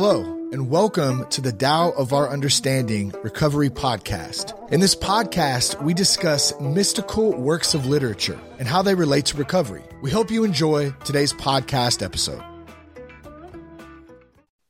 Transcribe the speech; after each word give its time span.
Hello, 0.00 0.22
and 0.52 0.70
welcome 0.70 1.26
to 1.30 1.40
the 1.40 1.50
Tao 1.50 1.90
of 1.90 2.12
Our 2.12 2.28
Understanding 2.28 3.12
Recovery 3.24 3.68
Podcast. 3.68 4.54
In 4.70 4.78
this 4.78 4.94
podcast, 4.94 5.82
we 5.82 5.92
discuss 5.92 6.54
mystical 6.60 7.36
works 7.36 7.74
of 7.74 7.84
literature 7.84 8.38
and 8.60 8.68
how 8.68 8.80
they 8.80 8.94
relate 8.94 9.26
to 9.26 9.36
recovery. 9.36 9.82
We 10.00 10.12
hope 10.12 10.30
you 10.30 10.44
enjoy 10.44 10.92
today's 11.04 11.32
podcast 11.32 12.00
episode. 12.00 12.40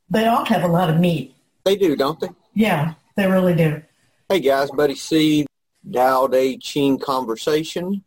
They 0.08 0.24
all 0.24 0.46
have 0.46 0.62
a 0.62 0.66
lot 0.66 0.88
of 0.88 0.98
meat. 0.98 1.34
They 1.62 1.76
do, 1.76 1.94
don't 1.94 2.18
they? 2.18 2.30
Yeah, 2.54 2.94
they 3.14 3.26
really 3.26 3.54
do. 3.54 3.82
Hey 4.30 4.40
guys, 4.40 4.70
Buddy 4.70 4.94
C, 4.94 5.44
Tao 5.92 6.26
Te 6.28 6.56
Ching 6.56 6.98
Conversation. 6.98 8.02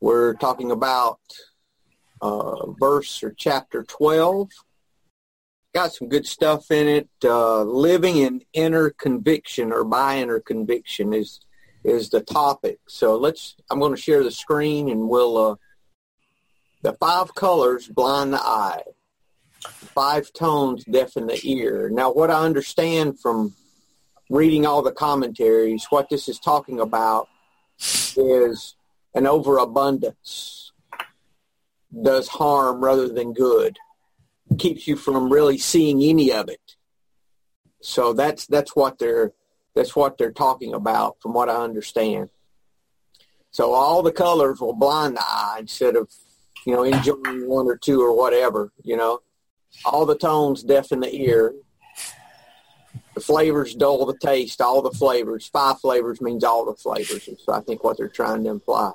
We're 0.00 0.34
talking 0.34 0.72
about 0.72 1.20
uh, 2.20 2.72
verse 2.72 3.22
or 3.22 3.30
chapter 3.30 3.84
12 3.84 4.50
got 5.74 5.92
some 5.92 6.08
good 6.08 6.26
stuff 6.26 6.70
in 6.70 6.86
it. 6.88 7.08
Uh, 7.24 7.62
living 7.62 8.18
in 8.18 8.42
inner 8.52 8.90
conviction 8.90 9.72
or 9.72 9.84
by 9.84 10.18
inner 10.18 10.40
conviction 10.40 11.12
is 11.12 11.40
is 11.84 12.10
the 12.10 12.20
topic. 12.20 12.78
So 12.88 13.16
let's. 13.16 13.56
I'm 13.70 13.80
going 13.80 13.94
to 13.94 14.00
share 14.00 14.22
the 14.22 14.30
screen 14.30 14.88
and 14.88 15.08
we'll. 15.08 15.36
Uh, 15.36 15.56
the 16.82 16.92
five 16.94 17.34
colors 17.34 17.88
blind 17.88 18.32
the 18.32 18.40
eye. 18.40 18.82
Five 19.60 20.32
tones 20.32 20.84
deafen 20.84 21.28
the 21.28 21.40
ear. 21.44 21.88
Now, 21.88 22.12
what 22.12 22.30
I 22.30 22.44
understand 22.44 23.20
from 23.20 23.54
reading 24.28 24.66
all 24.66 24.82
the 24.82 24.90
commentaries, 24.90 25.86
what 25.90 26.08
this 26.08 26.28
is 26.28 26.40
talking 26.40 26.80
about 26.80 27.28
is 28.16 28.74
an 29.14 29.28
overabundance 29.28 30.72
does 32.02 32.26
harm 32.26 32.82
rather 32.82 33.08
than 33.08 33.32
good 33.32 33.78
keeps 34.58 34.86
you 34.86 34.96
from 34.96 35.32
really 35.32 35.58
seeing 35.58 36.02
any 36.02 36.32
of 36.32 36.48
it. 36.48 36.76
So 37.80 38.12
that's 38.12 38.46
that's 38.46 38.76
what 38.76 38.98
they're 38.98 39.32
that's 39.74 39.96
what 39.96 40.18
they're 40.18 40.32
talking 40.32 40.74
about, 40.74 41.16
from 41.20 41.32
what 41.32 41.48
I 41.48 41.56
understand. 41.56 42.30
So 43.50 43.72
all 43.72 44.02
the 44.02 44.12
colors 44.12 44.60
will 44.60 44.74
blind 44.74 45.16
the 45.16 45.22
eye 45.22 45.58
instead 45.60 45.96
of 45.96 46.10
you 46.64 46.74
know 46.74 46.84
enjoying 46.84 47.48
one 47.48 47.66
or 47.66 47.76
two 47.76 48.00
or 48.00 48.16
whatever. 48.16 48.72
You 48.82 48.96
know, 48.96 49.20
all 49.84 50.06
the 50.06 50.16
tones 50.16 50.62
deafen 50.62 51.00
the 51.00 51.14
ear. 51.14 51.54
The 53.14 53.20
flavors 53.20 53.74
dull 53.74 54.06
the 54.06 54.16
taste. 54.16 54.62
All 54.62 54.80
the 54.80 54.90
flavors, 54.90 55.46
five 55.46 55.80
flavors 55.80 56.22
means 56.22 56.44
all 56.44 56.64
the 56.64 56.74
flavors. 56.74 57.28
So 57.44 57.52
I 57.52 57.60
think 57.60 57.84
what 57.84 57.98
they're 57.98 58.08
trying 58.08 58.44
to 58.44 58.50
imply. 58.50 58.92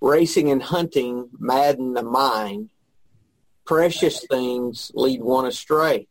Racing 0.00 0.50
and 0.50 0.62
hunting 0.62 1.28
madden 1.38 1.94
the 1.94 2.02
mind 2.02 2.70
precious 3.66 4.24
things 4.30 4.92
lead 4.94 5.20
one 5.20 5.46
astray. 5.46 6.06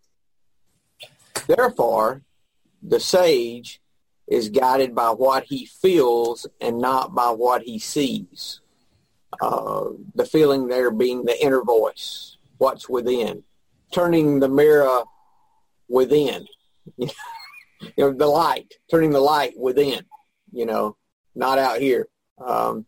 Therefore, 1.48 2.22
the 2.84 3.00
sage 3.00 3.82
is 4.28 4.50
guided 4.50 4.96
by 4.96 5.10
what 5.10 5.46
he 5.46 5.66
feels 5.66 6.48
and 6.60 6.80
not 6.80 7.14
by 7.14 7.30
what 7.30 7.64
he 7.64 7.80
sees. 7.80 8.62
Uh, 9.42 9.90
the 10.16 10.26
feeling 10.26 10.68
there 10.68 10.92
being 10.92 11.26
the 11.26 11.44
inner 11.44 11.62
voice, 11.62 12.38
what's 12.58 12.88
within, 12.88 13.44
turning 13.92 14.40
the 14.40 14.50
mirror 14.50 15.04
within, 15.90 16.46
you 16.98 17.10
know, 17.98 18.12
the 18.14 18.28
light, 18.28 18.74
turning 18.90 19.12
the 19.12 19.20
light 19.20 19.54
within, 19.58 20.02
you 20.52 20.66
know, 20.66 20.96
not 21.36 21.60
out 21.60 21.80
here. 21.80 22.08
Um, 22.44 22.86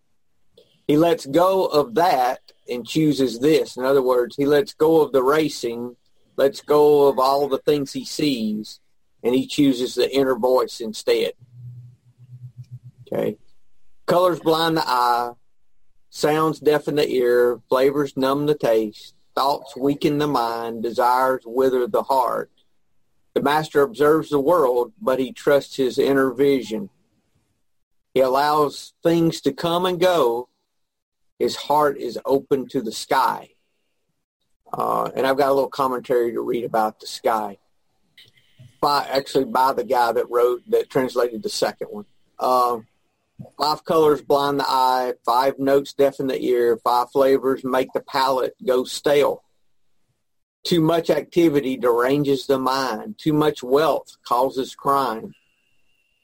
he 0.88 0.98
lets 0.98 1.26
go 1.26 1.66
of 1.66 1.96
that 1.96 2.40
and 2.70 2.88
chooses 2.88 3.40
this. 3.40 3.78
In 3.78 3.84
other 3.84 4.02
words, 4.02 4.36
he 4.36 4.46
lets 4.46 4.74
go 4.74 5.02
of 5.02 5.12
the 5.12 5.24
racing, 5.24 5.96
lets 6.38 6.62
go 6.62 7.08
of 7.08 7.20
all 7.20 7.48
the 7.48 7.58
things 7.58 7.94
he 7.94 8.06
sees, 8.06 8.80
and 9.24 9.36
he 9.36 9.46
chooses 9.46 9.96
the 9.96 10.14
inner 10.16 10.36
voice 10.36 10.80
instead. 10.80 11.34
Okay. 13.12 13.38
Colors 14.06 14.40
blind 14.40 14.78
the 14.78 14.88
eye, 14.88 15.32
sounds 16.10 16.60
deafen 16.60 16.96
the 16.96 17.10
ear, 17.10 17.60
flavors 17.68 18.16
numb 18.16 18.46
the 18.46 18.56
taste, 18.56 19.16
thoughts 19.36 19.76
weaken 19.76 20.18
the 20.18 20.28
mind, 20.28 20.84
desires 20.84 21.44
wither 21.46 21.88
the 21.88 22.04
heart. 22.04 22.50
The 23.34 23.42
master 23.42 23.82
observes 23.82 24.30
the 24.30 24.40
world, 24.40 24.94
but 25.02 25.20
he 25.20 25.32
trusts 25.32 25.76
his 25.76 26.00
inner 26.00 26.32
vision. 26.32 26.90
He 28.14 28.22
allows 28.22 28.94
things 29.04 29.42
to 29.42 29.52
come 29.52 29.86
and 29.86 30.00
go, 30.00 30.50
his 31.40 31.56
heart 31.56 31.98
is 31.98 32.20
open 32.26 32.68
to 32.70 32.82
the 32.82 32.92
sky. 32.92 33.50
Uh, 34.72 35.10
and 35.16 35.26
I've 35.26 35.38
got 35.38 35.50
a 35.50 35.54
little 35.54 35.70
commentary 35.70 36.34
to 36.34 36.42
read 36.42 36.66
about 36.66 37.00
the 37.00 37.08
sky. 37.08 37.58
By 38.82 39.08
actually 39.10 39.46
by 39.46 39.74
the 39.74 39.84
guy 39.84 40.12
that 40.12 40.30
wrote 40.30 40.62
that 40.70 40.90
translated 40.90 41.42
the 41.42 41.50
second 41.50 41.88
one. 41.88 42.06
Uh, 42.38 42.80
five 43.58 43.84
colors 43.86 44.22
blind 44.22 44.60
the 44.60 44.66
eye, 44.68 45.14
five 45.26 45.58
notes 45.58 45.94
deafen 45.94 46.28
the 46.28 46.40
ear, 46.42 46.78
five 46.84 47.10
flavors 47.12 47.64
make 47.64 47.92
the 47.94 48.02
palate 48.02 48.56
go 48.66 48.84
stale. 48.84 49.44
Too 50.64 50.82
much 50.82 51.10
activity 51.10 51.78
deranges 51.78 52.46
the 52.46 52.60
mind. 52.60 53.18
Too 53.18 53.34
much 53.34 53.64
wealth 53.64 54.18
causes 54.24 54.76
crime. 54.76 55.34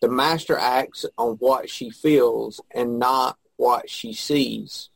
The 0.01 0.09
master 0.09 0.57
acts 0.57 1.05
on 1.17 1.37
what 1.37 1.69
she 1.69 1.89
feels 1.89 2.59
and 2.71 2.99
not 2.99 3.37
what 3.55 3.89
she 3.89 4.13
sees. 4.13 4.89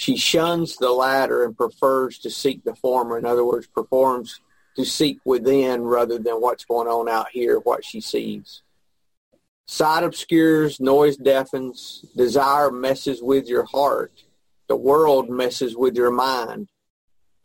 She 0.00 0.16
shuns 0.16 0.78
the 0.78 0.92
latter 0.92 1.44
and 1.44 1.54
prefers 1.54 2.16
to 2.20 2.30
seek 2.30 2.64
the 2.64 2.74
former. 2.74 3.18
In 3.18 3.26
other 3.26 3.44
words, 3.44 3.66
performs 3.66 4.40
to 4.76 4.86
seek 4.86 5.18
within 5.26 5.82
rather 5.82 6.18
than 6.18 6.36
what's 6.36 6.64
going 6.64 6.88
on 6.88 7.06
out 7.06 7.26
here, 7.34 7.58
what 7.58 7.84
she 7.84 8.00
sees. 8.00 8.62
Sight 9.66 10.02
obscures, 10.02 10.80
noise 10.80 11.18
deafens, 11.18 12.02
desire 12.16 12.70
messes 12.70 13.22
with 13.22 13.46
your 13.46 13.64
heart. 13.64 14.24
The 14.68 14.76
world 14.76 15.28
messes 15.28 15.76
with 15.76 15.94
your 15.96 16.10
mind. 16.10 16.70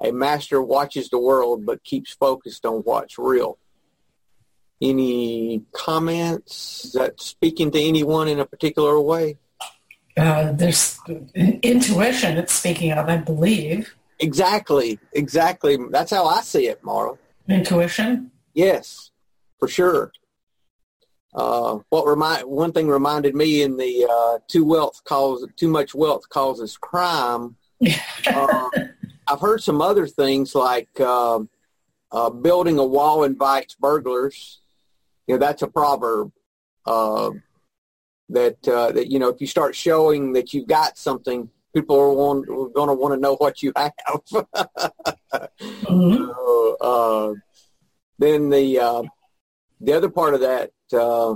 A 0.02 0.14
master 0.14 0.62
watches 0.62 1.10
the 1.10 1.20
world 1.20 1.66
but 1.66 1.84
keeps 1.84 2.14
focused 2.14 2.66
on 2.66 2.84
what's 2.84 3.18
real. 3.18 3.58
Any 4.82 5.66
comments 5.74 6.94
that 6.94 7.20
speaking 7.20 7.72
to 7.72 7.82
anyone 7.82 8.30
in 8.30 8.40
a 8.40 8.46
particular 8.46 8.98
way? 8.98 9.40
Uh, 10.18 10.52
there's 10.54 11.00
intuition 11.36 12.38
it's 12.38 12.54
speaking 12.54 12.92
of, 12.92 13.10
I 13.10 13.18
believe. 13.18 13.96
Exactly, 14.20 14.98
exactly. 15.12 15.78
That's 15.92 16.12
how 16.12 16.26
I 16.26 16.42
see 16.42 16.68
it, 16.68 16.82
Marla. 16.84 17.18
Intuition? 17.50 18.32
Yes, 18.54 19.12
for 19.60 19.68
sure. 19.68 20.12
Uh, 21.34 21.80
what 21.90 22.08
remind 22.08 22.46
one 22.46 22.72
thing 22.72 22.88
reminded 22.88 23.36
me 23.36 23.62
in 23.62 23.76
the 23.76 24.08
uh, 24.10 24.40
too 24.48 24.64
wealth 24.64 25.02
cause 25.04 25.46
too 25.58 25.68
much 25.68 25.94
wealth 25.94 26.30
causes 26.30 26.78
crime. 26.78 27.58
uh, 28.28 28.70
I've 29.28 29.42
heard 29.42 29.62
some 29.62 29.82
other 29.82 30.08
things 30.08 30.56
like 30.56 30.98
um, 31.02 31.50
uh, 32.10 32.30
building 32.30 32.80
a 32.80 32.86
wall 32.86 33.26
invites 33.26 33.76
burglars. 33.76 34.62
You 35.28 35.36
know 35.36 35.40
that's 35.40 35.62
a 35.62 35.68
proverb. 35.68 36.32
That 38.30 38.68
uh, 38.68 38.92
that 38.92 39.12
you 39.12 39.20
know 39.20 39.30
if 39.30 39.40
you 39.40 39.48
start 39.48 39.76
showing 39.76 40.34
that 40.34 40.54
you've 40.54 40.68
got 40.68 40.98
something, 40.98 41.50
people 41.76 42.00
are, 42.00 42.12
want, 42.12 42.50
are 42.50 42.70
going 42.70 42.88
to 42.88 42.94
want 42.94 43.14
to 43.14 43.20
know 43.20 43.36
what 43.36 43.62
you 43.62 43.72
have. 43.76 43.92
mm-hmm. 45.84 46.30
uh, 46.82 47.34
then 48.18 48.50
the 48.50 48.80
uh, 48.80 49.04
the 49.82 49.94
other 49.94 50.10
part 50.10 50.34
of 50.34 50.42
that 50.42 50.72
uh, 50.94 51.36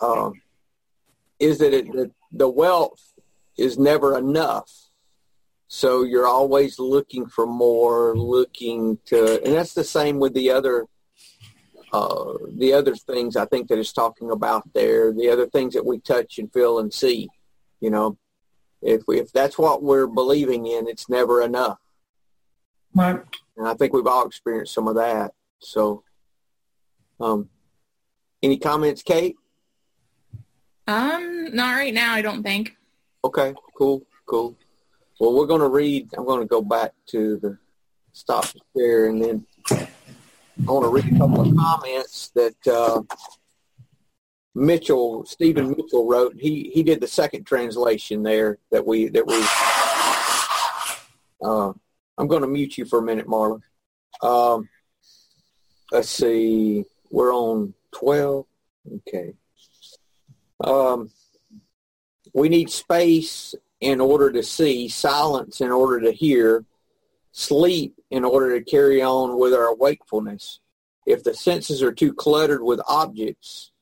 uh, 0.00 0.30
is 1.38 1.58
that 1.58 1.72
it, 1.72 1.90
the, 1.92 2.10
the 2.30 2.48
wealth 2.48 3.02
is 3.58 3.78
never 3.78 4.16
enough. 4.16 4.70
So 5.68 6.02
you're 6.02 6.26
always 6.26 6.78
looking 6.78 7.26
for 7.26 7.46
more, 7.46 8.14
looking 8.14 8.98
to, 9.06 9.42
and 9.42 9.54
that's 9.54 9.72
the 9.72 9.84
same 9.84 10.18
with 10.18 10.34
the 10.34 10.50
other 10.50 10.86
uh, 11.92 12.34
the 12.56 12.72
other 12.72 12.94
things 12.94 13.36
I 13.36 13.44
think 13.46 13.68
that 13.68 13.78
it's 13.78 13.92
talking 13.92 14.30
about 14.30 14.72
there, 14.72 15.12
the 15.12 15.28
other 15.28 15.46
things 15.46 15.74
that 15.74 15.84
we 15.84 15.98
touch 15.98 16.38
and 16.38 16.52
feel 16.52 16.78
and 16.78 16.92
see, 16.92 17.28
you 17.80 17.90
know, 17.90 18.16
if 18.80 19.02
we, 19.06 19.20
if 19.20 19.30
that's 19.32 19.58
what 19.58 19.82
we're 19.82 20.06
believing 20.06 20.66
in, 20.66 20.88
it's 20.88 21.08
never 21.08 21.42
enough. 21.42 21.78
Right. 22.94 23.20
And 23.56 23.68
I 23.68 23.74
think 23.74 23.92
we've 23.92 24.06
all 24.06 24.26
experienced 24.26 24.74
some 24.74 24.88
of 24.88 24.96
that. 24.96 25.32
So, 25.60 26.02
um, 27.20 27.48
any 28.42 28.58
comments, 28.58 29.02
Kate? 29.02 29.36
Um, 30.88 31.54
not 31.54 31.74
right 31.74 31.94
now. 31.94 32.14
I 32.14 32.22
don't 32.22 32.42
think. 32.42 32.76
Okay. 33.24 33.54
Cool. 33.76 34.02
Cool. 34.26 34.56
Well, 35.20 35.34
we're 35.34 35.46
going 35.46 35.60
to 35.60 35.68
read. 35.68 36.08
I'm 36.16 36.24
going 36.24 36.40
to 36.40 36.46
go 36.46 36.60
back 36.60 36.92
to 37.08 37.36
the 37.36 37.58
stop 38.12 38.46
there 38.74 39.08
and 39.08 39.22
then 39.22 39.46
I 40.62 40.70
want 40.70 40.84
to 40.84 40.90
read 40.90 41.12
a 41.12 41.18
couple 41.18 41.40
of 41.40 41.56
comments 41.56 42.30
that 42.36 42.66
uh, 42.68 43.02
Mitchell, 44.54 45.26
Stephen 45.26 45.70
Mitchell 45.70 46.08
wrote. 46.08 46.36
He 46.38 46.70
he 46.72 46.84
did 46.84 47.00
the 47.00 47.08
second 47.08 47.44
translation 47.44 48.22
there 48.22 48.58
that 48.70 48.86
we 48.86 49.08
that 49.08 49.26
we. 49.26 49.42
Uh, 51.44 51.72
I'm 52.16 52.28
going 52.28 52.42
to 52.42 52.48
mute 52.48 52.78
you 52.78 52.84
for 52.84 53.00
a 53.00 53.02
minute, 53.02 53.26
Marlon. 53.26 53.62
Um, 54.22 54.68
let's 55.90 56.08
see, 56.10 56.84
we're 57.10 57.34
on 57.34 57.74
12. 57.92 58.46
Okay. 58.98 59.34
Um, 60.62 61.10
we 62.32 62.48
need 62.48 62.70
space 62.70 63.56
in 63.80 64.00
order 64.00 64.30
to 64.30 64.44
see, 64.44 64.88
silence 64.88 65.60
in 65.60 65.72
order 65.72 66.00
to 66.00 66.12
hear, 66.12 66.64
sleep 67.32 67.94
in 68.10 68.24
order 68.24 68.58
to 68.58 68.64
carry 68.64 69.02
on 69.02 69.38
with 69.38 69.54
our 69.54 69.74
wakefulness. 69.74 70.60
If 71.06 71.24
the 71.24 71.34
senses 71.34 71.82
are 71.82 71.92
too 71.92 72.12
cluttered 72.12 72.62
with 72.62 72.80
objects, 72.86 73.72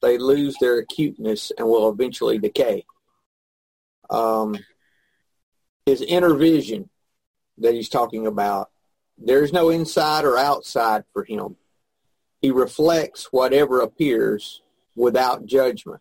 they 0.00 0.16
lose 0.16 0.56
their 0.60 0.78
acuteness 0.78 1.52
and 1.58 1.68
will 1.68 1.90
eventually 1.90 2.38
decay. 2.38 2.84
Um, 4.08 4.56
his 5.84 6.00
inner 6.00 6.34
vision 6.34 6.88
that 7.58 7.74
he's 7.74 7.88
talking 7.88 8.26
about, 8.26 8.70
there's 9.18 9.52
no 9.52 9.68
inside 9.68 10.24
or 10.24 10.38
outside 10.38 11.04
for 11.12 11.24
him. 11.24 11.56
He 12.40 12.50
reflects 12.50 13.26
whatever 13.32 13.80
appears 13.80 14.62
without 14.96 15.44
judgment. 15.44 16.00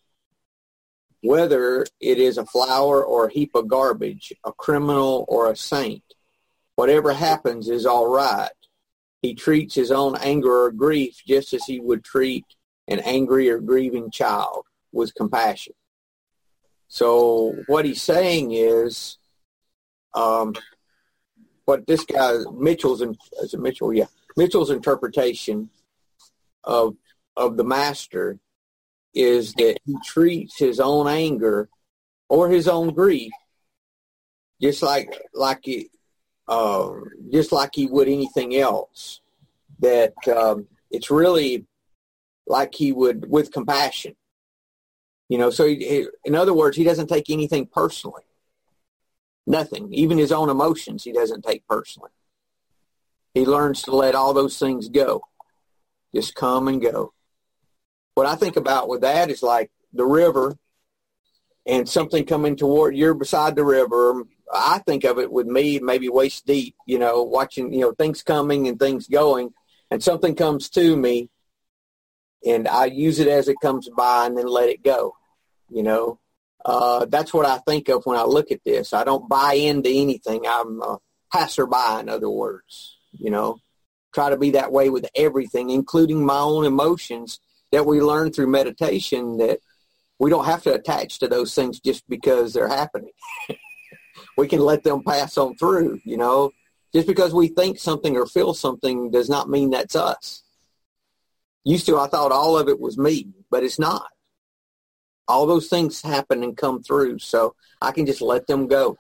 Whether 1.22 1.86
it 2.00 2.18
is 2.18 2.38
a 2.38 2.46
flower 2.46 3.04
or 3.04 3.26
a 3.26 3.34
heap 3.34 3.54
of 3.56 3.68
garbage, 3.68 4.32
a 4.46 4.54
criminal 4.54 5.26
or 5.28 5.52
a 5.52 5.56
saint, 5.56 6.04
whatever 6.80 7.12
happens 7.12 7.68
is 7.68 7.86
all 7.86 8.08
right. 8.08 8.48
He 9.22 9.36
treats 9.36 9.76
his 9.76 9.92
own 9.92 10.16
anger 10.16 10.64
or 10.64 10.72
grief 10.72 11.22
just 11.28 11.54
as 11.54 11.66
he 11.66 11.82
would 11.82 12.06
treat 12.06 12.46
an 12.88 13.00
angry 13.00 13.50
or 13.50 13.60
grieving 13.60 14.10
child 14.12 14.64
with 14.94 15.14
compassion. 15.14 15.74
So 16.88 17.54
what 17.68 17.84
he's 17.84 18.02
saying 18.02 18.54
is, 18.54 19.18
um, 20.16 20.56
what 21.66 21.86
this 21.86 22.06
guy 22.06 22.38
Mitchell's 22.54 23.02
is 23.02 23.54
it 23.54 23.60
Mitchell? 23.60 23.94
Yeah, 23.94 24.06
Mitchell's 24.38 24.72
interpretation 24.72 25.70
of 26.64 26.96
of 27.36 27.58
the 27.58 27.66
master 27.66 28.40
is 29.14 29.54
that 29.56 29.80
he 29.86 29.96
treats 30.06 30.58
his 30.58 30.80
own 30.80 31.10
anger 31.10 31.68
or 32.30 32.48
his 32.48 32.70
own 32.70 32.94
grief 32.94 33.34
just 34.62 34.82
like 34.82 35.22
like 35.34 35.60
he, 35.64 35.90
uh, 36.50 36.90
just 37.32 37.52
like 37.52 37.70
he 37.74 37.86
would 37.86 38.10
anything 38.10 38.58
else. 38.58 39.22
That 39.80 40.16
um, 40.28 40.68
it's 40.92 41.10
really 41.10 41.66
like 42.46 42.76
he 42.76 42.92
would 42.92 43.30
with 43.30 43.54
compassion. 43.54 44.16
You 45.30 45.38
know, 45.38 45.52
so 45.52 45.68
he, 45.68 45.76
he, 45.76 46.08
in 46.26 46.36
other 46.36 46.54
words, 46.54 46.76
he 46.76 46.84
doesn't 46.84 47.08
take 47.08 47.30
anything 47.30 47.68
personally. 47.68 48.24
Nothing, 49.48 49.94
even 49.94 50.18
his 50.18 50.32
own 50.32 50.50
emotions, 50.50 51.04
he 51.04 51.12
doesn't 51.12 51.46
take 51.46 51.66
personally. 51.68 52.12
He 53.34 53.46
learns 53.46 53.84
to 53.84 53.96
let 53.96 54.16
all 54.16 54.34
those 54.34 54.58
things 54.58 54.90
go, 54.90 55.22
just 56.14 56.36
come 56.36 56.68
and 56.68 56.82
go. 56.82 57.14
What 58.16 58.26
I 58.26 58.36
think 58.36 58.58
about 58.58 58.90
with 58.90 59.02
that 59.02 59.30
is 59.30 59.42
like 59.42 59.72
the 59.94 60.06
river 60.06 60.58
and 61.66 61.88
something 61.88 62.26
coming 62.26 62.56
toward 62.56 62.96
you're 62.96 63.14
beside 63.14 63.56
the 63.56 63.64
river. 63.64 64.24
I 64.52 64.80
think 64.80 65.04
of 65.04 65.20
it 65.20 65.32
with 65.32 65.46
me 65.46 65.80
maybe 65.80 66.10
waist 66.10 66.46
deep, 66.46 66.76
you 66.86 66.98
know, 66.98 67.24
watching, 67.24 67.72
you 67.74 67.82
know, 67.82 67.92
things 67.92 68.24
coming 68.24 68.68
and 68.68 68.80
things 68.80 69.08
going 69.08 69.54
and 69.92 70.04
something 70.04 70.36
comes 70.36 70.70
to 70.72 70.96
me 70.96 71.30
and 72.46 72.68
I 72.68 72.86
use 72.86 73.20
it 73.20 73.28
as 73.28 73.48
it 73.48 73.58
comes 73.62 73.90
by 73.90 74.26
and 74.26 74.38
then 74.38 74.48
let 74.48 74.70
it 74.70 74.84
go. 74.84 75.16
You 75.70 75.84
know, 75.84 76.20
uh, 76.66 77.06
that's 77.06 77.34
what 77.34 77.46
I 77.46 77.58
think 77.60 77.90
of 77.90 78.04
when 78.06 78.18
I 78.18 78.24
look 78.24 78.52
at 78.52 78.64
this. 78.64 78.94
I 78.94 79.04
don't 79.04 79.30
buy 79.30 79.54
into 79.54 79.90
anything. 79.90 80.46
I'm 80.48 80.82
a 80.82 80.98
passerby, 81.32 82.00
in 82.00 82.10
other 82.10 82.30
words. 82.30 82.98
You 83.12 83.32
know, 83.32 83.60
try 84.14 84.30
to 84.30 84.38
be 84.38 84.52
that 84.52 84.72
way 84.72 84.90
with 84.90 85.08
everything, 85.16 85.70
including 85.70 86.26
my 86.26 86.40
own 86.40 86.66
emotions 86.66 87.40
that 87.72 87.86
we 87.86 88.02
learn 88.02 88.32
through 88.32 88.48
meditation. 88.48 89.38
That 89.38 89.60
we 90.20 90.30
don't 90.30 90.46
have 90.46 90.64
to 90.64 90.74
attach 90.74 91.20
to 91.20 91.28
those 91.28 91.56
things 91.56 91.80
just 91.80 92.08
because 92.10 92.54
they're 92.54 92.68
happening. 92.68 93.12
we 94.38 94.48
can 94.48 94.60
let 94.60 94.84
them 94.84 95.04
pass 95.04 95.38
on 95.38 95.56
through. 95.56 96.02
You 96.04 96.18
know, 96.18 96.52
just 96.94 97.08
because 97.08 97.34
we 97.34 97.48
think 97.48 97.80
something 97.80 98.16
or 98.18 98.26
feel 98.26 98.54
something 98.54 99.12
does 99.12 99.30
not 99.30 99.50
mean 99.50 99.70
that's 99.70 99.96
us. 99.96 100.44
Used 101.64 101.86
to, 101.88 101.98
I 102.00 102.08
thought 102.08 102.32
all 102.32 102.58
of 102.58 102.68
it 102.68 102.80
was 102.80 102.98
me, 102.98 103.28
but 103.50 103.64
it's 103.64 103.80
not. 103.80 104.08
All 105.28 105.46
those 105.46 105.68
things 105.68 106.02
happen 106.02 106.44
and 106.44 106.58
come 106.58 106.82
through, 106.82 107.20
so 107.20 107.56
I 107.82 107.92
can 107.92 108.06
just 108.06 108.22
let 108.22 108.48
them 108.48 108.68
go. 108.68 108.98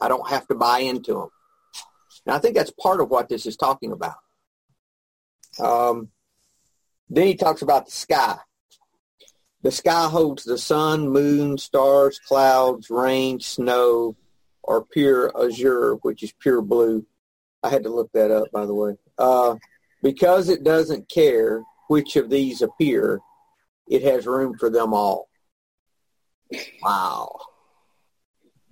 I 0.00 0.08
don't 0.08 0.28
have 0.28 0.46
to 0.48 0.54
buy 0.54 0.80
into 0.80 1.14
them. 1.14 1.28
And 2.26 2.34
I 2.34 2.38
think 2.38 2.56
that's 2.56 2.72
part 2.72 3.00
of 3.00 3.10
what 3.10 3.28
this 3.28 3.46
is 3.46 3.56
talking 3.56 3.92
about. 3.92 4.16
Um, 5.58 6.08
then 7.08 7.26
he 7.26 7.34
talks 7.34 7.62
about 7.62 7.86
the 7.86 7.92
sky. 7.92 8.38
The 9.62 9.70
sky 9.70 10.08
holds 10.08 10.44
the 10.44 10.56
sun, 10.56 11.08
moon, 11.08 11.58
stars, 11.58 12.18
clouds, 12.18 12.88
rain, 12.88 13.40
snow, 13.40 14.16
or 14.62 14.84
pure 14.84 15.32
azure, 15.38 15.96
which 15.96 16.22
is 16.22 16.32
pure 16.32 16.62
blue. 16.62 17.04
I 17.62 17.68
had 17.68 17.82
to 17.82 17.90
look 17.90 18.10
that 18.12 18.30
up, 18.30 18.50
by 18.52 18.64
the 18.64 18.74
way. 18.74 18.96
Uh, 19.18 19.56
because 20.02 20.48
it 20.48 20.64
doesn't 20.64 21.08
care 21.10 21.62
which 21.88 22.16
of 22.16 22.30
these 22.30 22.62
appear, 22.62 23.20
it 23.86 24.02
has 24.02 24.26
room 24.26 24.56
for 24.58 24.70
them 24.70 24.94
all. 24.94 25.28
Wow. 26.82 27.38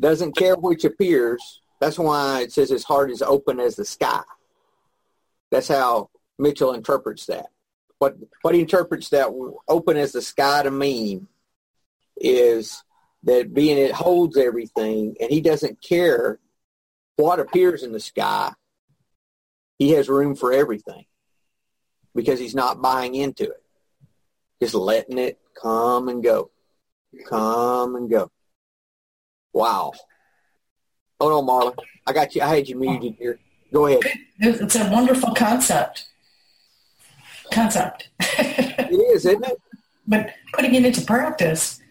Doesn't 0.01 0.37
care 0.37 0.57
which 0.57 0.85
appears. 0.85 1.61
That's 1.81 1.99
why 1.99 2.43
it 2.43 2.53
says 2.53 2.71
his 2.71 2.85
heart 2.85 3.11
is 3.11 3.21
open 3.21 3.61
as 3.61 3.77
the 3.77 3.85
sky. 3.85 4.23
That's 5.51 5.69
how 5.69 6.11
Mitchell 6.39 6.73
interprets 6.73 7.27
that. 7.27 7.47
What 7.99 8.17
what 8.43 8.55
he 8.55 8.61
interprets 8.61 9.09
that 9.11 9.29
open 9.67 9.97
as 9.97 10.13
the 10.13 10.23
sky 10.23 10.63
to 10.63 10.71
mean 10.71 11.27
is 12.17 12.83
that 13.25 13.53
being 13.53 13.79
it 13.79 13.93
holds 13.93 14.37
everything 14.37 15.17
and 15.21 15.31
he 15.31 15.41
doesn't 15.41 15.83
care 15.83 16.39
what 17.17 17.41
appears 17.41 17.83
in 17.83 17.93
the 17.93 18.01
sky. 18.01 18.53
He 19.79 19.93
has 19.93 20.09
room 20.09 20.35
for 20.35 20.53
everything 20.53 21.05
because 22.15 22.39
he's 22.39 22.55
not 22.55 22.81
buying 22.83 23.15
into 23.15 23.45
it. 23.45 23.63
Just 24.61 24.75
letting 24.75 25.19
it 25.19 25.39
come 25.61 26.09
and 26.09 26.23
go. 26.23 26.51
Come 27.27 27.97
and 27.97 28.11
go. 28.11 28.31
Wow. 29.53 29.93
Hold 31.21 31.33
on, 31.33 31.47
Marla. 31.49 31.77
I 32.07 32.13
got 32.13 32.35
you. 32.35 32.43
I 32.43 32.49
had 32.49 32.69
you 32.69 32.77
muted 32.77 33.15
here. 33.19 33.39
Go 33.73 33.87
ahead. 33.87 34.03
It's 34.39 34.77
a 34.77 34.91
wonderful 34.91 35.35
concept. 35.35 36.07
Concept. 37.51 38.11
it 38.21 39.15
is, 39.15 39.27
isn't 39.27 39.45
it? 39.45 39.61
But 40.11 40.33
putting 40.55 40.75
it 40.75 40.87
into 40.87 41.03
practice. 41.03 41.83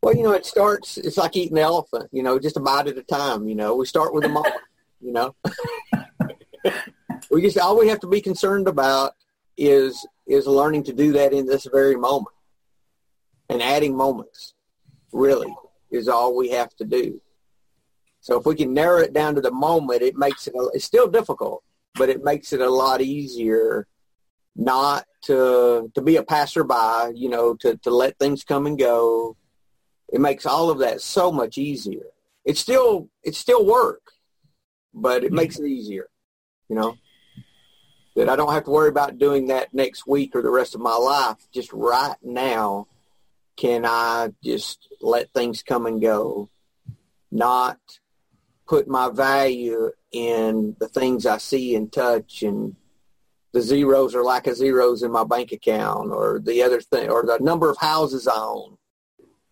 Well, 0.00 0.14
you 0.14 0.22
know, 0.22 0.30
it 0.30 0.46
starts, 0.46 0.96
it's 0.96 1.16
like 1.16 1.36
eating 1.36 1.58
an 1.58 1.64
elephant, 1.64 2.08
you 2.12 2.22
know, 2.22 2.38
just 2.38 2.56
a 2.56 2.60
bite 2.60 2.86
at 2.86 2.96
a 2.96 3.02
time, 3.02 3.48
you 3.48 3.56
know. 3.56 3.74
We 3.74 3.84
start 3.84 4.14
with 4.14 4.24
a 4.24 4.28
moment, 4.28 4.54
you 5.00 5.10
know. 5.10 5.34
we 7.32 7.42
just, 7.42 7.58
all 7.58 7.76
we 7.76 7.88
have 7.88 7.98
to 7.98 8.06
be 8.06 8.20
concerned 8.20 8.68
about 8.68 9.14
is 9.56 10.06
is 10.26 10.46
learning 10.46 10.84
to 10.84 10.92
do 10.92 11.12
that 11.12 11.32
in 11.32 11.46
this 11.46 11.66
very 11.70 11.96
moment. 11.96 12.34
And 13.48 13.62
adding 13.62 13.96
moments 13.96 14.54
really 15.12 15.54
is 15.90 16.08
all 16.08 16.36
we 16.36 16.50
have 16.50 16.74
to 16.76 16.84
do. 16.84 17.20
So 18.20 18.38
if 18.38 18.46
we 18.46 18.54
can 18.54 18.72
narrow 18.72 18.98
it 19.00 19.12
down 19.12 19.34
to 19.34 19.40
the 19.40 19.50
moment, 19.50 20.02
it 20.02 20.16
makes 20.16 20.46
it, 20.46 20.54
it's 20.72 20.84
still 20.84 21.08
difficult, 21.08 21.62
but 21.96 22.08
it 22.08 22.22
makes 22.22 22.52
it 22.52 22.60
a 22.60 22.70
lot 22.70 23.00
easier 23.00 23.86
not 24.54 25.06
to, 25.22 25.90
to 25.94 26.02
be 26.02 26.16
a 26.16 26.22
passerby, 26.22 27.14
you 27.14 27.28
know, 27.28 27.54
to, 27.56 27.76
to 27.78 27.90
let 27.90 28.18
things 28.18 28.44
come 28.44 28.66
and 28.66 28.78
go. 28.78 29.36
It 30.12 30.20
makes 30.20 30.46
all 30.46 30.70
of 30.70 30.78
that 30.80 31.00
so 31.00 31.32
much 31.32 31.56
easier. 31.58 32.06
It's 32.44 32.60
still, 32.60 33.08
it's 33.22 33.38
still 33.38 33.64
work, 33.64 34.02
but 34.92 35.24
it 35.24 35.28
mm-hmm. 35.28 35.36
makes 35.36 35.58
it 35.58 35.66
easier, 35.66 36.08
you 36.68 36.76
know 36.76 36.96
that 38.14 38.28
I 38.28 38.36
don't 38.36 38.52
have 38.52 38.64
to 38.64 38.70
worry 38.70 38.88
about 38.88 39.18
doing 39.18 39.46
that 39.46 39.72
next 39.72 40.06
week 40.06 40.36
or 40.36 40.42
the 40.42 40.50
rest 40.50 40.74
of 40.74 40.80
my 40.80 40.94
life. 40.94 41.36
Just 41.52 41.72
right 41.72 42.16
now, 42.22 42.88
can 43.56 43.86
I 43.86 44.30
just 44.42 44.88
let 45.00 45.32
things 45.32 45.62
come 45.62 45.86
and 45.86 46.00
go, 46.00 46.50
not 47.30 47.78
put 48.66 48.86
my 48.86 49.08
value 49.08 49.90
in 50.12 50.76
the 50.78 50.88
things 50.88 51.26
I 51.26 51.38
see 51.38 51.74
and 51.74 51.92
touch 51.92 52.42
and 52.42 52.76
the 53.52 53.60
zeros 53.60 54.14
or 54.14 54.24
lack 54.24 54.46
of 54.46 54.56
zeros 54.56 55.02
in 55.02 55.12
my 55.12 55.24
bank 55.24 55.52
account 55.52 56.10
or 56.10 56.40
the 56.42 56.62
other 56.62 56.80
thing 56.80 57.10
or 57.10 57.22
the 57.22 57.38
number 57.38 57.70
of 57.70 57.76
houses 57.76 58.26
I 58.26 58.36
own, 58.36 58.78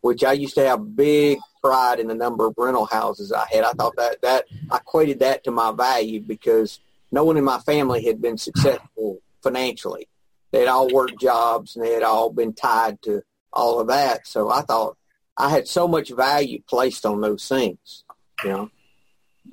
which 0.00 0.24
I 0.24 0.32
used 0.32 0.54
to 0.54 0.66
have 0.66 0.96
big 0.96 1.38
pride 1.62 2.00
in 2.00 2.08
the 2.08 2.14
number 2.14 2.46
of 2.46 2.54
rental 2.56 2.86
houses 2.86 3.32
I 3.32 3.46
had. 3.52 3.64
I 3.64 3.72
thought 3.72 3.96
that, 3.96 4.22
that 4.22 4.46
I 4.70 4.78
equated 4.78 5.20
that 5.20 5.44
to 5.44 5.50
my 5.50 5.72
value 5.72 6.20
because 6.20 6.80
no 7.12 7.24
one 7.24 7.36
in 7.36 7.44
my 7.44 7.58
family 7.58 8.04
had 8.04 8.22
been 8.22 8.38
successful 8.38 9.18
financially. 9.42 10.08
They 10.50 10.60
had 10.60 10.68
all 10.68 10.92
worked 10.92 11.20
jobs 11.20 11.76
and 11.76 11.84
they 11.84 11.92
had 11.92 12.02
all 12.02 12.30
been 12.30 12.54
tied 12.54 13.02
to 13.02 13.22
all 13.52 13.80
of 13.80 13.88
that. 13.88 14.26
So 14.26 14.50
I 14.50 14.62
thought 14.62 14.96
I 15.36 15.50
had 15.50 15.68
so 15.68 15.86
much 15.86 16.10
value 16.10 16.62
placed 16.68 17.04
on 17.04 17.20
those 17.20 17.46
things, 17.46 18.04
you 18.44 18.50
know, 18.50 18.70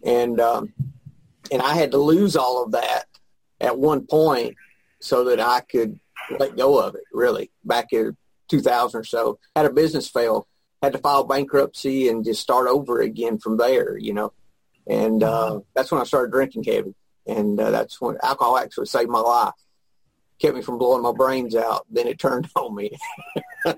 and 0.04 0.40
um, 0.40 0.74
and 1.52 1.62
I 1.62 1.74
had 1.74 1.92
to 1.92 1.98
lose 1.98 2.36
all 2.36 2.64
of 2.64 2.72
that 2.72 3.06
at 3.60 3.78
one 3.78 4.06
point 4.06 4.56
so 5.00 5.26
that 5.26 5.40
I 5.40 5.62
could 5.62 6.00
let 6.40 6.58
go 6.58 6.80
of 6.80 6.96
it. 6.96 7.04
Really, 7.12 7.52
back 7.64 7.88
in 7.92 8.16
2000 8.50 9.00
or 9.00 9.04
so, 9.04 9.40
had 9.56 9.66
a 9.66 9.72
business 9.72 10.08
fail, 10.08 10.48
had 10.82 10.94
to 10.94 11.00
file 11.00 11.24
bankruptcy, 11.24 12.10
and 12.10 12.26
just 12.26 12.42
start 12.42 12.68
over 12.68 13.02
again 13.02 13.38
from 13.38 13.58
there. 13.58 13.98
You 13.98 14.14
know, 14.14 14.34
and 14.88 15.24
uh, 15.24 15.62
that's 15.74 15.92
when 15.92 16.02
I 16.02 16.06
started 16.06 16.32
drinking 16.32 16.64
heavy, 16.64 16.96
and 17.26 17.60
uh, 17.60 17.72
that's 17.72 18.00
when 18.02 18.18
alcohol 18.24 18.58
actually 18.58 18.88
saved 18.88 19.10
my 19.10 19.20
life, 19.20 19.54
kept 20.40 20.56
me 20.56 20.62
from 20.62 20.78
blowing 20.78 21.04
my 21.04 21.14
brains 21.14 21.56
out. 21.56 21.86
Then 21.90 22.08
it 22.08 22.20
turned 22.20 22.50
on 22.56 22.76
me. 22.76 22.92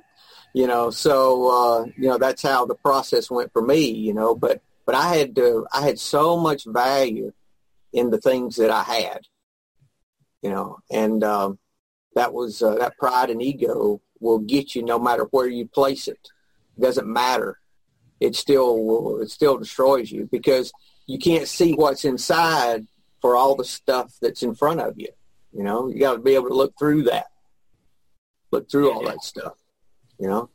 you 0.53 0.67
know, 0.67 0.89
so 0.89 1.49
uh, 1.49 1.85
you 1.97 2.07
know 2.07 2.17
that's 2.17 2.41
how 2.41 2.65
the 2.65 2.75
process 2.75 3.29
went 3.29 3.51
for 3.53 3.61
me. 3.61 3.89
You 3.89 4.13
know, 4.13 4.35
but 4.35 4.61
but 4.89 4.95
I 4.95 5.17
had 5.17 5.35
to, 5.35 5.67
I 5.71 5.83
had 5.83 5.99
so 5.99 6.35
much 6.35 6.65
value 6.65 7.31
in 7.93 8.09
the 8.09 8.17
things 8.17 8.55
that 8.55 8.71
I 8.71 8.81
had, 8.81 9.19
you 10.41 10.49
know, 10.49 10.79
and 10.91 11.23
um, 11.23 11.59
that 12.15 12.33
was 12.33 12.61
uh, 12.61 12.75
that 12.75 12.97
pride 12.97 13.29
and 13.29 13.41
ego 13.41 14.01
will 14.19 14.39
get 14.39 14.75
you 14.75 14.83
no 14.83 14.99
matter 14.99 15.23
where 15.31 15.47
you 15.47 15.67
place 15.67 16.07
it. 16.07 16.19
It 16.77 16.81
doesn't 16.81 17.07
matter. 17.07 17.59
It 18.19 18.35
still 18.35 18.83
will, 18.83 19.21
it 19.21 19.29
still 19.29 19.57
destroys 19.57 20.11
you 20.11 20.27
because 20.31 20.71
you 21.07 21.19
can't 21.19 21.47
see 21.47 21.73
what's 21.73 22.05
inside 22.05 22.85
for 23.21 23.35
all 23.35 23.55
the 23.55 23.65
stuff 23.65 24.13
that's 24.21 24.43
in 24.43 24.55
front 24.55 24.81
of 24.81 24.93
you. 24.97 25.09
You 25.53 25.63
know, 25.63 25.89
you 25.89 25.99
got 25.99 26.13
to 26.13 26.19
be 26.19 26.35
able 26.35 26.49
to 26.49 26.55
look 26.55 26.73
through 26.77 27.03
that, 27.03 27.27
look 28.51 28.69
through 28.69 28.91
all 28.91 29.05
that 29.05 29.23
stuff. 29.23 29.53
You 30.19 30.27
know, 30.27 30.49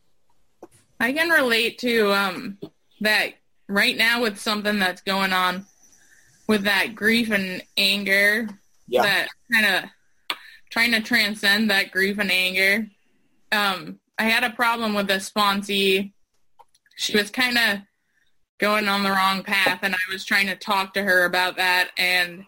I 1.01 1.13
can 1.13 1.31
relate 1.31 1.79
to 1.79 2.13
um, 2.13 2.59
that 3.01 3.35
right 3.69 3.97
now 3.97 4.23
with 4.23 4.39
something 4.39 4.79
that's 4.79 5.03
going 5.03 5.33
on 5.33 5.67
with 6.47 6.65
that 6.65 6.95
grief 6.95 7.31
and 7.31 7.63
anger. 7.77 8.49
Yeah. 8.87 9.03
That 9.03 9.29
kind 9.53 9.67
of 9.67 9.91
trying 10.71 10.93
to 10.93 11.01
transcend 11.01 11.71
that 11.71 11.91
grief 11.91 12.19
and 12.19 12.31
anger. 12.31 12.89
Um, 13.53 14.01
I 14.19 14.25
had 14.25 14.45
a 14.45 14.51
problem 14.51 14.95
with 14.95 15.11
a 15.11 15.17
sponsee. 15.17 16.13
She 16.97 17.17
was 17.17 17.31
kind 17.31 17.59
of 17.59 17.79
going 18.59 18.89
on 18.89 19.03
the 19.03 19.11
wrong 19.11 19.43
path 19.43 19.81
and 19.83 19.95
I 19.95 20.13
was 20.13 20.25
trying 20.25 20.47
to 20.47 20.57
talk 20.57 20.95
to 20.95 21.03
her 21.03 21.25
about 21.25 21.57
that 21.57 21.91
and 21.99 22.45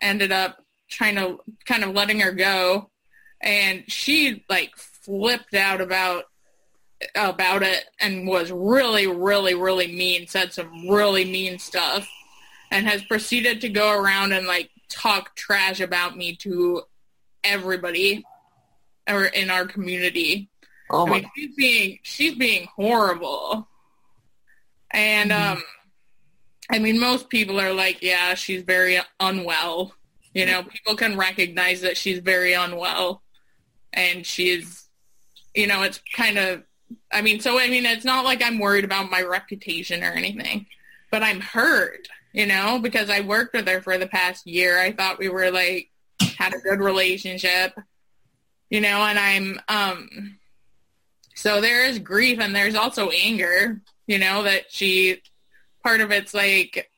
ended 0.00 0.32
up 0.32 0.58
trying 0.90 1.16
to 1.16 1.40
kind 1.64 1.82
of 1.82 1.94
letting 1.94 2.20
her 2.20 2.32
go 2.32 2.90
and 3.40 3.84
she 3.88 4.44
like 4.48 4.76
flipped 4.76 5.54
out 5.54 5.80
about 5.80 6.24
about 7.14 7.62
it 7.62 7.84
and 8.00 8.26
was 8.26 8.50
really 8.52 9.06
really 9.06 9.54
really 9.54 9.88
mean 9.88 10.26
said 10.26 10.52
some 10.52 10.88
really 10.88 11.24
mean 11.24 11.58
stuff 11.58 12.08
and 12.70 12.86
has 12.86 13.02
proceeded 13.04 13.60
to 13.60 13.68
go 13.68 13.92
around 13.92 14.32
and 14.32 14.46
like 14.46 14.70
talk 14.94 15.34
trash 15.36 15.80
about 15.80 16.16
me 16.16 16.36
to 16.36 16.82
everybody 17.42 18.24
or 19.08 19.24
in 19.24 19.50
our 19.50 19.66
community 19.66 20.48
oh 20.90 21.06
my 21.06 21.16
I 21.16 21.20
mean, 21.20 21.30
she's 21.36 21.54
being 21.56 21.98
she's 22.02 22.34
being 22.34 22.68
horrible 22.76 23.68
and 24.94 25.30
mm-hmm. 25.30 25.52
um, 25.54 25.62
I 26.70 26.78
mean, 26.78 26.98
most 26.98 27.28
people 27.28 27.60
are 27.60 27.72
like, 27.72 28.00
yeah, 28.00 28.34
she's 28.34 28.62
very 28.62 28.98
unwell. 29.20 29.92
You 30.32 30.46
know, 30.46 30.62
people 30.62 30.96
can 30.96 31.16
recognize 31.16 31.82
that 31.82 31.96
she's 31.96 32.18
very 32.18 32.54
unwell, 32.54 33.22
and 33.92 34.26
she's, 34.26 34.88
you 35.54 35.66
know, 35.66 35.82
it's 35.82 36.00
kind 36.14 36.38
of. 36.38 36.62
I 37.12 37.22
mean, 37.22 37.40
so 37.40 37.58
I 37.58 37.68
mean, 37.68 37.86
it's 37.86 38.04
not 38.04 38.24
like 38.24 38.42
I'm 38.42 38.58
worried 38.58 38.84
about 38.84 39.10
my 39.10 39.22
reputation 39.22 40.02
or 40.02 40.10
anything, 40.10 40.66
but 41.10 41.22
I'm 41.22 41.40
hurt, 41.40 42.08
you 42.34 42.44
know, 42.44 42.78
because 42.78 43.08
I 43.08 43.20
worked 43.22 43.54
with 43.54 43.66
her 43.66 43.80
for 43.80 43.96
the 43.96 44.06
past 44.06 44.46
year. 44.46 44.78
I 44.78 44.92
thought 44.92 45.18
we 45.18 45.30
were 45.30 45.50
like 45.50 45.90
had 46.36 46.52
a 46.52 46.58
good 46.58 46.80
relationship, 46.80 47.72
you 48.68 48.82
know, 48.82 49.02
and 49.02 49.18
I'm 49.18 49.60
um 49.68 50.38
so 51.34 51.62
there 51.62 51.86
is 51.86 51.98
grief 51.98 52.38
and 52.38 52.54
there's 52.54 52.74
also 52.74 53.08
anger 53.10 53.80
you 54.06 54.18
know, 54.18 54.42
that 54.42 54.70
she, 54.70 55.22
part 55.82 56.00
of 56.00 56.10
it's 56.10 56.34
like, 56.34 56.90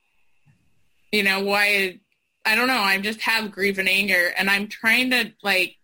you 1.12 1.22
know, 1.22 1.40
why, 1.40 2.00
I 2.44 2.54
don't 2.54 2.68
know, 2.68 2.74
I 2.74 2.98
just 2.98 3.20
have 3.22 3.52
grief 3.52 3.78
and 3.78 3.88
anger 3.88 4.32
and 4.36 4.50
I'm 4.50 4.68
trying 4.68 5.10
to 5.10 5.32
like 5.42 5.76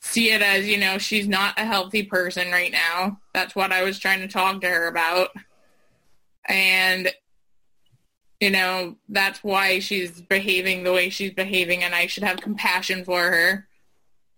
see 0.00 0.30
it 0.30 0.42
as, 0.42 0.66
you 0.66 0.78
know, 0.78 0.98
she's 0.98 1.28
not 1.28 1.58
a 1.58 1.64
healthy 1.64 2.02
person 2.02 2.50
right 2.50 2.72
now. 2.72 3.20
That's 3.32 3.54
what 3.54 3.72
I 3.72 3.82
was 3.84 3.98
trying 3.98 4.20
to 4.20 4.28
talk 4.28 4.60
to 4.60 4.68
her 4.68 4.86
about. 4.88 5.30
And, 6.46 7.12
you 8.40 8.50
know, 8.50 8.96
that's 9.08 9.42
why 9.42 9.80
she's 9.80 10.20
behaving 10.20 10.84
the 10.84 10.92
way 10.92 11.10
she's 11.10 11.32
behaving 11.32 11.82
and 11.82 11.94
I 11.94 12.06
should 12.06 12.22
have 12.22 12.40
compassion 12.40 13.04
for 13.04 13.20
her. 13.20 13.66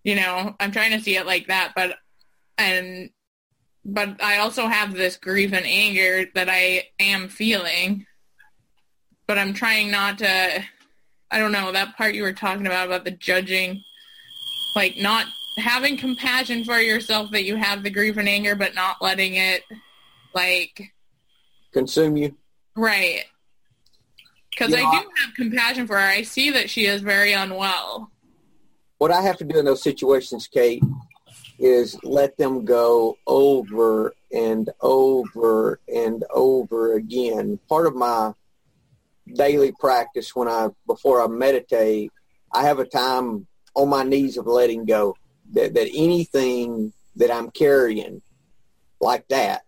You 0.05 0.17
know, 0.17 0.57
I'm 0.59 0.73
trying 0.73 0.93
to 0.93 1.01
see 1.01 1.17
it 1.17 1.27
like 1.27 1.49
that, 1.49 1.73
but, 1.77 1.97
and 2.57 3.11
but 3.85 4.23
I 4.23 4.39
also 4.39 4.67
have 4.67 4.95
this 4.95 5.17
grief 5.17 5.53
and 5.53 5.67
anger 5.67 6.31
that 6.35 6.49
I 6.51 6.89
am 6.99 7.29
feeling. 7.29 8.07
But 9.27 9.39
I'm 9.39 9.55
trying 9.55 9.91
not 9.91 10.19
to 10.19 10.65
I 11.31 11.39
don't 11.39 11.53
know, 11.53 11.71
that 11.71 11.97
part 11.97 12.15
you 12.15 12.23
were 12.23 12.33
talking 12.33 12.67
about 12.67 12.87
about 12.87 13.05
the 13.05 13.13
judging 13.13 13.83
like 14.75 14.97
not 14.99 15.27
having 15.59 15.97
compassion 15.97 16.65
for 16.65 16.79
yourself 16.79 17.31
that 17.33 17.45
you 17.45 17.57
have 17.57 17.83
the 17.83 17.91
grief 17.91 18.17
and 18.17 18.29
anger 18.29 18.55
but 18.55 18.75
not 18.75 18.97
letting 19.01 19.35
it 19.35 19.63
like 20.35 20.93
consume 21.73 22.17
you. 22.17 22.37
Right. 22.77 23.25
Cuz 24.61 24.75
I 24.75 24.81
do 24.81 25.11
have 25.17 25.35
compassion 25.37 25.87
for 25.87 25.97
her. 25.97 26.07
I 26.07 26.23
see 26.23 26.51
that 26.51 26.69
she 26.69 26.85
is 26.85 27.01
very 27.01 27.33
unwell. 27.33 28.11
What 28.99 29.11
I 29.11 29.23
have 29.23 29.39
to 29.39 29.45
do 29.45 29.59
in 29.59 29.65
those 29.65 29.83
situations, 29.83 30.47
Kate, 30.47 30.83
is 31.59 31.99
let 32.03 32.37
them 32.37 32.67
go 32.67 33.17
over 33.27 34.15
and 34.31 34.69
over 34.83 35.81
and 35.89 36.25
over 36.31 36.95
again. 36.95 37.59
Part 37.71 37.87
of 37.87 37.95
my 37.95 38.35
daily 39.35 39.73
practice 39.81 40.37
when 40.37 40.49
I 40.49 40.69
before 40.87 41.23
I 41.23 41.27
meditate, 41.27 42.13
I 42.53 42.65
have 42.65 42.79
a 42.79 42.85
time 42.85 43.47
on 43.75 43.89
my 43.89 44.03
knees 44.03 44.37
of 44.37 44.47
letting 44.47 44.85
go. 44.85 45.17
That 45.53 45.73
that 45.73 45.89
anything 45.95 46.93
that 47.17 47.31
I'm 47.31 47.51
carrying 47.51 48.21
like 49.01 49.27
that, 49.29 49.63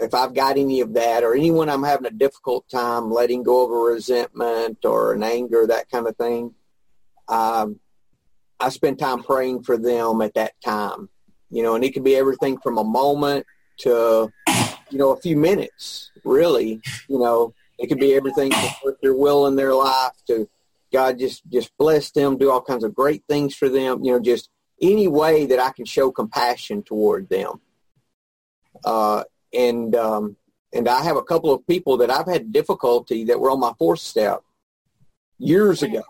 if 0.00 0.14
I've 0.14 0.34
got 0.34 0.56
any 0.56 0.80
of 0.80 0.94
that 0.94 1.22
or 1.22 1.34
anyone 1.34 1.68
I'm 1.68 1.84
having 1.84 2.06
a 2.06 2.10
difficult 2.10 2.68
time 2.68 3.10
letting 3.10 3.42
go 3.42 3.64
of 3.64 3.70
a 3.70 3.92
resentment 3.92 4.84
or 4.84 5.12
an 5.12 5.22
anger, 5.22 5.66
that 5.66 5.90
kind 5.90 6.06
of 6.06 6.16
thing, 6.16 6.54
um, 7.28 7.78
I 8.58 8.70
spend 8.70 8.98
time 8.98 9.22
praying 9.22 9.62
for 9.62 9.76
them 9.76 10.20
at 10.20 10.34
that 10.34 10.52
time. 10.64 11.08
You 11.50 11.62
know, 11.62 11.76
and 11.76 11.84
it 11.84 11.92
could 11.94 12.04
be 12.04 12.16
everything 12.16 12.58
from 12.58 12.78
a 12.78 12.84
moment 12.84 13.46
to, 13.78 14.32
you 14.90 14.98
know, 14.98 15.12
a 15.12 15.20
few 15.20 15.36
minutes, 15.36 16.10
really. 16.24 16.80
You 17.08 17.18
know, 17.18 17.54
it 17.78 17.86
could 17.86 18.00
be 18.00 18.14
everything 18.14 18.50
from 18.52 18.96
their 19.02 19.14
will 19.14 19.46
in 19.46 19.54
their 19.54 19.74
life 19.74 20.12
to 20.26 20.48
God 20.92 21.18
just, 21.18 21.42
just 21.50 21.76
bless 21.76 22.10
them, 22.10 22.38
do 22.38 22.50
all 22.50 22.60
kinds 22.62 22.82
of 22.82 22.94
great 22.94 23.22
things 23.28 23.54
for 23.54 23.68
them, 23.68 24.02
you 24.02 24.12
know, 24.12 24.20
just 24.20 24.48
any 24.80 25.06
way 25.06 25.46
that 25.46 25.60
I 25.60 25.70
can 25.70 25.84
show 25.84 26.10
compassion 26.10 26.82
toward 26.82 27.28
them. 27.28 27.60
Uh, 28.84 29.24
and, 29.54 29.94
um, 29.94 30.36
and 30.72 30.88
I 30.88 31.02
have 31.02 31.16
a 31.16 31.22
couple 31.22 31.52
of 31.52 31.66
people 31.66 31.96
that 31.98 32.10
I've 32.10 32.26
had 32.26 32.52
difficulty 32.52 33.24
that 33.24 33.38
were 33.38 33.50
on 33.50 33.60
my 33.60 33.72
fourth 33.78 34.00
step 34.00 34.42
years 35.38 35.82
ago 35.82 36.02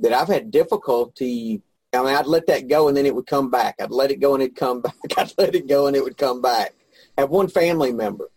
that 0.00 0.12
I've 0.12 0.28
had 0.28 0.50
difficulty. 0.50 1.62
I 1.92 2.02
mean, 2.02 2.14
I'd 2.14 2.26
let 2.26 2.46
that 2.48 2.68
go 2.68 2.88
and 2.88 2.96
then 2.96 3.06
it 3.06 3.14
would 3.14 3.26
come 3.26 3.50
back. 3.50 3.76
I'd 3.80 3.90
let 3.90 4.10
it 4.10 4.20
go 4.20 4.34
and 4.34 4.42
it'd 4.42 4.56
come 4.56 4.80
back. 4.82 4.94
I'd 5.16 5.32
let 5.38 5.54
it 5.54 5.66
go 5.66 5.86
and 5.86 5.96
it 5.96 6.04
would 6.04 6.18
come 6.18 6.42
back. 6.42 6.74
I 7.16 7.22
have 7.22 7.30
one 7.30 7.48
family 7.48 7.92
member 7.92 8.30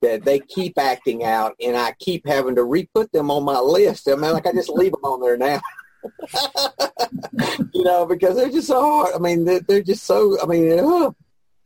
that 0.00 0.24
they 0.24 0.38
keep 0.38 0.78
acting 0.78 1.24
out 1.24 1.56
and 1.60 1.76
I 1.76 1.92
keep 1.98 2.26
having 2.26 2.54
to 2.54 2.62
re-put 2.62 3.10
them 3.10 3.30
on 3.32 3.42
my 3.44 3.58
list. 3.58 4.08
I 4.08 4.14
mean, 4.14 4.32
like 4.32 4.46
I 4.46 4.52
just 4.52 4.68
leave 4.68 4.92
them 4.92 5.04
on 5.04 5.20
there 5.20 5.36
now. 5.36 5.60
you 7.74 7.82
know, 7.82 8.06
because 8.06 8.36
they're 8.36 8.50
just 8.50 8.68
so 8.68 8.80
hard. 8.80 9.14
I 9.14 9.18
mean, 9.18 9.44
they're, 9.44 9.60
they're 9.60 9.82
just 9.82 10.04
so, 10.04 10.40
I 10.40 10.46
mean, 10.46 10.78
uh, 10.78 11.10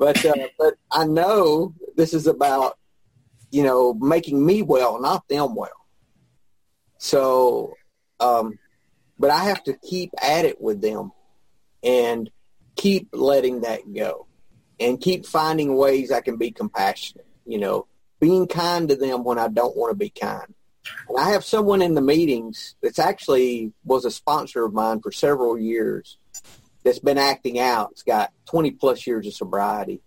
but, 0.02 0.24
uh, 0.24 0.48
but 0.58 0.74
I 0.90 1.04
know 1.04 1.74
this 1.96 2.12
is 2.12 2.26
about, 2.26 2.76
you 3.52 3.62
know, 3.62 3.94
making 3.94 4.44
me 4.44 4.60
well, 4.60 5.00
not 5.00 5.28
them 5.28 5.54
well. 5.54 5.86
So, 6.98 7.74
um, 8.18 8.58
but 9.16 9.30
I 9.30 9.44
have 9.44 9.62
to 9.62 9.74
keep 9.74 10.10
at 10.20 10.44
it 10.44 10.60
with 10.60 10.80
them 10.80 11.12
and 11.84 12.28
keep 12.74 13.10
letting 13.12 13.60
that 13.60 13.80
go 13.94 14.26
and 14.80 15.00
keep 15.00 15.24
finding 15.24 15.76
ways 15.76 16.10
I 16.10 16.20
can 16.20 16.36
be 16.36 16.50
compassionate, 16.50 17.28
you 17.46 17.58
know, 17.58 17.86
being 18.18 18.48
kind 18.48 18.88
to 18.88 18.96
them 18.96 19.22
when 19.22 19.38
I 19.38 19.46
don't 19.46 19.76
want 19.76 19.92
to 19.92 19.96
be 19.96 20.10
kind. 20.10 20.52
And 21.08 21.16
I 21.16 21.30
have 21.30 21.44
someone 21.44 21.80
in 21.80 21.94
the 21.94 22.00
meetings 22.00 22.74
that's 22.82 22.98
actually 22.98 23.72
was 23.84 24.04
a 24.04 24.10
sponsor 24.10 24.64
of 24.64 24.72
mine 24.72 25.00
for 25.00 25.12
several 25.12 25.56
years 25.56 26.18
that's 26.84 26.98
been 26.98 27.18
acting 27.18 27.58
out. 27.58 27.90
It's 27.92 28.02
got 28.02 28.32
20 28.46 28.72
plus 28.72 29.06
years 29.06 29.26
of 29.26 29.34
sobriety 29.34 30.00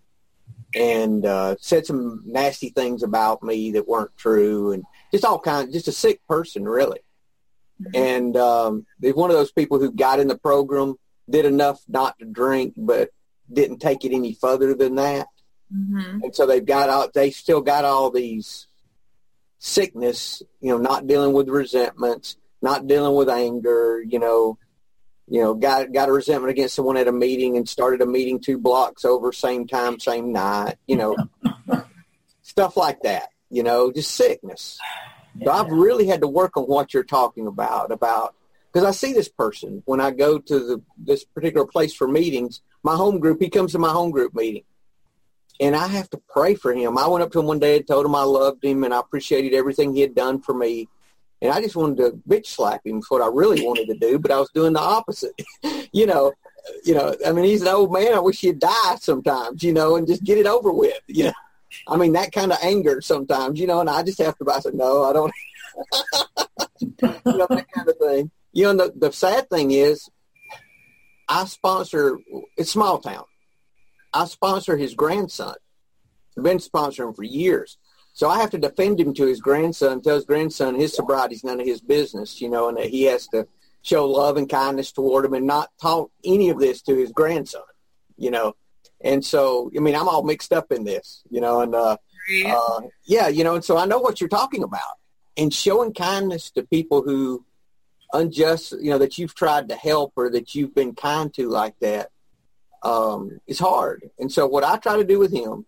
and 0.75 1.25
uh, 1.25 1.55
said 1.59 1.85
some 1.85 2.23
nasty 2.25 2.69
things 2.69 3.03
about 3.03 3.41
me 3.41 3.71
that 3.71 3.87
weren't 3.87 4.15
true 4.17 4.71
and 4.73 4.83
just 5.11 5.25
all 5.25 5.39
kinds, 5.39 5.73
just 5.73 5.87
a 5.87 5.93
sick 5.93 6.25
person 6.27 6.65
really. 6.65 6.99
Mm-hmm. 7.81 7.95
And 7.95 8.37
um, 8.37 8.85
they're 8.99 9.13
one 9.13 9.29
of 9.29 9.37
those 9.37 9.51
people 9.51 9.79
who 9.79 9.91
got 9.91 10.19
in 10.19 10.27
the 10.27 10.37
program, 10.37 10.95
did 11.29 11.45
enough 11.45 11.81
not 11.87 12.17
to 12.19 12.25
drink, 12.25 12.73
but 12.77 13.09
didn't 13.51 13.79
take 13.79 14.05
it 14.05 14.13
any 14.13 14.33
further 14.33 14.73
than 14.73 14.95
that. 14.95 15.27
Mm-hmm. 15.73 16.23
And 16.23 16.35
so 16.35 16.45
they've 16.45 16.65
got 16.65 16.89
all, 16.89 17.09
they 17.13 17.31
still 17.31 17.61
got 17.61 17.85
all 17.85 18.11
these 18.11 18.67
sickness, 19.59 20.43
you 20.61 20.69
know, 20.69 20.77
not 20.77 21.07
dealing 21.07 21.33
with 21.33 21.49
resentments, 21.49 22.37
not 22.61 22.87
dealing 22.87 23.15
with 23.15 23.29
anger, 23.29 24.03
you 24.05 24.19
know, 24.19 24.57
you 25.27 25.41
know, 25.41 25.53
got 25.53 25.91
got 25.91 26.09
a 26.09 26.11
resentment 26.11 26.51
against 26.51 26.75
someone 26.75 26.97
at 26.97 27.07
a 27.07 27.11
meeting 27.11 27.57
and 27.57 27.67
started 27.67 28.01
a 28.01 28.05
meeting 28.05 28.39
two 28.39 28.57
blocks 28.57 29.05
over, 29.05 29.31
same 29.31 29.67
time, 29.67 29.99
same 29.99 30.31
night, 30.31 30.75
you 30.87 30.95
know, 30.95 31.15
stuff 32.43 32.77
like 32.77 33.01
that, 33.01 33.29
you 33.49 33.63
know, 33.63 33.91
just 33.91 34.11
sickness. 34.11 34.79
So 35.43 35.51
I've 35.51 35.71
really 35.71 36.07
had 36.07 36.21
to 36.21 36.27
work 36.27 36.55
on 36.55 36.63
what 36.63 36.93
you're 36.93 37.03
talking 37.03 37.47
about, 37.47 37.91
about 37.91 38.35
because 38.71 38.87
I 38.87 38.91
see 38.91 39.13
this 39.13 39.29
person 39.29 39.81
when 39.85 39.99
I 39.99 40.11
go 40.11 40.37
to 40.37 40.59
the, 40.59 40.81
this 40.97 41.23
particular 41.23 41.65
place 41.65 41.93
for 41.93 42.07
meetings. 42.07 42.61
My 42.83 42.95
home 42.95 43.19
group, 43.19 43.41
he 43.41 43.49
comes 43.49 43.71
to 43.71 43.79
my 43.79 43.89
home 43.89 44.11
group 44.11 44.35
meeting, 44.35 44.63
and 45.59 45.75
I 45.75 45.87
have 45.87 46.09
to 46.11 46.21
pray 46.29 46.55
for 46.55 46.73
him. 46.73 46.97
I 46.97 47.07
went 47.07 47.23
up 47.23 47.31
to 47.31 47.39
him 47.39 47.47
one 47.47 47.59
day 47.59 47.77
and 47.77 47.87
told 47.87 48.05
him 48.05 48.15
I 48.15 48.23
loved 48.23 48.63
him 48.63 48.83
and 48.83 48.93
I 48.93 48.99
appreciated 48.99 49.53
everything 49.53 49.93
he 49.93 50.01
had 50.01 50.13
done 50.15 50.41
for 50.41 50.53
me. 50.53 50.87
And 51.41 51.51
I 51.51 51.61
just 51.61 51.75
wanted 51.75 51.97
to 51.97 52.19
bitch 52.27 52.47
slap 52.47 52.85
him 52.85 53.01
for 53.01 53.19
what 53.19 53.25
I 53.25 53.33
really 53.33 53.63
wanted 53.63 53.87
to 53.87 53.95
do, 53.95 54.17
but 54.17 54.31
I 54.31 54.39
was 54.39 54.49
doing 54.53 54.73
the 54.73 54.79
opposite. 54.79 55.33
you 55.91 56.05
know, 56.05 56.33
you 56.83 56.95
know, 56.95 57.15
I 57.25 57.31
mean, 57.31 57.45
he's 57.45 57.61
an 57.61 57.67
old 57.67 57.91
man. 57.91 58.13
I 58.13 58.19
wish 58.19 58.41
he'd 58.41 58.59
die 58.59 58.95
sometimes, 58.99 59.61
you 59.61 59.73
know, 59.73 59.95
and 59.95 60.07
just 60.07 60.23
get 60.23 60.37
it 60.37 60.47
over 60.47 60.71
with. 60.71 60.99
You 61.07 61.25
know, 61.25 61.33
I 61.87 61.97
mean, 61.97 62.13
that 62.13 62.31
kind 62.31 62.51
of 62.51 62.57
anger 62.63 63.01
sometimes, 63.01 63.59
you 63.59 63.67
know, 63.67 63.81
and 63.81 63.89
I 63.89 64.03
just 64.03 64.19
have 64.19 64.37
to, 64.37 64.51
I 64.51 64.59
said, 64.59 64.73
no, 64.73 65.03
I 65.03 65.13
don't, 65.13 65.33
you 66.79 66.93
know, 67.25 67.47
that 67.49 67.65
kind 67.73 67.89
of 67.89 67.97
thing. 67.97 68.31
You 68.53 68.73
know, 68.73 68.85
the, 68.85 68.93
the 68.95 69.11
sad 69.11 69.49
thing 69.49 69.71
is 69.71 70.09
I 71.27 71.45
sponsor, 71.45 72.19
it's 72.57 72.71
small 72.71 72.99
town. 72.99 73.25
I 74.13 74.25
sponsor 74.25 74.77
his 74.77 74.93
grandson. 74.93 75.55
I've 76.37 76.43
been 76.43 76.57
sponsoring 76.57 77.15
for 77.15 77.23
years. 77.23 77.77
So 78.15 78.29
I 78.29 78.39
have 78.39 78.49
to 78.51 78.57
defend 78.57 78.97
him 78.97 79.13
to 79.15 79.25
his 79.25 79.41
grandson, 79.41 80.01
tell 80.01 80.15
his 80.15 80.23
grandson 80.23 80.75
his 80.75 80.95
sobriety 80.95 81.35
is 81.35 81.43
none 81.43 81.59
of 81.59 81.67
his 81.67 81.81
business, 81.81 82.39
you 82.39 82.49
know, 82.49 82.69
and 82.69 82.77
that 82.77 82.87
he 82.87 83.03
has 83.03 83.27
to 83.27 83.45
show 83.81 84.09
love 84.09 84.37
and 84.37 84.47
kindness 84.47 84.93
toward 84.93 85.25
him 85.25 85.33
and 85.33 85.45
not 85.45 85.69
talk 85.81 86.09
any 86.23 86.49
of 86.49 86.57
this 86.57 86.81
to 86.83 86.95
his 86.95 87.11
grandson, 87.11 87.61
you 88.17 88.31
know. 88.31 88.55
And 89.01 89.23
so, 89.23 89.69
I 89.75 89.81
mean, 89.81 89.95
I'm 89.95 90.07
all 90.07 90.23
mixed 90.23 90.53
up 90.53 90.71
in 90.71 90.85
this, 90.85 91.23
you 91.29 91.41
know, 91.41 91.59
and 91.59 91.75
uh, 91.75 91.97
uh, 92.47 92.81
yeah, 93.03 93.27
you 93.27 93.43
know, 93.43 93.55
and 93.55 93.65
so 93.65 93.77
I 93.77 93.85
know 93.85 93.99
what 93.99 94.21
you're 94.21 94.29
talking 94.29 94.63
about. 94.63 94.81
And 95.35 95.53
showing 95.53 95.93
kindness 95.93 96.51
to 96.51 96.63
people 96.63 97.01
who 97.01 97.43
unjust, 98.13 98.71
you 98.79 98.91
know, 98.91 98.97
that 98.97 99.17
you've 99.17 99.35
tried 99.35 99.67
to 99.67 99.75
help 99.75 100.13
or 100.15 100.29
that 100.29 100.55
you've 100.55 100.73
been 100.73 100.95
kind 100.95 101.33
to 101.33 101.49
like 101.49 101.77
that 101.81 102.11
um, 102.81 103.41
is 103.45 103.59
hard. 103.59 104.09
And 104.17 104.31
so 104.31 104.47
what 104.47 104.63
I 104.63 104.77
try 104.77 104.95
to 104.95 105.03
do 105.03 105.19
with 105.19 105.33
him 105.33 105.65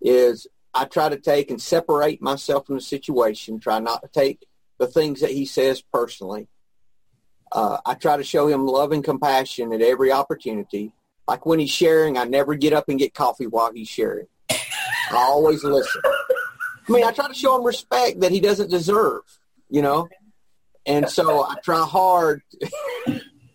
is 0.00 0.46
I 0.74 0.84
try 0.84 1.08
to 1.08 1.16
take 1.16 1.50
and 1.50 1.60
separate 1.60 2.22
myself 2.22 2.66
from 2.66 2.76
the 2.76 2.80
situation, 2.80 3.58
try 3.58 3.78
not 3.80 4.02
to 4.02 4.08
take 4.08 4.46
the 4.78 4.86
things 4.86 5.20
that 5.20 5.30
he 5.30 5.46
says 5.46 5.82
personally. 5.92 6.48
Uh, 7.52 7.78
I 7.84 7.94
try 7.94 8.16
to 8.16 8.24
show 8.24 8.46
him 8.46 8.66
love 8.66 8.92
and 8.92 9.02
compassion 9.02 9.72
at 9.72 9.82
every 9.82 10.12
opportunity. 10.12 10.92
Like 11.26 11.44
when 11.44 11.58
he's 11.58 11.70
sharing, 11.70 12.16
I 12.16 12.24
never 12.24 12.54
get 12.54 12.72
up 12.72 12.88
and 12.88 12.98
get 12.98 13.14
coffee 13.14 13.46
while 13.46 13.72
he's 13.72 13.88
sharing. 13.88 14.26
I 14.50 15.16
always 15.16 15.64
listen. 15.64 16.00
I 16.04 16.92
mean, 16.92 17.04
I 17.04 17.12
try 17.12 17.28
to 17.28 17.34
show 17.34 17.56
him 17.56 17.64
respect 17.64 18.20
that 18.20 18.30
he 18.30 18.40
doesn't 18.40 18.70
deserve, 18.70 19.22
you 19.68 19.82
know? 19.82 20.08
And 20.86 21.08
so 21.08 21.44
I 21.44 21.56
try 21.62 21.84
hard. 21.84 22.42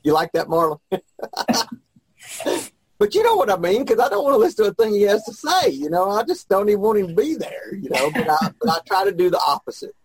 you 0.04 0.14
like 0.14 0.32
that, 0.34 0.48
Marlon? 0.48 0.80
But 2.98 3.14
you 3.14 3.24
know 3.24 3.36
what 3.36 3.51
I 3.51 3.58
mean, 3.58 3.84
because 3.84 4.00
I 4.00 4.10
don't 4.10 4.24
want 4.24 4.36
to 4.36 4.38
listen 4.38 4.66
to 4.66 4.72
a 4.72 4.74
thing 4.74 4.94
he 4.94 5.01
has 5.03 5.24
to 5.25 5.34
say. 5.34 5.70
You 5.70 5.90
know, 5.90 6.10
I 6.10 6.24
just 6.24 6.48
don't 6.48 6.70
even 6.70 6.81
want 6.81 7.00
him 7.00 7.08
to 7.10 7.16
be 7.16 7.36
there. 7.36 7.75
You 7.75 7.90
know, 7.90 8.10
but 8.12 8.29
I, 8.29 8.51
but 8.60 8.70
I 8.70 8.79
try 8.88 9.03
to 9.03 9.12
do 9.12 9.29
the 9.29 9.40
opposite 9.40 9.96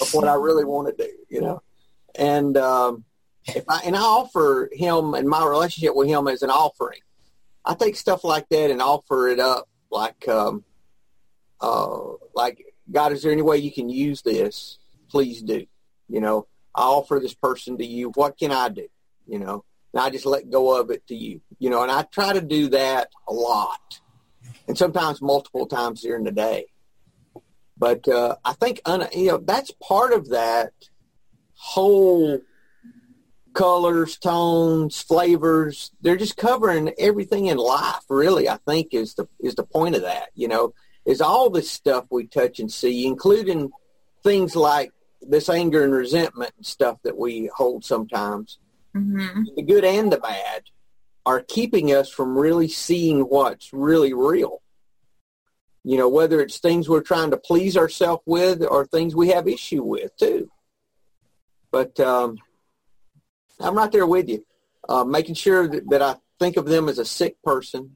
of 0.00 0.12
what 0.12 0.26
I 0.26 0.34
really 0.34 0.64
want 0.64 0.88
to 0.88 1.04
do. 1.04 1.12
You 1.28 1.42
know, 1.42 1.62
and 2.16 2.56
um, 2.56 3.04
if 3.46 3.64
I 3.68 3.82
and 3.84 3.96
I 3.96 4.00
offer 4.00 4.68
him 4.72 5.14
and 5.14 5.28
my 5.28 5.46
relationship 5.46 5.94
with 5.94 6.08
him 6.08 6.28
as 6.28 6.42
an 6.42 6.50
offering. 6.50 7.00
I 7.64 7.74
take 7.74 7.96
stuff 7.96 8.24
like 8.24 8.48
that 8.48 8.70
and 8.70 8.80
offer 8.80 9.28
it 9.28 9.38
up, 9.38 9.68
like, 9.90 10.26
um, 10.28 10.64
uh, 11.60 11.98
like 12.34 12.64
God, 12.90 13.12
is 13.12 13.22
there 13.22 13.32
any 13.32 13.42
way 13.42 13.58
you 13.58 13.70
can 13.70 13.88
use 13.88 14.22
this? 14.22 14.78
Please 15.10 15.42
do. 15.42 15.66
You 16.08 16.20
know, 16.20 16.46
I 16.74 16.82
offer 16.82 17.20
this 17.20 17.34
person 17.34 17.78
to 17.78 17.84
you. 17.84 18.10
What 18.10 18.38
can 18.38 18.50
I 18.50 18.68
do? 18.70 18.88
You 19.26 19.38
know, 19.38 19.64
and 19.92 20.02
I 20.02 20.10
just 20.10 20.26
let 20.26 20.50
go 20.50 20.78
of 20.78 20.90
it 20.90 21.06
to 21.08 21.14
you. 21.14 21.40
You 21.58 21.70
know, 21.70 21.82
and 21.82 21.90
I 21.90 22.02
try 22.02 22.32
to 22.32 22.40
do 22.40 22.68
that 22.68 23.08
a 23.28 23.32
lot, 23.32 24.00
and 24.68 24.76
sometimes 24.76 25.20
multiple 25.20 25.66
times 25.66 26.02
during 26.02 26.24
the 26.24 26.32
day. 26.32 26.66
But 27.76 28.06
uh, 28.08 28.36
I 28.44 28.52
think 28.54 28.80
you 29.14 29.26
know 29.26 29.38
that's 29.38 29.72
part 29.82 30.12
of 30.12 30.30
that 30.30 30.72
whole 31.54 32.40
colors, 33.52 34.16
tones, 34.16 35.00
flavors. 35.00 35.90
They're 36.00 36.16
just 36.16 36.36
covering 36.36 36.92
everything 36.98 37.46
in 37.46 37.58
life. 37.58 38.02
Really, 38.08 38.48
I 38.48 38.58
think 38.66 38.94
is 38.94 39.14
the 39.14 39.28
is 39.40 39.54
the 39.54 39.64
point 39.64 39.96
of 39.96 40.02
that. 40.02 40.28
You 40.34 40.48
know, 40.48 40.74
is 41.04 41.20
all 41.20 41.50
this 41.50 41.70
stuff 41.70 42.06
we 42.10 42.26
touch 42.26 42.60
and 42.60 42.70
see, 42.70 43.06
including 43.06 43.70
things 44.22 44.54
like 44.54 44.92
this 45.22 45.48
anger 45.48 45.84
and 45.84 45.92
resentment 45.92 46.52
and 46.56 46.66
stuff 46.66 46.98
that 47.02 47.16
we 47.16 47.50
hold 47.54 47.84
sometimes 47.84 48.58
mm-hmm. 48.94 49.42
the 49.56 49.62
good 49.62 49.84
and 49.84 50.12
the 50.12 50.18
bad, 50.18 50.62
are 51.26 51.40
keeping 51.40 51.94
us 51.94 52.08
from 52.08 52.36
really 52.36 52.68
seeing 52.68 53.20
what's 53.20 53.72
really 53.72 54.12
real. 54.12 54.62
You 55.84 55.98
know, 55.98 56.08
whether 56.08 56.40
it's 56.40 56.58
things 56.58 56.88
we're 56.88 57.00
trying 57.02 57.30
to 57.30 57.36
please 57.36 57.76
ourselves 57.76 58.22
with 58.26 58.62
or 58.62 58.86
things 58.86 59.14
we 59.14 59.28
have 59.28 59.48
issue 59.48 59.82
with 59.82 60.16
too. 60.16 60.50
But 61.70 61.98
um, 62.00 62.38
I'm 63.60 63.74
right 63.74 63.92
there 63.92 64.06
with 64.06 64.28
you, 64.28 64.44
uh, 64.88 65.04
making 65.04 65.36
sure 65.36 65.68
that, 65.68 65.88
that, 65.90 66.02
I 66.02 66.16
think 66.38 66.56
of 66.56 66.66
them 66.66 66.88
as 66.88 66.98
a 66.98 67.04
sick 67.04 67.40
person, 67.42 67.94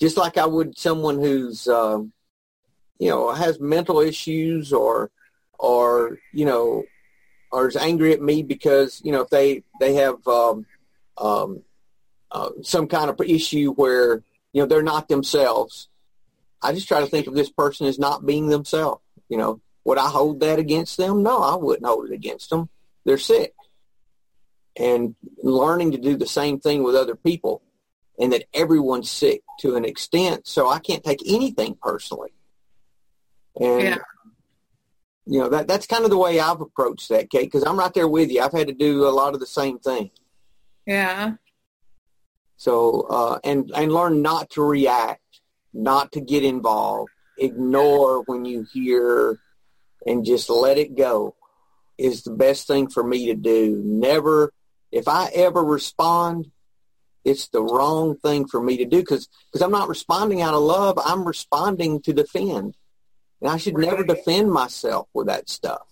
just 0.00 0.16
like 0.16 0.38
I 0.38 0.46
would 0.46 0.78
someone 0.78 1.18
who's, 1.18 1.68
um, 1.68 2.12
you 2.98 3.10
know, 3.10 3.32
has 3.32 3.60
mental 3.60 4.00
issues 4.00 4.72
or, 4.72 5.10
or 5.58 6.18
you 6.32 6.46
know, 6.46 6.84
or 7.50 7.68
is 7.68 7.76
angry 7.76 8.12
at 8.12 8.22
me 8.22 8.42
because 8.42 9.00
you 9.04 9.12
know 9.12 9.22
if 9.22 9.30
they 9.30 9.62
they 9.80 9.94
have 9.94 10.26
um, 10.26 10.66
um, 11.18 11.62
uh, 12.30 12.50
some 12.62 12.86
kind 12.86 13.10
of 13.10 13.20
issue 13.20 13.72
where 13.72 14.22
you 14.52 14.62
know 14.62 14.66
they're 14.66 14.82
not 14.82 15.08
themselves. 15.08 15.88
I 16.62 16.72
just 16.72 16.88
try 16.88 17.00
to 17.00 17.06
think 17.06 17.26
of 17.26 17.34
this 17.34 17.50
person 17.50 17.86
as 17.86 17.98
not 17.98 18.26
being 18.26 18.48
themselves. 18.48 19.02
You 19.28 19.38
know, 19.38 19.60
would 19.84 19.98
I 19.98 20.08
hold 20.08 20.40
that 20.40 20.58
against 20.58 20.96
them? 20.96 21.22
No, 21.22 21.42
I 21.42 21.56
wouldn't 21.56 21.86
hold 21.86 22.10
it 22.10 22.12
against 22.12 22.50
them. 22.50 22.68
They're 23.04 23.18
sick, 23.18 23.54
and 24.76 25.14
learning 25.42 25.92
to 25.92 25.98
do 25.98 26.16
the 26.16 26.26
same 26.26 26.60
thing 26.60 26.82
with 26.82 26.94
other 26.94 27.16
people, 27.16 27.62
and 28.18 28.32
that 28.32 28.44
everyone's 28.54 29.10
sick 29.10 29.42
to 29.60 29.76
an 29.76 29.84
extent. 29.84 30.46
So 30.46 30.68
I 30.68 30.78
can't 30.78 31.04
take 31.04 31.20
anything 31.26 31.76
personally. 31.80 32.32
And 33.60 33.82
yeah 33.82 33.98
you 35.30 35.38
know 35.38 35.48
that 35.48 35.68
that's 35.68 35.86
kind 35.86 36.02
of 36.02 36.10
the 36.10 36.18
way 36.18 36.40
I've 36.40 36.60
approached 36.60 37.08
that, 37.10 37.30
Kate, 37.30 37.44
because 37.44 37.62
I'm 37.62 37.78
right 37.78 37.94
there 37.94 38.08
with 38.08 38.32
you. 38.32 38.40
I've 38.40 38.52
had 38.52 38.66
to 38.66 38.74
do 38.74 39.06
a 39.06 39.14
lot 39.14 39.32
of 39.32 39.38
the 39.38 39.46
same 39.46 39.78
thing. 39.78 40.10
Yeah. 40.86 41.34
So 42.56 43.02
uh, 43.08 43.38
and 43.44 43.70
and 43.76 43.92
learn 43.92 44.22
not 44.22 44.50
to 44.50 44.62
react, 44.62 45.40
not 45.72 46.10
to 46.12 46.20
get 46.20 46.42
involved, 46.42 47.12
ignore 47.38 48.24
when 48.26 48.44
you 48.44 48.66
hear, 48.72 49.38
and 50.04 50.24
just 50.24 50.50
let 50.50 50.78
it 50.78 50.96
go 50.96 51.36
is 51.96 52.24
the 52.24 52.32
best 52.32 52.66
thing 52.66 52.88
for 52.88 53.04
me 53.04 53.26
to 53.26 53.34
do. 53.34 53.80
Never, 53.84 54.52
if 54.90 55.06
I 55.06 55.30
ever 55.32 55.62
respond, 55.62 56.50
it's 57.24 57.46
the 57.48 57.62
wrong 57.62 58.16
thing 58.16 58.48
for 58.48 58.60
me 58.60 58.78
to 58.78 58.84
do 58.84 58.98
because 58.98 59.28
because 59.46 59.62
I'm 59.62 59.70
not 59.70 59.88
responding 59.88 60.42
out 60.42 60.54
of 60.54 60.62
love. 60.62 60.98
I'm 61.04 61.24
responding 61.24 62.02
to 62.02 62.12
defend. 62.12 62.74
And 63.40 63.50
I 63.50 63.56
should 63.56 63.76
never 63.76 64.04
defend 64.04 64.52
myself 64.52 65.08
with 65.14 65.26
that 65.26 65.48
stuff. 65.48 65.86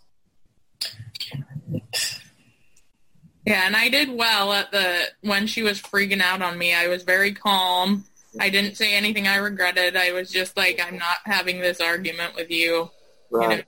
Yeah, 3.46 3.66
and 3.66 3.74
I 3.74 3.88
did 3.88 4.10
well 4.10 4.52
at 4.52 4.70
the 4.72 5.04
when 5.22 5.46
she 5.46 5.62
was 5.62 5.80
freaking 5.80 6.20
out 6.20 6.42
on 6.42 6.58
me. 6.58 6.74
I 6.74 6.88
was 6.88 7.02
very 7.02 7.32
calm. 7.32 8.04
I 8.38 8.50
didn't 8.50 8.76
say 8.76 8.94
anything 8.94 9.26
I 9.26 9.36
regretted. 9.36 9.96
I 9.96 10.12
was 10.12 10.30
just 10.30 10.56
like, 10.56 10.80
I'm 10.84 10.98
not 10.98 11.16
having 11.24 11.60
this 11.60 11.80
argument 11.80 12.34
with 12.36 12.50
you. 12.50 12.90
Right. 13.30 13.50
You 13.50 13.56
know? 13.56 13.62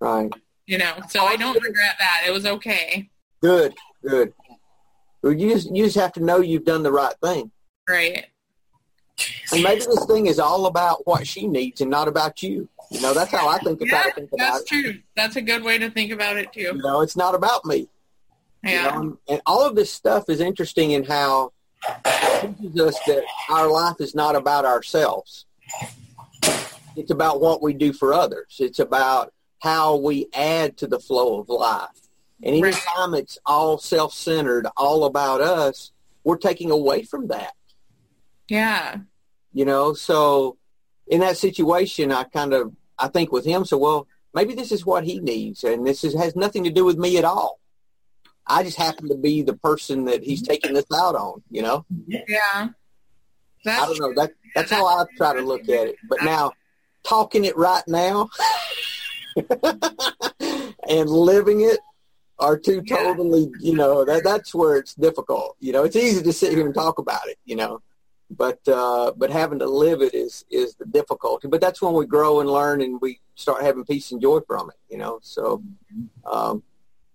Right. 0.00 0.32
You 0.66 0.78
know, 0.78 0.94
so 1.08 1.24
I 1.24 1.36
don't 1.36 1.62
regret 1.62 1.96
that. 1.98 2.24
It 2.26 2.32
was 2.32 2.46
okay. 2.46 3.08
Good, 3.40 3.74
good. 4.02 4.34
Well, 5.22 5.32
you 5.32 5.52
just 5.52 5.74
you 5.74 5.84
just 5.84 5.96
have 5.96 6.12
to 6.14 6.20
know 6.24 6.40
you've 6.40 6.64
done 6.64 6.82
the 6.82 6.92
right 6.92 7.14
thing. 7.22 7.50
Right. 7.88 8.26
And 9.52 9.62
maybe 9.62 9.80
this 9.80 10.04
thing 10.06 10.26
is 10.26 10.38
all 10.38 10.66
about 10.66 11.06
what 11.06 11.26
she 11.26 11.46
needs 11.46 11.80
and 11.80 11.90
not 11.90 12.08
about 12.08 12.42
you. 12.42 12.68
You 12.90 13.00
know, 13.00 13.12
that's 13.12 13.30
how 13.30 13.48
I 13.48 13.58
think 13.58 13.80
about 13.80 14.06
yeah, 14.06 14.12
it. 14.16 14.28
About 14.32 14.38
that's 14.38 14.60
it. 14.60 14.66
true. 14.68 14.98
That's 15.16 15.36
a 15.36 15.42
good 15.42 15.62
way 15.62 15.78
to 15.78 15.90
think 15.90 16.12
about 16.12 16.36
it 16.36 16.52
too. 16.52 16.60
You 16.60 16.74
know, 16.74 17.00
it's 17.00 17.16
not 17.16 17.34
about 17.34 17.64
me. 17.64 17.88
Yeah. 18.62 18.70
You 18.70 19.02
know, 19.02 19.18
and 19.28 19.42
all 19.46 19.66
of 19.66 19.76
this 19.76 19.92
stuff 19.92 20.28
is 20.28 20.40
interesting 20.40 20.92
in 20.92 21.04
how 21.04 21.52
it 22.04 22.56
teaches 22.58 22.80
us 22.80 22.98
that 23.06 23.24
our 23.50 23.70
life 23.70 23.96
is 24.00 24.14
not 24.14 24.36
about 24.36 24.64
ourselves. 24.64 25.46
It's 26.96 27.10
about 27.10 27.40
what 27.40 27.62
we 27.62 27.74
do 27.74 27.92
for 27.92 28.12
others. 28.12 28.56
It's 28.58 28.78
about 28.78 29.32
how 29.60 29.96
we 29.96 30.28
add 30.34 30.76
to 30.78 30.86
the 30.86 30.98
flow 30.98 31.40
of 31.40 31.48
life. 31.48 31.90
And 32.42 32.54
anytime 32.54 33.12
right. 33.12 33.22
it's 33.22 33.38
all 33.44 33.78
self-centered, 33.78 34.66
all 34.76 35.04
about 35.04 35.40
us, 35.40 35.92
we're 36.24 36.36
taking 36.36 36.70
away 36.70 37.02
from 37.02 37.28
that. 37.28 37.54
Yeah. 38.48 38.96
You 39.52 39.64
know, 39.64 39.94
so 39.94 40.56
in 41.06 41.20
that 41.20 41.36
situation, 41.36 42.12
I 42.12 42.24
kind 42.24 42.52
of, 42.52 42.74
I 42.98 43.08
think 43.08 43.32
with 43.32 43.44
him, 43.44 43.64
so 43.64 43.78
well, 43.78 44.06
maybe 44.34 44.54
this 44.54 44.72
is 44.72 44.84
what 44.84 45.04
he 45.04 45.20
needs, 45.20 45.64
and 45.64 45.86
this 45.86 46.04
is, 46.04 46.14
has 46.14 46.36
nothing 46.36 46.64
to 46.64 46.70
do 46.70 46.84
with 46.84 46.98
me 46.98 47.18
at 47.18 47.24
all. 47.24 47.58
I 48.46 48.62
just 48.62 48.78
happen 48.78 49.08
to 49.08 49.14
be 49.14 49.42
the 49.42 49.54
person 49.54 50.06
that 50.06 50.22
he's 50.22 50.42
taking 50.42 50.72
this 50.72 50.86
out 50.94 51.14
on, 51.14 51.42
you 51.50 51.62
know? 51.62 51.84
Yeah. 52.06 52.68
That's 53.64 53.82
I 53.82 53.86
don't 53.86 54.00
know. 54.00 54.14
That 54.14 54.32
that's 54.54 54.70
how 54.70 54.86
I 54.86 55.04
try 55.16 55.34
to 55.34 55.42
look 55.42 55.62
at 55.62 55.88
it. 55.88 55.96
But 56.08 56.22
now, 56.22 56.52
talking 57.04 57.44
it 57.44 57.56
right 57.56 57.82
now 57.86 58.30
and 60.88 61.10
living 61.10 61.62
it 61.62 61.80
are 62.38 62.56
two 62.56 62.82
totally, 62.82 63.50
you 63.60 63.74
know, 63.74 64.04
that 64.04 64.22
that's 64.24 64.54
where 64.54 64.76
it's 64.76 64.94
difficult. 64.94 65.56
You 65.60 65.72
know, 65.72 65.84
it's 65.84 65.96
easy 65.96 66.22
to 66.22 66.32
sit 66.32 66.52
here 66.52 66.66
and 66.66 66.74
talk 66.74 66.98
about 66.98 67.26
it, 67.26 67.38
you 67.44 67.56
know, 67.56 67.82
but 68.30 68.66
uh, 68.68 69.12
but 69.16 69.30
having 69.30 69.58
to 69.60 69.66
live 69.66 70.02
it 70.02 70.14
is 70.14 70.44
is 70.50 70.74
the 70.74 70.84
difficulty. 70.84 71.48
But 71.48 71.60
that's 71.60 71.80
when 71.80 71.94
we 71.94 72.06
grow 72.06 72.40
and 72.40 72.50
learn, 72.50 72.80
and 72.80 73.00
we 73.00 73.20
start 73.34 73.62
having 73.62 73.84
peace 73.84 74.12
and 74.12 74.20
joy 74.20 74.40
from 74.40 74.70
it, 74.70 74.76
you 74.90 74.98
know. 74.98 75.18
So 75.22 75.62
um, 76.30 76.62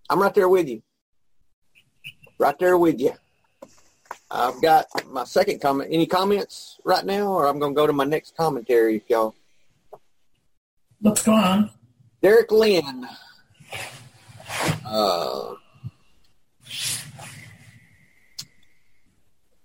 I'm 0.10 0.21
right 0.21 0.34
there 0.34 0.49
with 0.49 0.67
you, 0.67 0.82
right 2.38 2.58
there 2.58 2.78
with 2.78 2.99
you. 2.99 3.13
I've 4.30 4.60
got 4.62 4.88
my 5.12 5.23
second 5.26 5.62
comment. 5.62 5.89
Any 5.91 6.08
comments 6.08 6.80
right 6.84 7.06
now, 7.06 7.28
or 7.28 7.47
I'm 7.47 7.60
going 7.60 7.73
to 7.73 7.76
go 7.76 7.86
to 7.86 7.93
my 7.93 8.04
next 8.04 8.36
commentary, 8.36 8.97
if 8.97 9.04
y'all. 9.08 9.36
What's 11.02 11.23
going 11.23 11.43
on? 11.43 11.69
Derek 12.21 12.52
Lin. 12.52 13.08
Uh, 14.86 15.56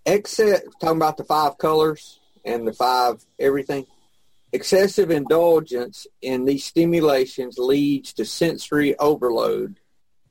except 0.09 0.67
talking 0.81 0.97
about 0.97 1.17
the 1.17 1.25
five 1.25 1.59
colors 1.59 2.19
and 2.45 2.67
the 2.67 2.73
five 2.73 3.25
everything. 3.39 3.87
Excessive 4.53 5.11
indulgence 5.11 6.07
in 6.23 6.47
these 6.47 6.65
stimulations 6.65 7.59
leads 7.59 8.15
to 8.15 8.25
sensory 8.25 8.99
overload, 8.99 9.79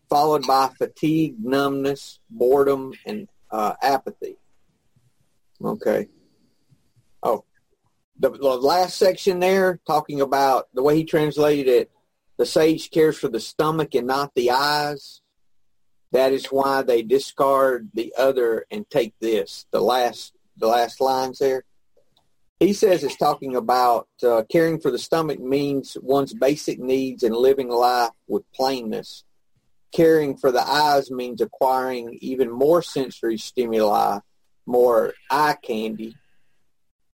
followed 0.10 0.48
by 0.48 0.70
fatigue, 0.76 1.36
numbness, 1.40 2.20
boredom, 2.30 2.94
and 3.06 3.28
uh, 3.52 3.76
apathy. 3.82 4.38
Okay. 5.64 6.08
Oh, 7.22 7.46
the, 8.20 8.32
the 8.32 8.58
last 8.58 8.98
section 8.98 9.40
there 9.40 9.80
talking 9.86 10.22
about 10.22 10.68
the 10.74 10.82
way 10.82 10.96
he 10.98 11.04
translated 11.04 11.68
it. 11.68 11.92
The 12.38 12.46
sage 12.46 12.90
cares 12.90 13.18
for 13.18 13.28
the 13.28 13.40
stomach 13.40 13.94
and 13.94 14.08
not 14.08 14.34
the 14.34 14.52
eyes. 14.52 15.22
That 16.12 16.32
is 16.32 16.48
why 16.48 16.82
they 16.82 17.02
discard 17.02 17.90
the 17.94 18.14
other 18.18 18.66
and 18.72 18.90
take 18.90 19.14
this. 19.20 19.66
The 19.72 19.82
last, 19.82 20.34
the 20.58 20.68
last 20.68 21.02
lines 21.02 21.40
there. 21.40 21.64
He 22.60 22.74
says 22.74 23.04
it's 23.04 23.18
talking 23.18 23.56
about 23.56 24.08
uh, 24.24 24.44
caring 24.52 24.80
for 24.80 24.90
the 24.90 24.98
stomach 24.98 25.40
means 25.40 25.96
one's 26.02 26.34
basic 26.34 26.80
needs 26.80 27.24
and 27.24 27.36
living 27.36 27.70
life 27.70 28.12
with 28.28 28.44
plainness 28.54 29.24
caring 29.94 30.38
for 30.38 30.52
the 30.52 30.62
eyes 30.62 31.10
means 31.10 31.42
acquiring 31.42 32.18
even 32.22 32.52
more 32.52 32.82
sensory 32.82 33.38
stimuli, 33.38 34.20
more 34.66 35.14
eye 35.30 35.58
candy. 35.62 36.16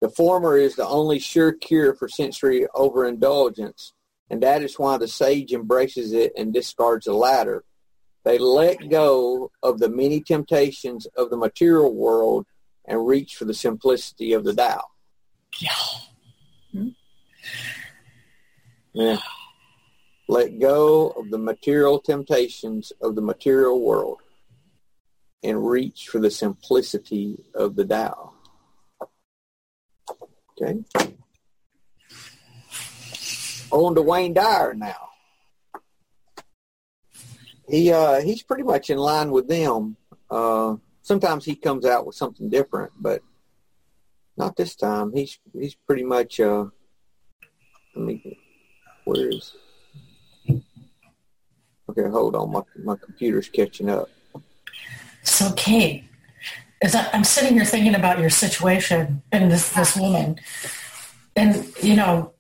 The 0.01 0.11
former 0.11 0.57
is 0.57 0.77
the 0.77 0.87
only 0.87 1.19
sure 1.19 1.53
cure 1.53 1.95
for 1.95 2.09
sensory 2.09 2.67
overindulgence, 2.75 3.95
and 4.31 4.43
that 4.43 4.63
is 4.63 4.79
why 4.79 4.99
the 4.99 5.09
sage 5.09 5.53
embraces 5.53 6.13
it 6.13 6.33
and 6.37 6.53
discards 6.53 7.07
the 7.07 7.15
latter. 7.15 7.65
They 8.29 8.37
let 8.37 8.91
go 8.91 9.51
of 9.63 9.79
the 9.79 9.89
many 9.89 10.21
temptations 10.21 11.07
of 11.17 11.31
the 11.31 11.37
material 11.39 11.95
world 11.95 12.45
and 12.85 13.07
reach 13.07 13.37
for 13.37 13.47
the 13.47 13.55
simplicity 13.55 14.35
of 14.35 14.45
the 14.45 14.53
Tao. 14.53 14.83
Yeah. 15.59 15.71
Hmm? 16.73 16.89
Yeah. 18.93 19.21
Let 20.29 20.59
go 20.59 21.09
of 21.09 21.31
the 21.31 21.39
material 21.39 22.01
temptations 22.01 22.93
of 23.01 23.15
the 23.15 23.23
material 23.23 23.81
world 23.83 24.19
and 25.43 25.67
reach 25.67 26.09
for 26.09 26.19
the 26.19 26.31
simplicity 26.31 27.43
of 27.55 27.77
the 27.77 27.87
Tao. 27.87 28.35
Okay. 30.51 30.85
On 33.71 33.95
to 33.95 34.03
Wayne 34.03 34.35
Dyer 34.35 34.75
now. 34.75 35.08
He 37.69 37.93
uh, 37.93 38.21
he's 38.21 38.43
pretty 38.43 38.63
much 38.63 38.91
in 38.91 38.99
line 38.99 39.31
with 39.31 39.49
them. 39.49 39.97
Uh, 40.31 40.77
sometimes 41.03 41.45
he 41.45 41.55
comes 41.55 41.85
out 41.85 42.07
with 42.07 42.17
something 42.17 42.49
different, 42.49 42.93
but 42.99 43.23
not 44.37 44.57
this 44.57 44.75
time. 44.75 45.13
He's 45.13 45.39
he's 45.53 45.75
pretty 45.75 46.05
much. 46.05 46.41
Uh, 46.41 46.67
let 47.95 48.05
me. 48.05 48.39
Where 49.05 49.29
is? 49.29 49.55
Okay, 51.91 52.09
hold 52.11 52.37
on. 52.37 52.53
My 52.53 52.63
my 52.83 52.97
computer's 52.97 53.49
catching 53.49 53.91
up. 53.91 54.09
So, 55.23 55.53
Kate, 55.57 56.05
as 56.81 56.95
I, 56.95 57.09
I'm 57.13 57.25
sitting 57.25 57.55
here 57.55 57.65
thinking 57.65 57.95
about 57.95 58.19
your 58.19 58.31
situation 58.31 59.23
and 59.33 59.51
this 59.51 59.71
this 59.71 59.97
woman, 59.97 60.39
and 61.37 61.71
you 61.83 61.97
know, 61.97 62.33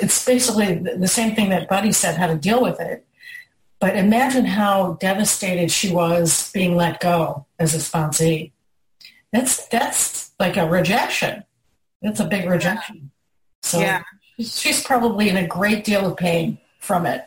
it's 0.00 0.24
basically 0.24 0.74
the 0.74 1.08
same 1.08 1.34
thing 1.34 1.50
that 1.50 1.68
Buddy 1.68 1.92
said, 1.92 2.16
how 2.16 2.26
to 2.26 2.36
deal 2.36 2.62
with 2.62 2.80
it. 2.80 3.06
But 3.82 3.96
imagine 3.96 4.44
how 4.44 4.92
devastated 5.00 5.72
she 5.72 5.90
was 5.90 6.52
being 6.52 6.76
let 6.76 7.00
go 7.00 7.46
as 7.58 7.74
a 7.74 7.78
sponsee. 7.78 8.52
That's 9.32 9.66
that's 9.66 10.30
like 10.38 10.56
a 10.56 10.68
rejection. 10.68 11.42
That's 12.00 12.20
a 12.20 12.26
big 12.26 12.48
rejection. 12.48 13.10
So 13.62 13.80
yeah. 13.80 14.04
she's 14.38 14.84
probably 14.84 15.30
in 15.30 15.36
a 15.36 15.48
great 15.48 15.82
deal 15.82 16.06
of 16.06 16.16
pain 16.16 16.58
from 16.78 17.06
it. 17.06 17.26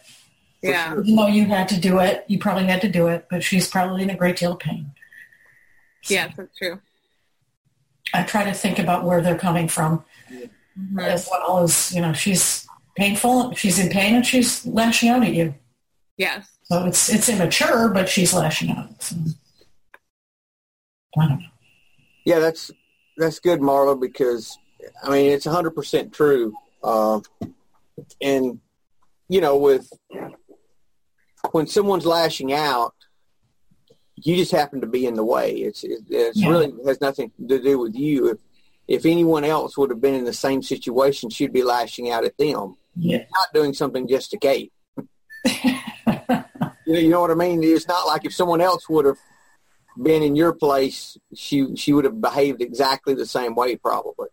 Yeah. 0.62 0.94
Even 0.94 1.18
though 1.18 1.28
you 1.28 1.44
had 1.44 1.68
to 1.68 1.78
do 1.78 2.00
it, 2.00 2.24
you 2.30 2.40
probably 2.40 2.68
had 2.68 2.80
to 2.84 2.90
do 2.90 3.08
it, 3.08 3.28
but 3.30 3.44
she's 3.44 3.68
probably 3.68 4.04
in 4.04 4.10
a 4.10 4.16
great 4.16 4.38
deal 4.38 4.54
of 4.54 4.60
pain. 4.60 4.92
So 6.04 6.14
yes, 6.14 6.36
that's 6.38 6.58
true. 6.58 6.80
I 8.14 8.24
try 8.24 8.46
to 8.46 8.54
think 8.54 8.80
about 8.80 9.04
where 9.04 9.20
they're 9.20 9.38
coming 9.38 9.68
from 9.68 10.06
mm-hmm. 10.32 11.00
as 11.00 11.28
well 11.30 11.60
as, 11.60 11.94
you 11.94 12.00
know, 12.00 12.14
she's 12.14 12.66
painful, 12.96 13.54
she's 13.56 13.78
in 13.78 13.90
pain 13.90 14.16
and 14.16 14.26
she's 14.26 14.66
lashing 14.66 15.10
out 15.10 15.22
at 15.22 15.34
you. 15.34 15.54
Yes. 16.18 16.50
So 16.64 16.86
it's 16.86 17.14
it's 17.14 17.30
immature, 17.30 17.90
but 17.90 18.10
she's 18.10 18.34
lashing 18.34 18.72
out. 18.72 19.02
So, 19.02 19.16
I 21.18 21.28
don't 21.28 21.40
know. 21.40 21.48
Yeah, 22.26 22.40
that's 22.40 22.72
that's 23.18 23.40
good, 23.40 23.60
Marla, 23.60 24.00
because 24.00 24.58
I 25.04 25.10
mean 25.10 25.32
it's 25.32 25.46
hundred 25.46 25.72
percent 25.72 26.14
true. 26.14 26.54
Uh, 26.84 27.20
and 28.22 28.60
you 29.28 29.42
know, 29.42 29.58
with 29.58 29.92
when 31.52 31.68
someone's 31.68 32.06
lashing 32.06 32.54
out, 32.54 32.94
you 34.16 34.36
just 34.36 34.52
happen 34.52 34.82
to 34.82 34.88
be 34.88 35.06
in 35.06 35.16
the 35.16 35.24
way. 35.24 35.52
It's 35.52 35.84
it, 35.84 36.00
it's 36.10 36.38
yeah. 36.38 36.50
really 36.50 36.74
has 36.86 37.02
nothing 37.02 37.32
to 37.48 37.62
do 37.62 37.78
with 37.78 37.96
you. 37.96 38.30
If 38.30 38.38
if 38.88 39.06
anyone 39.06 39.44
else 39.44 39.78
would 39.78 39.90
have 39.90 40.02
been 40.02 40.14
in 40.14 40.26
the 40.26 40.34
same 40.34 40.62
situation, 40.62 41.30
she'd 41.30 41.54
be 41.54 41.64
lashing 41.64 42.10
out 42.10 42.24
at 42.24 42.38
them, 42.38 42.78
yeah. 42.96 43.18
not 43.18 43.54
doing 43.54 43.74
something 43.74 44.08
just 44.08 44.32
to 44.32 44.38
Kate. 44.38 44.72
you, 46.86 47.10
know, 47.10 47.22
what 47.22 47.32
I 47.32 47.36
mean? 47.36 47.64
It's 47.64 47.88
not 47.88 48.08
like 48.08 48.26
if 48.26 48.34
someone 48.34 48.62
else 48.62 48.88
would 48.90 49.06
have 49.06 49.20
been 50.02 50.24
in 50.24 50.36
your 50.36 50.54
place, 50.54 51.18
she 51.34 51.76
she 51.76 51.94
would 51.94 52.06
have 52.06 52.20
behaved 52.20 52.62
exactly 52.62 53.14
the 53.14 53.26
same 53.26 53.56
way, 53.56 53.76
probably. 53.76 54.28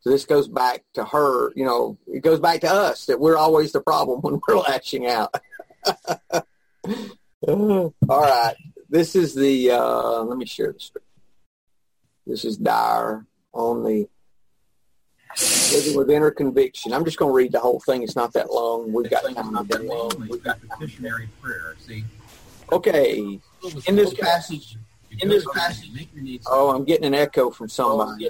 So 0.00 0.10
this 0.10 0.24
goes 0.24 0.48
back 0.48 0.84
to 0.94 1.04
her. 1.04 1.52
You 1.54 1.64
know, 1.64 1.98
it 2.06 2.20
goes 2.20 2.40
back 2.40 2.60
to 2.60 2.70
us 2.70 3.06
that 3.06 3.20
we're 3.20 3.36
always 3.36 3.72
the 3.72 3.80
problem 3.80 4.20
when 4.22 4.40
we're 4.46 4.58
lashing 4.58 5.06
out. 5.06 5.34
All 7.46 7.92
right. 8.08 8.54
This 8.90 9.14
is 9.14 9.34
the, 9.34 9.72
uh, 9.72 10.22
let 10.22 10.38
me 10.38 10.46
share 10.46 10.72
the 10.72 10.80
screen. 10.80 11.04
This 12.26 12.44
is 12.44 12.56
Dyer 12.56 13.26
on 13.52 13.84
the 13.84 14.08
Living 15.72 15.96
with 15.96 16.10
Inner 16.10 16.30
Conviction. 16.30 16.92
I'm 16.92 17.04
just 17.04 17.18
going 17.18 17.30
to 17.30 17.34
read 17.34 17.52
the 17.52 17.60
whole 17.60 17.80
thing. 17.80 18.02
It's 18.02 18.16
not 18.16 18.32
that 18.32 18.52
long. 18.52 18.92
We've 18.92 19.10
got 19.10 19.22
time. 19.34 19.52
Not 19.52 19.68
that 19.68 19.84
long. 19.84 20.10
We've 20.28 20.42
got 20.42 20.58
the 20.60 20.68
missionary 20.80 21.28
prayer. 21.40 21.76
See. 21.80 22.04
Okay. 22.72 23.38
In 23.86 23.96
this 23.96 24.14
passage, 24.14 24.76
in 25.20 25.28
this 25.28 25.44
passage. 25.54 26.40
Oh, 26.46 26.70
I'm 26.70 26.84
getting 26.84 27.06
an 27.06 27.14
echo 27.14 27.50
from 27.50 27.68
somebody. 27.68 28.28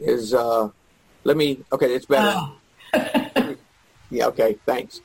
Is 0.00 0.32
uh, 0.32 0.68
let 1.24 1.36
me. 1.36 1.60
Okay, 1.72 1.94
it's 1.94 2.06
better. 2.06 2.34
Oh. 2.94 3.56
yeah, 4.10 4.26
okay, 4.26 4.56
thanks. 4.64 5.00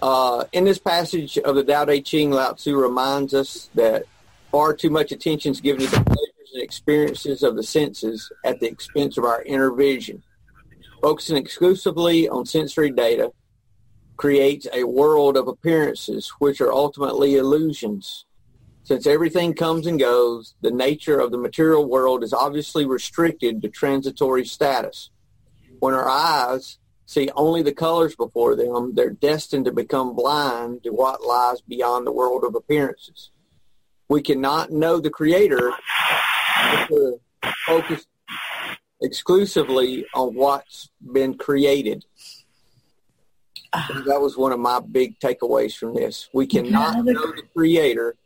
Uh, 0.00 0.44
in 0.52 0.64
this 0.64 0.78
passage 0.78 1.36
of 1.38 1.56
the 1.56 1.64
Tao 1.64 1.84
Te 1.84 2.00
Ching, 2.00 2.30
Lao 2.30 2.52
Tzu 2.52 2.76
reminds 2.76 3.34
us 3.34 3.70
that 3.74 4.04
far 4.50 4.72
too 4.72 4.88
much 4.88 5.12
attention 5.12 5.52
is 5.52 5.60
given 5.60 5.82
to 5.82 5.90
the 5.90 6.04
pleasures 6.04 6.29
and 6.52 6.62
experiences 6.62 7.42
of 7.42 7.56
the 7.56 7.62
senses 7.62 8.30
at 8.44 8.60
the 8.60 8.66
expense 8.66 9.16
of 9.16 9.24
our 9.24 9.42
inner 9.42 9.70
vision. 9.72 10.22
Focusing 11.02 11.36
exclusively 11.36 12.28
on 12.28 12.44
sensory 12.46 12.90
data 12.90 13.32
creates 14.16 14.66
a 14.72 14.84
world 14.84 15.36
of 15.36 15.48
appearances 15.48 16.30
which 16.38 16.60
are 16.60 16.72
ultimately 16.72 17.36
illusions. 17.36 18.26
Since 18.82 19.06
everything 19.06 19.54
comes 19.54 19.86
and 19.86 19.98
goes, 19.98 20.54
the 20.60 20.70
nature 20.70 21.18
of 21.18 21.30
the 21.30 21.38
material 21.38 21.88
world 21.88 22.22
is 22.22 22.32
obviously 22.32 22.84
restricted 22.84 23.62
to 23.62 23.68
transitory 23.68 24.44
status. 24.44 25.10
When 25.78 25.94
our 25.94 26.08
eyes 26.08 26.78
see 27.06 27.30
only 27.34 27.62
the 27.62 27.72
colors 27.72 28.14
before 28.14 28.56
them, 28.56 28.94
they're 28.94 29.10
destined 29.10 29.64
to 29.64 29.72
become 29.72 30.14
blind 30.14 30.84
to 30.84 30.90
what 30.90 31.24
lies 31.24 31.60
beyond 31.62 32.06
the 32.06 32.12
world 32.12 32.44
of 32.44 32.54
appearances. 32.54 33.30
We 34.08 34.22
cannot 34.22 34.70
know 34.70 35.00
the 35.00 35.08
Creator 35.08 35.72
if 36.60 36.90
we're 36.90 37.98
exclusively 39.00 40.06
on 40.14 40.34
what's 40.34 40.90
been 41.12 41.36
created. 41.36 42.04
That 43.72 44.20
was 44.20 44.36
one 44.36 44.52
of 44.52 44.58
my 44.58 44.80
big 44.80 45.18
takeaways 45.20 45.76
from 45.76 45.94
this. 45.94 46.28
We 46.32 46.46
cannot 46.46 47.04
know 47.04 47.32
the 47.32 47.42
Creator 47.54 48.16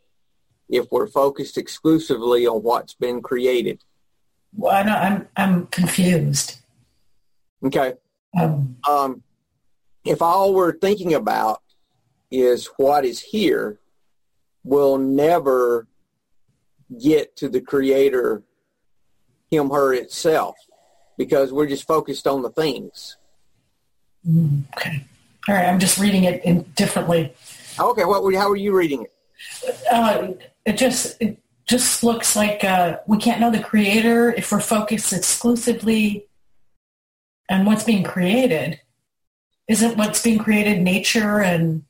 if 0.69 0.87
we're 0.91 1.07
focused 1.07 1.57
exclusively 1.57 2.47
on 2.47 2.63
what's 2.63 2.95
been 2.95 3.21
created. 3.21 3.83
Well, 4.55 4.83
I'm 4.87 5.27
I'm 5.35 5.67
confused. 5.67 6.57
Okay. 7.63 7.93
Um, 8.39 8.77
um, 8.87 9.23
if 10.03 10.21
all 10.21 10.53
we're 10.53 10.77
thinking 10.77 11.13
about 11.13 11.61
is 12.31 12.69
what 12.77 13.05
is 13.05 13.19
here, 13.19 13.79
we'll 14.63 14.97
never 14.97 15.87
get 17.01 17.35
to 17.37 17.49
the 17.49 17.61
creator, 17.61 18.43
him, 19.49 19.69
her 19.69 19.93
itself, 19.93 20.55
because 21.17 21.51
we're 21.51 21.67
just 21.67 21.87
focused 21.87 22.27
on 22.27 22.41
the 22.41 22.49
things. 22.49 23.17
Mm, 24.27 24.63
okay. 24.77 25.05
All 25.47 25.55
right. 25.55 25.65
I'm 25.65 25.79
just 25.79 25.99
reading 25.99 26.23
it 26.23 26.43
in 26.43 26.63
differently. 26.75 27.33
Okay. 27.79 28.05
What? 28.05 28.33
How 28.33 28.49
are 28.49 28.55
you 28.55 28.75
reading 28.75 29.03
it? 29.03 29.13
Uh, 29.91 30.33
it 30.65 30.77
just 30.77 31.21
it 31.21 31.39
just 31.65 32.03
looks 32.03 32.35
like 32.35 32.63
uh, 32.63 32.97
we 33.07 33.17
can't 33.17 33.39
know 33.39 33.51
the 33.51 33.59
creator 33.59 34.31
if 34.31 34.51
we're 34.51 34.59
focused 34.59 35.13
exclusively 35.13 36.27
and 37.49 37.65
what's 37.65 37.83
being 37.83 38.03
created 38.03 38.79
isn't 39.67 39.97
what's 39.97 40.21
being 40.21 40.39
created 40.39 40.81
nature 40.81 41.41
and 41.41 41.83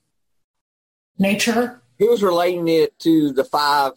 nature 1.18 1.82
he 1.98 2.08
was 2.08 2.24
relating 2.24 2.68
it 2.68 2.98
to 3.00 3.32
the 3.32 3.44
five 3.44 3.94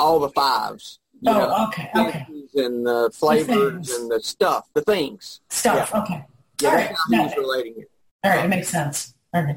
all 0.00 0.18
the 0.18 0.30
fives 0.30 0.98
oh 1.26 1.32
know, 1.32 1.66
okay 1.68 1.90
okay. 1.96 2.26
and 2.54 2.86
the 2.86 3.10
flavors 3.12 3.88
the 3.88 3.96
and 3.96 4.10
the 4.10 4.20
stuff 4.20 4.68
the 4.74 4.82
things. 4.82 5.40
Stuff 5.48 5.90
yeah. 5.92 6.02
okay. 6.02 6.24
Yeah 6.62 6.68
all 6.68 6.74
right. 6.74 6.96
he 7.10 7.18
was 7.18 7.36
relating 7.36 7.74
it. 7.82 7.90
All 8.24 8.30
right 8.30 8.44
it 8.44 8.48
makes 8.48 8.68
sense. 8.68 9.14
All 9.34 9.42
right. 9.42 9.56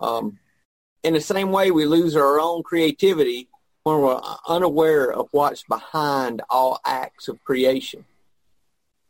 Um 0.00 0.38
in 1.02 1.14
the 1.14 1.20
same 1.20 1.50
way 1.50 1.70
we 1.70 1.84
lose 1.84 2.16
our 2.16 2.40
own 2.40 2.62
creativity 2.62 3.48
when 3.82 4.00
we're 4.00 4.20
unaware 4.48 5.12
of 5.12 5.28
what's 5.30 5.62
behind 5.64 6.40
all 6.48 6.80
acts 6.86 7.28
of 7.28 7.42
creation. 7.44 8.06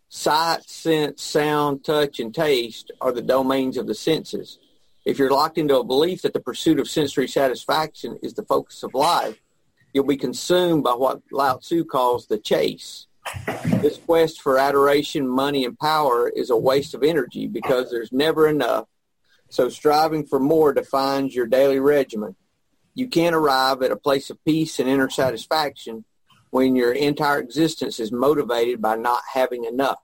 Sight, 0.08 0.68
sense, 0.68 1.22
sound, 1.22 1.84
touch, 1.84 2.20
and 2.20 2.34
taste 2.34 2.90
are 3.00 3.12
the 3.12 3.22
domains 3.22 3.76
of 3.76 3.86
the 3.86 3.94
senses. 3.94 4.58
If 5.04 5.18
you're 5.18 5.30
locked 5.30 5.58
into 5.58 5.78
a 5.78 5.84
belief 5.84 6.22
that 6.22 6.32
the 6.32 6.40
pursuit 6.40 6.80
of 6.80 6.88
sensory 6.88 7.28
satisfaction 7.28 8.18
is 8.22 8.34
the 8.34 8.44
focus 8.44 8.82
of 8.82 8.94
life, 8.94 9.40
you'll 9.94 10.04
be 10.04 10.16
consumed 10.16 10.82
by 10.82 10.92
what 10.92 11.22
Lao 11.30 11.56
Tzu 11.56 11.84
calls 11.84 12.26
the 12.26 12.36
chase. 12.36 13.06
This 13.80 13.96
quest 13.96 14.42
for 14.42 14.58
adoration, 14.58 15.26
money, 15.26 15.64
and 15.64 15.78
power 15.78 16.28
is 16.28 16.50
a 16.50 16.56
waste 16.56 16.92
of 16.92 17.02
energy 17.02 17.46
because 17.46 17.90
there's 17.90 18.12
never 18.12 18.48
enough. 18.48 18.86
So 19.48 19.68
striving 19.68 20.26
for 20.26 20.40
more 20.40 20.74
defines 20.74 21.34
your 21.34 21.46
daily 21.46 21.78
regimen. 21.78 22.34
You 22.94 23.06
can't 23.08 23.36
arrive 23.36 23.82
at 23.82 23.92
a 23.92 23.96
place 23.96 24.28
of 24.30 24.44
peace 24.44 24.78
and 24.78 24.88
inner 24.88 25.08
satisfaction 25.08 26.04
when 26.50 26.76
your 26.76 26.92
entire 26.92 27.38
existence 27.38 27.98
is 27.98 28.12
motivated 28.12 28.82
by 28.82 28.96
not 28.96 29.22
having 29.32 29.64
enough. 29.64 29.98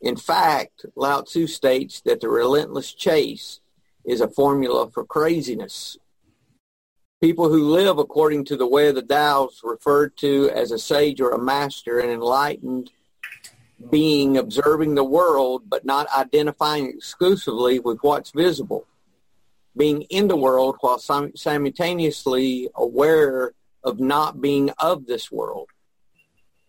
In 0.00 0.16
fact, 0.16 0.86
Lao 0.96 1.22
Tzu 1.22 1.46
states 1.46 2.00
that 2.02 2.20
the 2.20 2.28
relentless 2.28 2.92
chase 2.92 3.60
is 4.04 4.20
a 4.20 4.28
formula 4.28 4.90
for 4.90 5.04
craziness. 5.04 5.96
People 7.24 7.48
who 7.48 7.70
live 7.70 7.96
according 7.96 8.44
to 8.44 8.54
the 8.54 8.66
way 8.66 8.88
of 8.88 8.96
the 8.96 9.02
Tao 9.02 9.46
is 9.46 9.62
referred 9.64 10.14
to 10.18 10.50
as 10.50 10.72
a 10.72 10.78
sage 10.78 11.22
or 11.22 11.30
a 11.30 11.38
master, 11.38 11.98
an 11.98 12.10
enlightened 12.10 12.90
being 13.90 14.36
observing 14.36 14.94
the 14.94 15.04
world 15.04 15.62
but 15.66 15.86
not 15.86 16.06
identifying 16.14 16.86
exclusively 16.86 17.78
with 17.78 17.96
what's 18.02 18.30
visible. 18.32 18.86
Being 19.74 20.02
in 20.10 20.28
the 20.28 20.36
world 20.36 20.76
while 20.80 20.98
simultaneously 20.98 22.68
aware 22.74 23.54
of 23.82 23.98
not 23.98 24.42
being 24.42 24.68
of 24.78 25.06
this 25.06 25.32
world. 25.32 25.70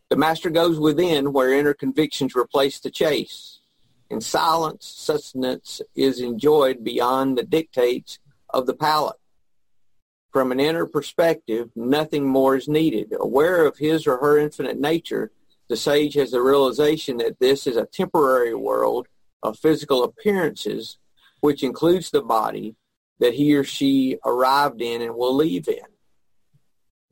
The 0.08 0.15
master 0.15 0.50
goes 0.50 0.80
within 0.80 1.34
where 1.34 1.52
inner 1.52 1.74
convictions 1.74 2.34
replace 2.34 2.80
the 2.80 2.91
chase. 2.91 3.60
In 4.10 4.22
silence, 4.22 4.88
sustenance 4.88 5.82
is 5.96 6.22
enjoyed 6.22 6.82
beyond 6.82 7.38
the 7.38 7.44
dictates 7.44 8.20
of 8.50 8.68
the 8.68 8.74
palate. 8.74 9.18
From 10.36 10.52
an 10.52 10.60
inner 10.60 10.86
perspective, 10.86 11.69
nothing 11.78 12.28
more 12.28 12.58
is 12.58 12.67
needed. 12.67 13.13
Aware 13.17 13.65
of 13.65 13.78
his 13.78 14.06
or 14.06 14.17
her 14.17 14.38
infinite 14.38 14.78
nature, 14.78 15.32
the 15.69 15.78
sage 15.78 16.15
has 16.15 16.32
the 16.32 16.41
realization 16.41 17.15
that 17.19 17.39
this 17.39 17.65
is 17.65 17.78
a 17.78 17.86
temporary 17.86 18.54
world 18.54 19.08
of 19.41 19.58
physical 19.58 20.04
appearances, 20.04 20.98
which 21.39 21.63
includes 21.63 22.10
the 22.10 22.21
body 22.21 22.76
that 23.19 23.36
he 23.36 23.56
or 23.56 23.63
she 23.63 24.17
arrived 24.26 24.82
in 24.82 25.02
and 25.02 25.15
will 25.15 25.34
leave 25.34 25.69
in. 25.69 25.88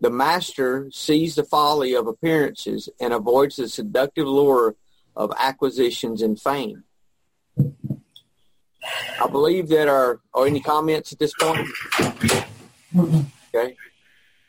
The 0.02 0.10
master 0.10 0.90
sees 0.92 1.36
the 1.36 1.46
folly 1.46 1.94
of 1.94 2.08
appearances 2.08 2.90
and 3.00 3.14
avoids 3.14 3.56
the 3.56 3.70
seductive 3.70 4.28
lure 4.28 4.76
of 5.16 5.32
acquisitions 5.40 6.22
and 6.22 6.38
fame. 6.38 6.84
I 7.58 9.28
believe 9.32 9.70
that 9.70 9.88
our, 9.88 10.20
or 10.34 10.46
any 10.46 10.60
comments 10.60 11.14
at 11.14 11.20
this 11.20 11.34
point? 11.40 11.70
Okay. 12.96 13.76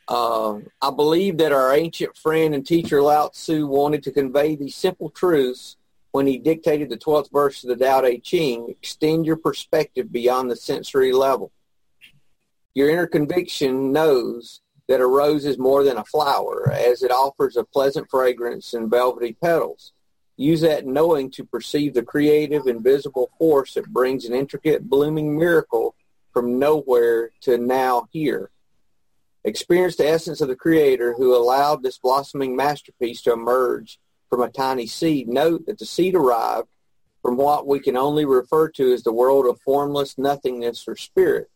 Uh, 0.07 0.59
I 0.83 0.91
believe 0.91 1.39
that 1.39 1.53
our 1.53 1.75
ancient 1.75 2.17
friend 2.17 2.55
and 2.55 2.67
teacher 2.67 3.01
Lao 3.01 3.29
Tzu 3.29 3.67
wanted 3.67 4.03
to 4.05 4.13
convey 4.13 4.55
these 4.55 4.75
simple 4.75 5.09
truths 5.11 5.77
when 6.13 6.27
he 6.27 6.39
dictated 6.39 6.91
the 6.91 6.97
12th 6.97 7.33
verse 7.33 7.65
of 7.65 7.71
the 7.71 7.85
Tao 7.85 8.03
Te 8.03 8.19
Ching, 8.19 8.69
extend 8.69 9.27
your 9.27 9.37
perspective 9.37 10.13
beyond 10.13 10.49
the 10.49 10.57
sensory 10.57 11.13
level. 11.13 11.51
Your 12.75 12.89
inner 12.89 13.09
conviction 13.09 13.91
knows 13.91 14.61
that 14.87 15.01
a 15.01 15.07
rose 15.07 15.45
is 15.45 15.59
more 15.59 15.83
than 15.83 15.97
a 15.97 16.05
flower, 16.05 16.71
as 16.71 17.03
it 17.03 17.11
offers 17.11 17.57
a 17.57 17.65
pleasant 17.65 18.09
fragrance 18.11 18.75
and 18.75 18.91
velvety 18.91 19.37
petals. 19.43 19.93
Use 20.37 20.61
that 20.61 20.87
knowing 20.87 21.31
to 21.33 21.45
perceive 21.45 21.95
the 21.95 22.03
creative, 22.03 22.67
invisible 22.67 23.31
force 23.39 23.75
that 23.75 23.93
brings 23.93 24.25
an 24.25 24.35
intricate, 24.35 24.89
blooming 24.89 25.37
miracle 25.37 25.97
from 26.35 26.59
nowhere 26.59 27.31
to 27.43 27.57
now 27.57 28.09
here. 28.11 28.51
Experience 29.45 29.97
the 29.97 30.09
essence 30.09 30.43
of 30.43 30.49
the 30.49 30.57
Creator 30.57 31.15
who 31.15 31.35
allowed 31.35 31.83
this 31.83 31.99
blossoming 31.99 32.55
masterpiece 32.55 33.23
to 33.23 33.33
emerge 33.33 33.99
from 34.29 34.43
a 34.43 34.51
tiny 34.51 34.87
seed. 34.87 35.29
Note 35.29 35.65
that 35.67 35.79
the 35.79 35.87
seed 35.87 36.15
arrived 36.15 36.69
from 37.23 37.39
what 37.39 37.67
we 37.67 37.81
can 37.81 37.97
only 37.97 38.27
refer 38.27 38.69
to 38.69 38.93
as 38.93 39.03
the 39.03 39.13
world 39.13 39.47
of 39.47 39.59
formless 39.63 40.19
nothingness 40.19 40.85
or 40.87 40.97
spirit 40.97 41.49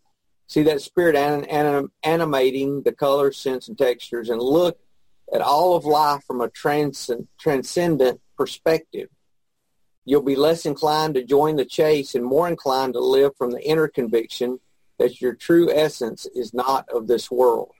see 0.49 0.63
that 0.63 0.81
spirit 0.81 1.15
anim- 1.15 1.47
anim- 1.49 1.93
animating 2.03 2.83
the 2.83 2.93
colors, 2.93 3.37
scents, 3.37 3.69
and 3.69 3.79
textures, 3.79 4.31
and 4.31 4.43
look 4.43 4.79
at 5.33 5.43
all 5.43 5.77
of 5.77 5.85
life 5.85 6.25
from 6.27 6.41
a 6.41 6.49
transcend- 6.49 7.29
transcendent 7.39 8.21
perspective. 8.37 9.11
You'll 10.05 10.23
be 10.23 10.37
less 10.37 10.65
inclined 10.65 11.15
to 11.15 11.25
join 11.25 11.57
the 11.57 11.67
chase 11.67 12.15
and 12.15 12.25
more 12.25 12.49
inclined 12.49 12.95
to 12.95 13.01
live 13.01 13.37
from 13.37 13.51
the 13.51 13.63
inner 13.63 13.89
conviction 13.89 14.59
that 14.99 15.21
your 15.21 15.35
true 15.35 15.71
essence 15.73 16.27
is 16.35 16.53
not 16.53 16.89
of 16.89 17.07
this 17.07 17.31
world. 17.31 17.73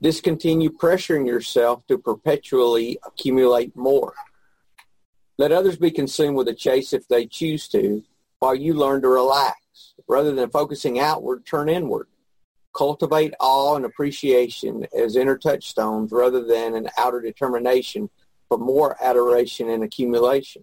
Discontinue 0.00 0.70
pressuring 0.70 1.26
yourself 1.26 1.86
to 1.88 1.98
perpetually 1.98 2.98
accumulate 3.04 3.74
more. 3.76 4.14
Let 5.38 5.52
others 5.52 5.76
be 5.76 5.90
consumed 5.90 6.36
with 6.36 6.46
the 6.46 6.54
chase 6.54 6.92
if 6.92 7.08
they 7.08 7.26
choose 7.26 7.68
to, 7.68 8.02
while 8.38 8.54
you 8.54 8.74
learn 8.74 9.02
to 9.02 9.08
relax. 9.08 9.58
Rather 10.08 10.32
than 10.32 10.50
focusing 10.50 10.98
outward, 10.98 11.44
turn 11.44 11.68
inward. 11.68 12.06
Cultivate 12.74 13.34
awe 13.40 13.76
and 13.76 13.84
appreciation 13.84 14.86
as 14.96 15.16
inner 15.16 15.36
touchstones 15.36 16.12
rather 16.12 16.44
than 16.44 16.74
an 16.74 16.88
outer 16.98 17.20
determination 17.20 18.08
for 18.48 18.58
more 18.58 18.96
adoration 19.02 19.68
and 19.70 19.82
accumulation. 19.82 20.62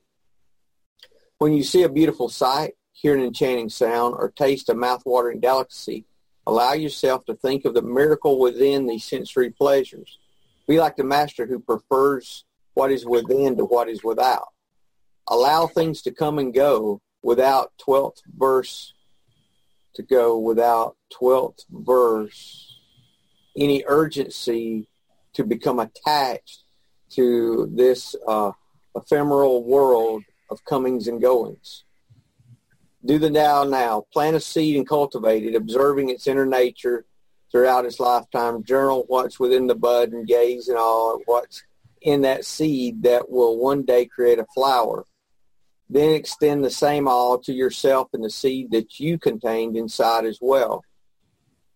When 1.39 1.53
you 1.53 1.63
see 1.63 1.83
a 1.83 1.89
beautiful 1.89 2.29
sight, 2.29 2.75
hear 2.93 3.13
an 3.15 3.23
enchanting 3.23 3.69
sound, 3.69 4.15
or 4.17 4.29
taste 4.29 4.69
a 4.69 4.73
mouth-watering 4.73 5.39
delicacy, 5.39 6.05
allow 6.47 6.73
yourself 6.73 7.25
to 7.25 7.35
think 7.35 7.65
of 7.65 7.73
the 7.73 7.81
miracle 7.81 8.39
within 8.39 8.87
these 8.87 9.03
sensory 9.03 9.49
pleasures. 9.49 10.17
Be 10.67 10.79
like 10.79 10.95
the 10.95 11.03
master 11.03 11.45
who 11.45 11.59
prefers 11.59 12.45
what 12.73 12.91
is 12.91 13.05
within 13.05 13.57
to 13.57 13.65
what 13.65 13.89
is 13.89 14.03
without. 14.03 14.47
Allow 15.27 15.67
things 15.67 16.01
to 16.03 16.11
come 16.11 16.39
and 16.39 16.53
go 16.53 17.01
without 17.21 17.71
12th 17.85 18.21
verse 18.37 18.93
to 19.95 20.03
go 20.03 20.37
without 20.37 20.95
12th 21.13 21.65
verse 21.69 22.79
any 23.55 23.83
urgency 23.87 24.87
to 25.33 25.43
become 25.43 25.79
attached 25.79 26.63
to 27.11 27.69
this 27.73 28.15
uh, 28.27 28.51
ephemeral 28.95 29.63
world 29.63 30.23
of 30.49 30.63
comings 30.65 31.07
and 31.07 31.21
goings. 31.21 31.83
Do 33.05 33.19
the 33.19 33.29
now 33.29 33.63
now. 33.63 34.05
Plant 34.13 34.37
a 34.37 34.39
seed 34.39 34.77
and 34.77 34.87
cultivate 34.87 35.45
it, 35.45 35.55
observing 35.55 36.09
its 36.09 36.27
inner 36.27 36.45
nature 36.45 37.05
throughout 37.51 37.85
its 37.85 37.99
lifetime. 37.99 38.63
Journal 38.63 39.05
what's 39.07 39.39
within 39.39 39.67
the 39.67 39.75
bud 39.75 40.13
and 40.13 40.27
gaze 40.27 40.69
and 40.69 40.77
all 40.77 41.15
at 41.15 41.21
what's 41.25 41.63
in 42.01 42.21
that 42.21 42.45
seed 42.45 43.03
that 43.03 43.29
will 43.29 43.57
one 43.57 43.83
day 43.83 44.05
create 44.05 44.39
a 44.39 44.45
flower. 44.53 45.05
Then 45.89 46.11
extend 46.11 46.63
the 46.63 46.71
same 46.71 47.07
all 47.07 47.39
to 47.39 47.53
yourself 47.53 48.09
and 48.13 48.23
the 48.23 48.29
seed 48.29 48.71
that 48.71 48.99
you 48.99 49.19
contained 49.19 49.77
inside 49.77 50.25
as 50.25 50.39
well. 50.41 50.83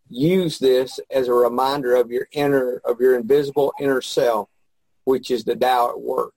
Use 0.10 0.60
this 0.60 1.00
as 1.12 1.28
a 1.28 1.34
reminder 1.34 1.96
of 1.96 2.10
your 2.10 2.28
inner, 2.32 2.82
of 2.86 3.02
your 3.02 3.18
invisible 3.18 3.74
inner 3.80 4.02
self, 4.02 4.50
which 5.04 5.30
is 5.30 5.44
the 5.44 5.56
Tao 5.56 5.90
at 5.90 6.00
work. 6.00 6.34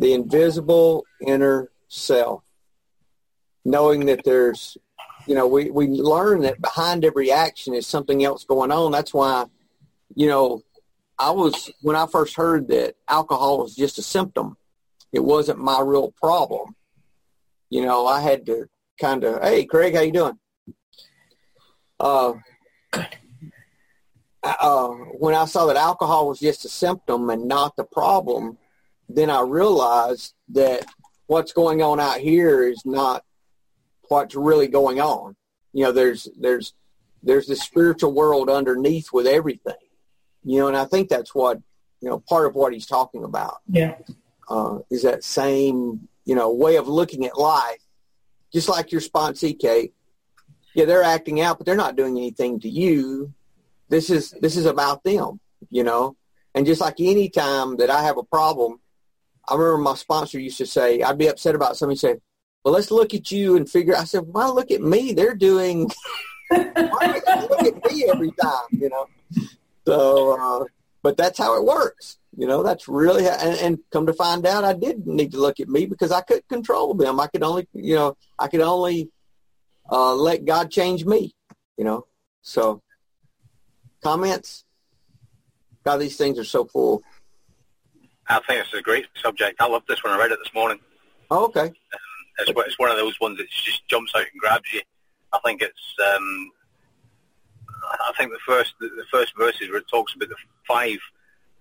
The 0.00 0.14
invisible 0.14 1.04
inner 1.24 1.70
self. 1.88 2.42
Knowing 3.64 4.06
that 4.06 4.24
there's, 4.24 4.78
you 5.26 5.34
know, 5.34 5.46
we, 5.46 5.70
we 5.70 5.86
learn 5.86 6.40
that 6.40 6.60
behind 6.60 7.04
every 7.04 7.30
action 7.30 7.74
is 7.74 7.86
something 7.86 8.24
else 8.24 8.44
going 8.44 8.72
on. 8.72 8.90
That's 8.90 9.12
why, 9.12 9.44
you 10.14 10.26
know, 10.26 10.62
I 11.18 11.30
was 11.32 11.70
when 11.82 11.96
I 11.96 12.06
first 12.06 12.34
heard 12.34 12.68
that 12.68 12.94
alcohol 13.06 13.58
was 13.58 13.76
just 13.76 13.98
a 13.98 14.02
symptom, 14.02 14.56
it 15.12 15.20
wasn't 15.22 15.58
my 15.58 15.80
real 15.82 16.12
problem. 16.12 16.74
You 17.68 17.84
know, 17.84 18.06
I 18.06 18.22
had 18.22 18.46
to 18.46 18.68
kind 18.98 19.22
of, 19.24 19.42
hey, 19.42 19.66
Craig, 19.66 19.94
how 19.94 20.00
you 20.00 20.12
doing? 20.12 20.38
Uh, 22.02 22.32
uh, 24.42 24.88
when 25.18 25.34
I 25.34 25.44
saw 25.44 25.66
that 25.66 25.76
alcohol 25.76 26.28
was 26.28 26.40
just 26.40 26.64
a 26.64 26.68
symptom 26.70 27.28
and 27.28 27.46
not 27.46 27.76
the 27.76 27.84
problem, 27.84 28.56
then 29.14 29.30
I 29.30 29.42
realized 29.42 30.34
that 30.50 30.86
what's 31.26 31.52
going 31.52 31.82
on 31.82 32.00
out 32.00 32.18
here 32.18 32.66
is 32.66 32.82
not 32.84 33.24
what's 34.08 34.34
really 34.34 34.68
going 34.68 35.00
on. 35.00 35.36
You 35.72 35.84
know, 35.84 35.92
there's 35.92 36.28
there's 36.38 36.74
there's 37.22 37.46
the 37.46 37.56
spiritual 37.56 38.12
world 38.12 38.48
underneath 38.48 39.12
with 39.12 39.26
everything 39.26 39.74
you 40.44 40.58
know, 40.58 40.68
and 40.68 40.76
I 40.76 40.84
think 40.84 41.08
that's 41.08 41.34
what, 41.34 41.58
you 42.00 42.08
know, 42.08 42.18
part 42.20 42.46
of 42.46 42.54
what 42.54 42.72
he's 42.72 42.86
talking 42.86 43.24
about. 43.24 43.58
Yeah. 43.68 43.96
Uh, 44.48 44.78
is 44.90 45.02
that 45.02 45.22
same, 45.22 46.08
you 46.24 46.34
know, 46.34 46.52
way 46.52 46.76
of 46.76 46.88
looking 46.88 47.26
at 47.26 47.38
life, 47.38 47.82
just 48.52 48.68
like 48.68 48.90
your 48.90 49.00
sponsee, 49.00 49.58
Kate. 49.58 49.92
Yeah, 50.74 50.84
they're 50.84 51.02
acting 51.02 51.40
out, 51.40 51.58
but 51.58 51.66
they're 51.66 51.76
not 51.76 51.96
doing 51.96 52.16
anything 52.16 52.60
to 52.60 52.68
you. 52.68 53.32
This 53.88 54.08
is 54.08 54.30
this 54.40 54.56
is 54.56 54.66
about 54.66 55.02
them, 55.02 55.40
you 55.68 55.82
know. 55.84 56.16
And 56.54 56.66
just 56.66 56.80
like 56.80 56.96
any 57.00 57.28
time 57.28 57.76
that 57.76 57.90
I 57.90 58.02
have 58.02 58.18
a 58.18 58.22
problem, 58.22 58.80
I 59.50 59.54
remember 59.54 59.78
my 59.78 59.94
sponsor 59.94 60.38
used 60.38 60.58
to 60.58 60.66
say, 60.66 61.02
I'd 61.02 61.18
be 61.18 61.28
upset 61.28 61.54
about 61.54 61.76
something. 61.76 61.96
Say, 61.96 62.16
"Well, 62.64 62.74
let's 62.74 62.90
look 62.90 63.14
at 63.14 63.30
you 63.30 63.56
and 63.56 63.68
figure." 63.68 63.96
I 63.96 64.04
said, 64.04 64.22
"Why 64.26 64.48
look 64.48 64.70
at 64.70 64.80
me? 64.80 65.12
They're 65.12 65.34
doing. 65.34 65.90
why 66.48 67.20
look 67.50 67.62
at 67.62 67.92
me 67.92 68.04
every 68.08 68.32
time?" 68.40 68.66
You 68.70 68.90
know. 68.90 69.06
So, 69.86 70.40
uh, 70.40 70.64
but 71.02 71.16
that's 71.16 71.38
how 71.38 71.56
it 71.56 71.64
works. 71.64 72.18
You 72.36 72.46
know, 72.46 72.62
that's 72.62 72.86
really, 72.86 73.26
and, 73.26 73.58
and 73.58 73.78
come 73.90 74.06
to 74.06 74.12
find 74.12 74.46
out, 74.46 74.64
I 74.64 74.72
did 74.72 75.06
need 75.06 75.32
to 75.32 75.38
look 75.38 75.58
at 75.58 75.68
me 75.68 75.86
because 75.86 76.12
I 76.12 76.20
couldn't 76.20 76.48
control 76.48 76.94
them. 76.94 77.18
I 77.18 77.26
could 77.26 77.42
only, 77.42 77.66
you 77.72 77.96
know, 77.96 78.16
I 78.38 78.46
could 78.46 78.60
only 78.60 79.10
uh, 79.90 80.14
let 80.14 80.44
God 80.44 80.70
change 80.70 81.04
me. 81.04 81.34
You 81.76 81.84
know, 81.84 82.06
so 82.42 82.82
comments. 84.02 84.64
God, 85.82 85.96
these 85.96 86.16
things 86.16 86.38
are 86.38 86.44
so 86.44 86.66
full. 86.66 87.02
I 88.30 88.40
think 88.46 88.64
it's 88.64 88.74
a 88.74 88.82
great 88.82 89.06
subject. 89.20 89.60
I 89.60 89.66
love 89.66 89.82
this 89.88 90.02
one. 90.04 90.12
I 90.12 90.18
read 90.18 90.30
it 90.30 90.38
this 90.42 90.54
morning. 90.54 90.78
Oh, 91.30 91.44
okay. 91.46 91.72
It's, 92.38 92.50
it's 92.56 92.78
one 92.78 92.90
of 92.90 92.96
those 92.96 93.18
ones 93.20 93.38
that 93.38 93.50
just 93.50 93.86
jumps 93.88 94.12
out 94.14 94.22
and 94.22 94.40
grabs 94.40 94.72
you. 94.72 94.82
I 95.32 95.38
think 95.44 95.62
it's 95.62 95.94
um, 96.14 96.50
I 97.84 98.12
think 98.16 98.30
the 98.30 98.38
first 98.46 98.74
the, 98.80 99.04
first 99.10 99.36
verses 99.36 99.68
where 99.68 99.78
it 99.78 99.88
talks 99.88 100.14
about 100.14 100.28
the 100.28 100.36
five, 100.66 100.98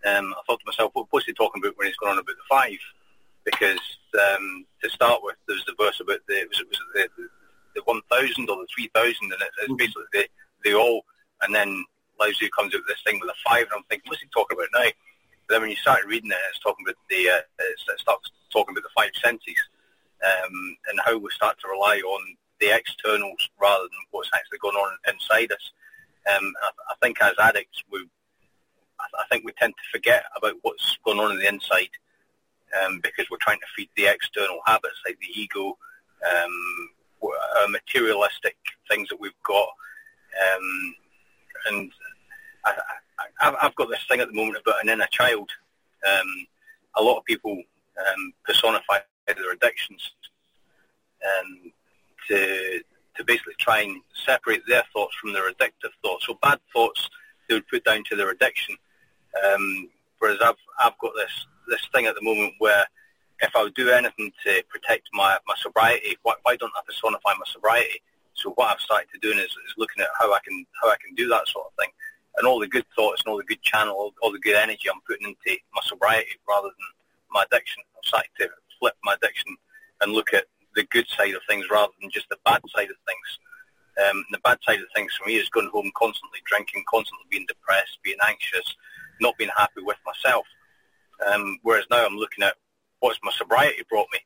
um, 0.05 0.33
I 0.37 0.41
thought 0.45 0.59
to 0.59 0.65
myself, 0.65 0.91
what, 0.93 1.07
what's 1.09 1.25
he 1.25 1.33
talking 1.33 1.61
about 1.61 1.77
when 1.77 1.87
he's 1.87 1.97
going 1.97 2.13
on 2.13 2.19
about 2.19 2.35
the 2.35 2.49
five? 2.49 2.77
Because 3.45 3.79
um, 4.13 4.65
to 4.83 4.89
start 4.89 5.21
with, 5.23 5.35
there's 5.47 5.65
the 5.65 5.75
verse 5.77 5.99
about 5.99 6.19
the 6.27 6.45
was 6.49 6.59
it 6.59 6.67
was 6.69 6.79
the 6.93 7.09
the, 7.17 7.29
the 7.75 7.81
one 7.85 8.01
thousand 8.11 8.49
or 8.49 8.57
the 8.57 8.67
three 8.73 8.89
thousand, 8.93 9.31
and 9.33 9.41
it, 9.41 9.49
it's 9.57 9.65
mm-hmm. 9.65 9.75
basically 9.75 10.03
they 10.13 10.27
they 10.63 10.73
all, 10.73 11.01
and 11.41 11.53
then 11.53 11.83
Lao 12.19 12.29
Tzu 12.29 12.47
comes 12.57 12.75
out 12.75 12.81
with 12.81 12.87
this 12.87 13.03
thing 13.05 13.19
with 13.19 13.29
a 13.29 13.49
five, 13.49 13.63
and 13.63 13.73
I'm 13.77 13.83
thinking, 13.89 14.09
what's 14.09 14.21
he 14.21 14.27
talking 14.33 14.57
about 14.57 14.69
now? 14.73 14.89
Then 15.49 15.61
when 15.61 15.71
you 15.71 15.75
start 15.77 16.05
reading 16.05 16.31
it, 16.31 16.37
it's 16.49 16.59
talking 16.59 16.85
about 16.85 16.95
the 17.09 17.29
uh, 17.29 17.41
it 17.59 17.99
starts 17.99 18.31
talking 18.53 18.73
about 18.73 18.83
the 18.83 18.89
five 18.95 19.11
senses 19.23 19.57
um, 20.23 20.77
and 20.89 20.99
how 21.03 21.17
we 21.17 21.29
start 21.31 21.57
to 21.59 21.67
rely 21.67 21.97
on 21.99 22.35
the 22.59 22.75
externals 22.75 23.49
rather 23.59 23.83
than 23.83 23.99
what's 24.11 24.29
actually 24.33 24.59
going 24.59 24.75
on 24.75 24.97
inside 25.07 25.51
us. 25.51 25.71
Um, 26.29 26.53
I, 26.61 26.69
I, 26.91 26.95
think 27.01 27.21
as 27.21 27.33
addicts, 27.39 27.83
we, 27.91 27.99
I, 28.99 29.05
I, 29.21 29.25
think 29.29 29.45
we 29.45 29.53
tend 29.53 29.73
to 29.73 29.97
forget 29.97 30.25
about 30.35 30.55
what's 30.61 30.97
going 31.03 31.19
on 31.19 31.31
in 31.31 31.39
the 31.39 31.47
inside 31.47 31.89
um, 32.83 32.99
because 33.01 33.27
we're 33.31 33.37
trying 33.37 33.59
to 33.59 33.65
feed 33.75 33.89
the 33.95 34.07
external 34.07 34.59
habits 34.65 35.01
like 35.05 35.17
the 35.19 35.41
ego, 35.41 35.77
um, 36.29 36.89
uh, 37.23 37.67
materialistic 37.69 38.57
things 38.89 39.07
that 39.09 39.19
we've 39.19 39.31
got. 39.47 39.69
Um, 40.53 40.95
and 41.67 41.91
I, 42.65 42.73
have 43.39 43.55
I've 43.61 43.75
got 43.75 43.89
this 43.89 44.05
thing 44.09 44.19
at 44.19 44.27
the 44.27 44.33
moment 44.33 44.57
about 44.61 44.83
an 44.83 44.89
inner 44.89 45.07
child. 45.11 45.49
Um, 46.07 46.47
a 46.95 47.03
lot 47.03 47.17
of 47.17 47.25
people 47.25 47.51
um, 47.51 48.33
personify 48.45 48.99
their 49.27 49.53
addictions 49.53 50.11
to 52.29 52.81
to 53.17 53.23
basically 53.25 53.55
try 53.59 53.81
and 53.81 54.01
separate 54.25 54.61
their 54.65 54.83
thoughts 54.93 55.15
from 55.19 55.33
their 55.33 55.51
addictive 55.51 55.91
thoughts. 56.01 56.25
So 56.25 56.37
bad 56.41 56.59
thoughts 56.71 57.09
they 57.47 57.55
would 57.55 57.67
put 57.67 57.83
down 57.83 58.03
to 58.09 58.15
their 58.15 58.29
addiction. 58.29 58.77
Um, 59.43 59.89
whereas 60.19 60.39
I've 60.41 60.61
I've 60.79 60.97
got 60.99 61.11
this 61.15 61.47
this 61.67 61.85
thing 61.93 62.05
at 62.05 62.15
the 62.15 62.21
moment 62.21 62.53
where 62.59 62.85
if 63.41 63.55
I 63.55 63.63
would 63.63 63.73
do 63.73 63.89
anything 63.89 64.31
to 64.45 64.63
protect 64.69 65.07
my, 65.13 65.37
my 65.47 65.55
sobriety, 65.57 66.17
why, 66.23 66.33
why 66.43 66.57
don't 66.57 66.73
I 66.75 66.81
personify 66.85 67.33
my 67.39 67.45
sobriety? 67.51 68.01
So 68.33 68.51
what 68.55 68.67
I've 68.67 68.81
started 68.81 69.07
to 69.13 69.19
do 69.19 69.31
is, 69.31 69.45
is 69.45 69.73
looking 69.77 70.01
at 70.01 70.09
how 70.17 70.33
I 70.33 70.39
can 70.43 70.65
how 70.81 70.89
I 70.89 70.95
can 71.03 71.15
do 71.15 71.27
that 71.29 71.47
sort 71.47 71.67
of 71.67 71.73
thing, 71.79 71.91
and 72.37 72.47
all 72.47 72.59
the 72.59 72.67
good 72.67 72.85
thoughts 72.95 73.21
and 73.23 73.31
all 73.31 73.37
the 73.37 73.43
good 73.43 73.61
channel, 73.61 73.95
all, 73.95 74.13
all 74.21 74.31
the 74.31 74.39
good 74.39 74.55
energy 74.55 74.89
I'm 74.89 75.01
putting 75.07 75.27
into 75.27 75.59
my 75.73 75.81
sobriety 75.83 76.31
rather 76.47 76.67
than 76.67 76.87
my 77.31 77.43
addiction. 77.43 77.83
I've 77.97 78.07
started 78.07 78.29
to 78.39 78.49
flip 78.79 78.95
my 79.03 79.15
addiction 79.15 79.55
and 80.01 80.13
look 80.13 80.33
at 80.33 80.45
the 80.75 80.83
good 80.85 81.07
side 81.07 81.33
of 81.33 81.41
things 81.47 81.65
rather 81.69 81.91
than 82.01 82.09
just 82.11 82.29
the 82.29 82.37
bad 82.45 82.61
side 82.75 82.89
of 82.89 82.97
things. 83.05 83.29
Um, 84.07 84.23
the 84.31 84.39
bad 84.39 84.59
side 84.63 84.79
of 84.79 84.87
things 84.95 85.11
for 85.15 85.27
me 85.27 85.35
is 85.35 85.49
going 85.49 85.69
home 85.73 85.91
constantly 85.97 86.39
drinking, 86.45 86.83
constantly 86.89 87.25
being 87.29 87.45
depressed, 87.47 87.97
being 88.03 88.17
anxious, 88.25 88.75
not 89.19 89.37
being 89.37 89.49
happy 89.57 89.81
with 89.81 89.97
myself. 90.05 90.45
Um, 91.27 91.59
whereas 91.63 91.85
now 91.91 92.05
I'm 92.05 92.15
looking 92.15 92.43
at 92.43 92.55
what's 92.99 93.19
my 93.23 93.31
sobriety 93.37 93.83
brought 93.89 94.07
me, 94.13 94.19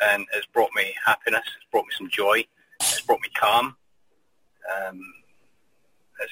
and 0.00 0.26
it's 0.34 0.46
brought 0.46 0.70
me 0.76 0.94
happiness, 1.04 1.42
it's 1.44 1.66
brought 1.72 1.86
me 1.86 1.92
some 1.98 2.08
joy, 2.08 2.44
it's 2.80 3.00
brought 3.00 3.20
me 3.20 3.28
calm. 3.34 3.76
Um, 4.86 5.00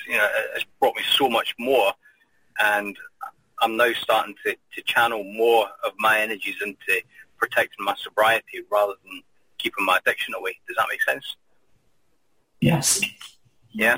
you 0.06 0.16
know, 0.16 0.28
it's 0.54 0.66
brought 0.80 0.96
me 0.96 1.02
so 1.16 1.28
much 1.28 1.54
more, 1.58 1.92
and 2.60 2.96
I'm 3.60 3.76
now 3.76 3.92
starting 3.92 4.34
to, 4.44 4.54
to 4.74 4.82
channel 4.82 5.24
more 5.24 5.66
of 5.84 5.92
my 5.98 6.18
energies 6.20 6.56
into 6.62 7.02
protecting 7.38 7.84
my 7.84 7.94
sobriety 7.96 8.62
rather 8.70 8.94
than 9.04 9.22
keeping 9.58 9.84
my 9.84 9.98
addiction 9.98 10.34
away. 10.34 10.58
Does 10.66 10.76
that 10.76 10.86
make 10.88 11.02
sense? 11.02 11.36
Yes. 12.60 13.00
Yeah. 13.70 13.96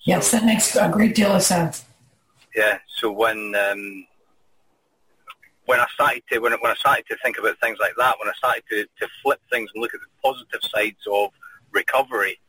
Yes, 0.00 0.30
that 0.30 0.44
makes 0.44 0.76
a 0.76 0.88
great 0.88 1.14
deal 1.14 1.32
of 1.32 1.42
sense. 1.42 1.84
Yeah. 2.54 2.78
So 2.96 3.12
when 3.12 3.54
um, 3.54 4.06
when 5.66 5.78
I 5.78 5.86
started 5.94 6.22
to 6.30 6.38
when, 6.38 6.52
when 6.52 6.72
I 6.72 6.74
started 6.74 7.04
to 7.08 7.16
think 7.22 7.38
about 7.38 7.60
things 7.60 7.78
like 7.80 7.92
that, 7.98 8.16
when 8.18 8.28
I 8.28 8.32
started 8.36 8.64
to, 8.70 8.84
to 8.84 9.08
flip 9.22 9.40
things 9.52 9.70
and 9.74 9.80
look 9.80 9.94
at 9.94 10.00
the 10.00 10.06
positive 10.22 10.60
sides 10.62 11.06
of 11.10 11.30
recovery, 11.72 12.40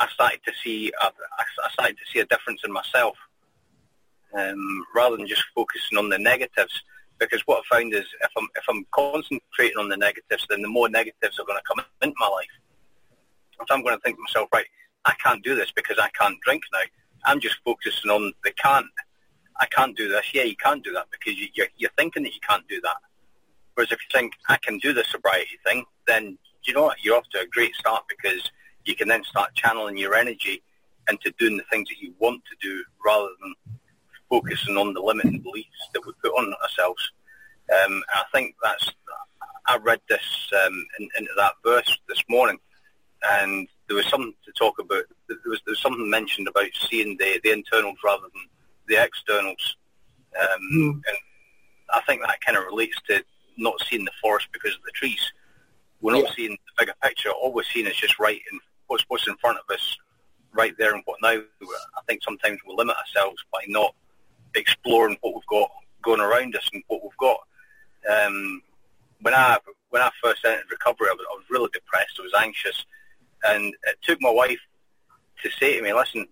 I 0.00 0.08
started 0.08 0.40
to 0.46 0.52
see 0.64 0.92
I, 1.00 1.10
started 1.72 1.96
to 1.98 2.04
see 2.12 2.18
a 2.20 2.26
difference 2.26 2.62
in 2.64 2.72
myself. 2.72 3.16
Um, 4.36 4.84
rather 4.94 5.16
than 5.16 5.26
just 5.26 5.44
focusing 5.54 5.98
on 5.98 6.08
the 6.08 6.18
negatives, 6.18 6.82
Because 7.20 7.42
what 7.46 7.62
I 7.62 7.76
found 7.76 7.92
is 7.94 8.06
if 8.22 8.30
I'm 8.36 8.48
if 8.56 8.64
I'm 8.68 8.84
concentrating 8.92 9.78
on 9.78 9.88
the 9.88 9.96
negatives, 9.96 10.46
then 10.48 10.62
the 10.62 10.68
more 10.68 10.88
negatives 10.88 11.38
are 11.38 11.44
going 11.44 11.58
to 11.58 11.64
come 11.68 11.84
into 12.02 12.16
my 12.18 12.28
life. 12.28 12.54
If 13.60 13.70
I'm 13.70 13.82
going 13.82 13.94
to 13.94 14.00
think 14.00 14.16
to 14.16 14.22
myself, 14.22 14.48
right, 14.52 14.66
I 15.04 15.14
can't 15.22 15.44
do 15.44 15.54
this 15.54 15.70
because 15.70 15.98
I 16.00 16.08
can't 16.18 16.40
drink 16.40 16.62
now. 16.72 16.80
I'm 17.26 17.40
just 17.40 17.56
focusing 17.64 18.10
on 18.10 18.32
the 18.42 18.52
can't. 18.52 18.86
I 19.60 19.66
can't 19.66 19.94
do 19.96 20.08
this. 20.08 20.32
Yeah, 20.32 20.44
you 20.44 20.56
can't 20.56 20.82
do 20.82 20.92
that 20.94 21.08
because 21.10 21.38
you, 21.38 21.48
you're, 21.52 21.66
you're 21.76 21.90
thinking 21.98 22.22
that 22.22 22.34
you 22.34 22.40
can't 22.48 22.66
do 22.68 22.80
that. 22.80 22.96
Whereas 23.74 23.92
if 23.92 23.98
you 24.00 24.18
think 24.18 24.32
I 24.48 24.56
can 24.56 24.78
do 24.78 24.94
the 24.94 25.04
sobriety 25.04 25.58
thing, 25.66 25.84
then 26.06 26.38
you 26.64 26.72
know 26.72 26.84
what? 26.84 27.04
You're 27.04 27.16
off 27.16 27.28
to 27.32 27.40
a 27.40 27.46
great 27.46 27.74
start 27.74 28.04
because 28.08 28.50
you 28.84 28.94
can 28.94 29.08
then 29.08 29.24
start 29.24 29.54
channeling 29.54 29.96
your 29.96 30.14
energy 30.14 30.62
into 31.08 31.32
doing 31.38 31.56
the 31.56 31.64
things 31.70 31.88
that 31.88 31.98
you 32.00 32.14
want 32.18 32.42
to 32.44 32.68
do 32.68 32.84
rather 33.04 33.28
than 33.40 33.54
focusing 34.28 34.76
on 34.76 34.94
the 34.94 35.00
limiting 35.00 35.40
beliefs 35.40 35.88
that 35.92 36.04
we 36.06 36.12
put 36.22 36.32
on 36.32 36.54
ourselves. 36.62 37.12
Um, 37.72 38.02
I 38.14 38.24
think 38.32 38.54
that's, 38.62 38.90
I 39.66 39.76
read 39.78 40.00
this 40.08 40.50
um, 40.64 40.86
in, 40.98 41.08
into 41.18 41.32
that 41.36 41.54
verse 41.64 41.98
this 42.08 42.22
morning 42.28 42.58
and 43.30 43.68
there 43.86 43.96
was 43.96 44.06
something 44.06 44.34
to 44.44 44.52
talk 44.52 44.78
about. 44.78 45.04
There 45.28 45.36
was, 45.46 45.60
there 45.66 45.72
was 45.72 45.80
something 45.80 46.08
mentioned 46.08 46.48
about 46.48 46.68
seeing 46.88 47.16
the, 47.18 47.40
the 47.42 47.52
internals 47.52 47.98
rather 48.04 48.22
than 48.22 48.48
the 48.88 49.02
externals. 49.02 49.76
Um, 50.40 50.60
mm. 50.72 50.90
And 50.90 51.16
I 51.92 52.00
think 52.06 52.22
that 52.22 52.40
kind 52.40 52.56
of 52.56 52.64
relates 52.64 52.96
to 53.08 53.22
not 53.58 53.74
seeing 53.88 54.04
the 54.04 54.12
forest 54.22 54.48
because 54.52 54.74
of 54.74 54.82
the 54.84 54.92
trees. 54.92 55.32
We're 56.00 56.14
not 56.14 56.24
yeah. 56.24 56.34
seeing 56.34 56.50
the 56.50 56.84
bigger 56.84 56.94
picture. 57.02 57.30
All 57.30 57.52
we're 57.52 57.64
seeing 57.64 57.86
is 57.86 57.96
just 57.96 58.18
right 58.18 58.40
in 58.50 58.60
what's, 58.90 59.04
what's 59.08 59.28
in 59.28 59.36
front 59.36 59.58
of 59.58 59.72
us 59.72 59.96
right 60.52 60.74
there 60.78 60.94
and 60.94 61.02
what 61.04 61.18
now. 61.22 61.28
I 61.30 62.02
think 62.08 62.22
sometimes 62.22 62.58
we 62.66 62.74
limit 62.74 62.96
ourselves 62.96 63.42
by 63.52 63.60
not 63.68 63.94
exploring 64.54 65.16
what 65.20 65.34
we've 65.34 65.46
got 65.46 65.70
going 66.02 66.20
around 66.20 66.56
us 66.56 66.68
and 66.72 66.82
what 66.88 67.02
we've 67.02 67.16
got. 67.18 67.38
Um, 68.10 68.62
when 69.22 69.34
I 69.34 69.58
when 69.90 70.02
I 70.02 70.10
first 70.22 70.44
entered 70.44 70.70
recovery, 70.70 71.08
I 71.08 71.14
was, 71.14 71.26
I 71.30 71.36
was 71.36 71.44
really 71.50 71.70
depressed. 71.72 72.18
I 72.18 72.22
was 72.22 72.32
anxious, 72.38 72.84
and 73.44 73.74
it 73.86 73.96
took 74.02 74.20
my 74.20 74.30
wife 74.30 74.58
to 75.42 75.50
say 75.50 75.76
to 75.76 75.82
me, 75.82 75.92
"Listen, 75.92 76.26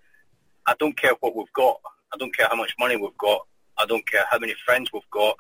I 0.67 0.75
don't 0.79 0.97
care 0.97 1.13
what 1.21 1.37
we've 1.37 1.53
got. 1.53 1.81
I 2.13 2.17
don't 2.17 2.35
care 2.37 2.49
how 2.51 2.57
much 2.57 2.75
money 2.79 2.97
we've 2.97 3.17
got. 3.19 3.47
I 3.77 3.87
don't 3.87 4.07
care 4.11 4.25
how 4.31 4.39
many 4.39 4.55
friends 4.65 4.91
we've 4.93 5.11
got. 5.11 5.37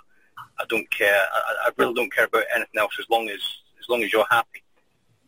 I 0.61 0.65
don't 0.69 0.89
care. 0.91 1.27
I, 1.33 1.67
I 1.67 1.71
really 1.79 1.95
don't 1.95 2.13
care 2.13 2.27
about 2.27 2.45
anything 2.55 2.79
else 2.79 2.97
as 3.01 3.07
long 3.11 3.29
as 3.29 3.41
as 3.81 3.89
long 3.89 4.03
as 4.03 4.13
you're 4.13 4.27
happy. 4.31 4.63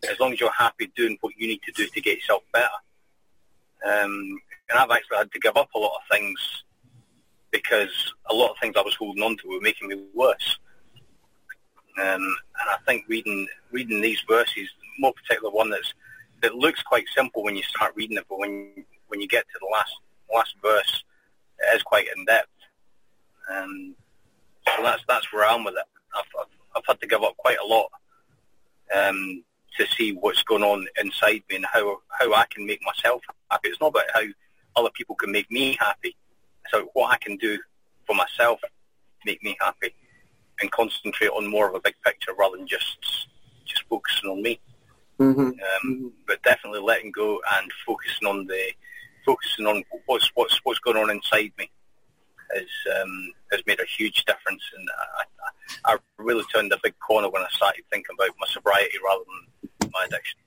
As 0.09 0.19
long 0.19 0.33
as 0.33 0.41
you're 0.41 0.53
happy 0.53 0.91
doing 0.97 1.19
what 1.21 1.35
you 1.37 1.47
need 1.47 1.63
to 1.63 1.73
do 1.73 1.87
to 1.87 2.01
get 2.01 2.19
yourself 2.19 2.43
better." 2.53 2.69
Um, 3.85 4.41
and 4.69 4.79
I've 4.79 4.91
actually 4.91 5.19
had 5.19 5.33
to 5.33 5.39
give 5.41 5.57
up 5.57 5.69
a 5.75 5.79
lot 5.79 5.97
of 5.97 6.03
things 6.11 6.65
because 7.51 8.15
a 8.29 8.35
lot 8.35 8.51
of 8.51 8.59
things 8.59 8.75
I 8.77 8.83
was 8.83 8.95
holding 8.95 9.23
on 9.23 9.37
to 9.39 9.49
were 9.49 9.61
making 9.61 9.89
me 9.89 10.03
worse. 10.15 10.59
Um, 12.01 12.23
and 12.23 12.71
I 12.71 12.77
think 12.87 13.05
reading 13.09 13.47
reading 13.73 14.01
these 14.01 14.21
verses, 14.29 14.69
more 14.99 15.13
particular 15.13 15.51
one 15.51 15.71
that's 15.71 15.93
it 16.43 16.55
looks 16.55 16.83
quite 16.83 17.05
simple 17.15 17.43
when 17.43 17.57
you 17.57 17.63
start 17.63 17.95
reading 17.97 18.17
it, 18.17 18.27
but 18.29 18.39
when 18.39 18.85
when 19.09 19.21
you 19.21 19.29
get 19.29 19.45
to 19.49 19.59
the 19.61 19.69
last 19.73 19.93
last 20.33 20.55
verse, 20.63 21.05
it 21.59 21.77
is 21.77 21.83
quite 21.83 22.07
in 22.17 22.25
depth. 22.25 22.49
Um, 23.51 23.95
so 24.67 24.83
that's 24.83 25.03
that's 25.09 25.33
where 25.33 25.47
I'm 25.47 25.65
with 25.65 25.75
it. 25.75 25.85
I've, 26.17 26.25
I've, 26.41 26.47
I've 26.77 26.87
had 26.87 27.01
to 27.01 27.07
give 27.07 27.23
up 27.23 27.37
quite 27.37 27.59
a 27.63 27.67
lot 27.67 27.89
um, 28.95 29.45
to 29.79 29.87
see 29.87 30.13
what's 30.13 30.43
going 30.43 30.63
on 30.63 30.87
inside 31.01 31.43
me 31.49 31.57
and 31.57 31.67
how 31.67 32.01
how 32.19 32.33
I 32.35 32.47
can 32.51 32.67
make 32.67 32.81
myself 32.85 33.23
happy. 33.51 33.69
It's 33.69 33.81
not 33.81 33.89
about 33.89 34.05
how 34.15 34.23
other 34.77 34.91
people 34.91 35.15
can 35.17 35.33
make 35.33 35.51
me 35.51 35.77
happy. 35.79 36.17
It's 36.65 36.75
about 36.75 36.91
what 36.95 37.13
I 37.13 37.19
can 37.19 37.37
do 37.37 37.59
for 38.07 38.15
myself, 38.15 38.61
make 39.25 39.43
me 39.43 39.57
happy, 39.61 39.95
and 40.61 40.71
concentrate 40.71 41.29
on 41.29 41.47
more 41.47 41.69
of 41.69 41.75
a 41.75 41.81
big 41.81 41.95
picture 42.05 42.33
rather 42.39 42.57
than 42.57 42.67
just 42.67 43.29
just 43.65 43.85
focusing 43.89 44.31
on 44.31 44.43
me. 44.43 44.61
Mm-hmm. 45.19 45.51
Um, 45.51 46.13
but 46.27 46.43
definitely 46.43 46.81
letting 46.81 47.13
go 47.13 47.41
and 47.55 47.71
focusing 47.87 48.27
on 48.27 48.47
the 48.47 48.73
focusing 49.25 49.67
on 49.67 49.85
what's 50.07 50.31
what's 50.35 50.59
what's 50.65 50.81
going 50.81 50.97
on 50.97 51.11
inside 51.11 51.53
me 51.59 51.71
has 52.55 53.01
um, 53.01 53.33
has 53.53 53.61
made 53.67 53.81
a 53.81 53.85
huge 53.85 54.25
difference, 54.25 54.63
and 54.77 54.89
I, 54.99 55.93
I, 55.93 55.95
I 55.95 55.99
really 56.19 56.45
turned 56.53 56.73
a 56.73 56.81
big 56.83 56.99
corner 56.99 57.29
when 57.29 57.43
I 57.43 57.49
started 57.51 57.85
thinking 57.91 58.17
about 58.19 58.35
my 58.39 58.47
sobriety 58.49 58.99
rather 59.05 59.25
than 59.25 59.50
my 59.93 60.07
addiction. 60.07 60.39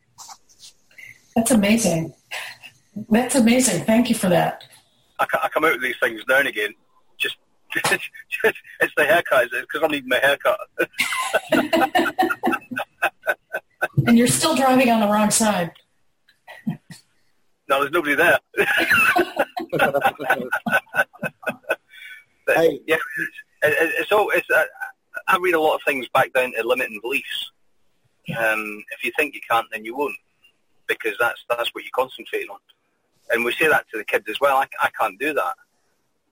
That's 1.36 1.52
amazing. 1.52 2.14
That's 3.10 3.36
amazing. 3.36 3.84
Thank 3.86 4.10
you 4.10 4.16
for 4.16 4.30
that. 4.30 4.64
I, 5.20 5.26
I 5.44 5.50
come 5.50 5.66
out 5.66 5.74
with 5.74 5.82
these 5.82 5.98
things 6.02 6.22
now 6.28 6.40
and 6.40 6.48
again. 6.48 6.74
Just, 7.18 7.38
just 7.74 8.10
it's 8.80 8.94
the 8.96 9.06
haircut. 9.06 9.46
It's 9.46 9.62
because 9.62 9.82
I 9.84 9.88
need 9.88 10.08
my 10.08 10.20
haircut. 10.20 10.60
and 14.08 14.18
you're 14.18 14.28
still 14.28 14.56
driving 14.56 14.90
on 14.92 15.00
the 15.00 15.08
wrong 15.08 15.32
side. 15.32 15.72
No, 17.70 17.80
there's 17.80 17.94
nobody 17.94 18.16
there. 18.16 18.38
but, 22.46 22.48
hey. 22.48 22.82
yeah, 22.86 22.98
it, 23.64 23.94
it's 24.00 24.12
all. 24.12 24.30
It's. 24.32 24.46
Uh, 24.54 24.66
I 25.30 25.38
read 25.38 25.56
a 25.56 25.62
lot 25.62 25.76
of 25.76 25.82
things 25.88 26.10
back 26.14 26.34
down 26.34 26.52
to 26.52 26.68
limiting 26.68 27.00
beliefs. 27.02 27.52
Um, 28.38 28.84
if 28.92 29.04
you 29.04 29.12
think 29.18 29.36
you 29.36 29.42
can't, 29.50 29.68
then 29.72 29.84
you 29.84 29.96
won't, 29.96 30.16
because 30.88 31.16
that's 31.20 31.44
that's 31.50 31.70
what 31.74 31.84
you're 31.84 31.92
concentrating 31.94 32.50
on. 32.50 32.60
And 33.32 33.44
we 33.44 33.54
say 33.54 33.68
that 33.68 33.86
to 33.92 33.98
the 33.98 34.04
kids 34.04 34.26
as 34.30 34.40
well. 34.40 34.58
I, 34.58 34.68
I 34.82 34.90
can't 35.00 35.20
do 35.20 35.34
that. 35.34 35.56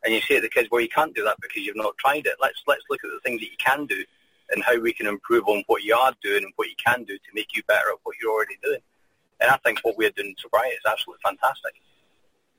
And 0.04 0.14
you 0.14 0.22
say 0.22 0.36
to 0.36 0.42
the 0.42 0.50
kids, 0.50 0.68
well, 0.72 0.82
you 0.82 0.90
can't 0.90 1.14
do 1.14 1.24
that 1.24 1.38
because 1.42 1.64
you've 1.64 1.76
not 1.76 1.98
tried 1.98 2.26
it. 2.26 2.36
Let's 2.42 2.62
let's 2.68 2.84
look 2.90 3.04
at 3.04 3.12
the 3.12 3.20
things 3.24 3.42
that 3.42 3.52
you 3.52 3.58
can 3.58 3.86
do 3.86 4.04
and 4.52 4.64
how 4.64 4.80
we 4.80 4.94
can 4.94 5.08
improve 5.08 5.48
on 5.48 5.64
what 5.68 5.84
you 5.84 5.96
are 5.96 6.14
doing 6.22 6.44
and 6.44 6.54
what 6.56 6.68
you 6.68 6.76
can 6.84 7.04
do 7.04 7.18
to 7.18 7.30
make 7.34 7.56
you 7.56 7.64
better 7.68 7.90
at 7.92 8.00
what 8.04 8.16
you're 8.22 8.32
already 8.32 8.58
doing. 8.64 8.82
And 9.40 9.50
I 9.50 9.58
think 9.58 9.80
what 9.84 9.98
we're 9.98 10.12
doing 10.12 10.30
in 10.30 10.36
sobriety 10.38 10.76
is 10.76 10.82
absolutely 10.90 11.22
fantastic. 11.24 11.74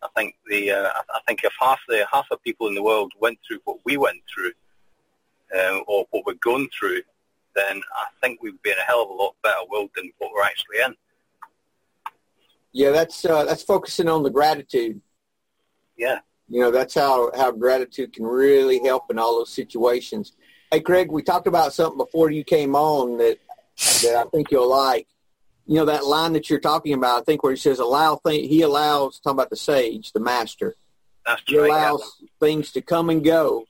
I 0.03 0.09
think 0.17 0.35
the 0.49 0.73
uh, 0.73 0.91
I 1.15 1.21
think 1.27 1.45
if 1.45 1.53
half 1.61 1.81
the 1.89 2.07
half 2.11 2.27
the 2.31 2.37
people 2.39 2.67
in 2.67 2.75
the 2.75 2.83
world 2.83 3.13
went 3.21 3.39
through 3.47 3.61
what 3.65 3.79
we 3.85 3.97
went 3.97 4.21
through, 4.33 4.53
uh, 5.57 5.79
or 5.87 6.07
what 6.11 6.25
we're 6.27 6.35
going 6.35 6.69
through, 6.77 7.03
then 7.55 7.83
I 7.97 8.07
think 8.21 8.43
we'd 8.43 8.61
be 8.63 8.71
in 8.71 8.79
a 8.79 8.83
hell 8.83 9.03
of 9.03 9.11
a 9.11 9.13
lot 9.13 9.35
better 9.43 9.57
world 9.71 9.91
than 9.97 10.11
what 10.19 10.31
we're 10.35 10.45
actually 10.45 10.79
in. 10.85 10.95
Yeah, 12.73 12.91
that's 12.91 13.25
uh, 13.25 13.45
that's 13.45 13.63
focusing 13.63 14.09
on 14.09 14.23
the 14.23 14.31
gratitude. 14.31 15.01
Yeah. 15.97 16.21
You 16.49 16.61
know, 16.61 16.71
that's 16.71 16.95
how, 16.95 17.31
how 17.35 17.51
gratitude 17.51 18.13
can 18.13 18.27
really 18.27 18.79
help 18.79 19.11
in 19.11 19.19
all 19.19 19.39
those 19.39 19.53
situations. 19.53 20.33
Hey, 20.71 20.81
Craig, 20.81 21.11
we 21.11 21.23
talked 21.23 21.47
about 21.47 21.73
something 21.73 21.99
before 21.99 22.31
you 22.31 22.45
came 22.45 22.75
on 22.75 23.19
that 23.19 23.39
that 24.03 24.17
I 24.17 24.25
think 24.31 24.51
you'll 24.51 24.71
like. 24.71 25.07
You 25.67 25.77
know 25.77 25.85
that 25.87 26.05
line 26.05 26.33
that 26.33 26.51
you're 26.51 26.61
talking 26.61 26.93
about. 26.93 27.21
I 27.21 27.25
think 27.25 27.43
where 27.43 27.53
he 27.53 27.59
says, 27.59 27.79
"Allow 27.79 28.17
thing." 28.17 28.49
He 28.49 28.63
allows 28.63 29.21
talking 29.21 29.37
about 29.37 29.51
the 29.51 29.57
sage, 29.57 30.13
the 30.13 30.21
master. 30.21 30.75
That's 31.25 31.43
he 31.47 31.59
right, 31.59 31.71
allows 31.71 32.19
yeah. 32.21 32.29
things 32.41 32.73
to 32.73 32.83
come 32.83 33.11
and 33.11 33.25
go. 33.25 33.65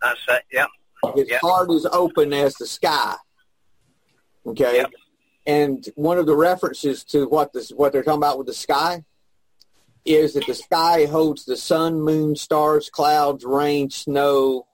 That's 0.00 0.20
it. 0.28 0.44
Yeah. 0.52 0.66
His 1.14 1.28
yep. 1.28 1.40
heart 1.40 1.70
is 1.70 1.86
open 1.86 2.32
as 2.32 2.54
the 2.54 2.66
sky. 2.66 3.16
Okay. 4.46 4.78
Yep. 4.78 4.90
And 5.46 5.88
one 5.94 6.18
of 6.18 6.26
the 6.26 6.36
references 6.36 7.04
to 7.04 7.26
what 7.28 7.52
this 7.52 7.70
what 7.70 7.92
they're 7.92 8.02
talking 8.02 8.18
about 8.18 8.38
with 8.38 8.46
the 8.46 8.54
sky 8.54 9.04
is 10.04 10.34
that 10.34 10.46
the 10.46 10.54
sky 10.54 11.06
holds 11.06 11.44
the 11.44 11.56
sun, 11.56 12.00
moon, 12.00 12.36
stars, 12.36 12.90
clouds, 12.90 13.44
rain, 13.44 13.90
snow, 13.90 14.66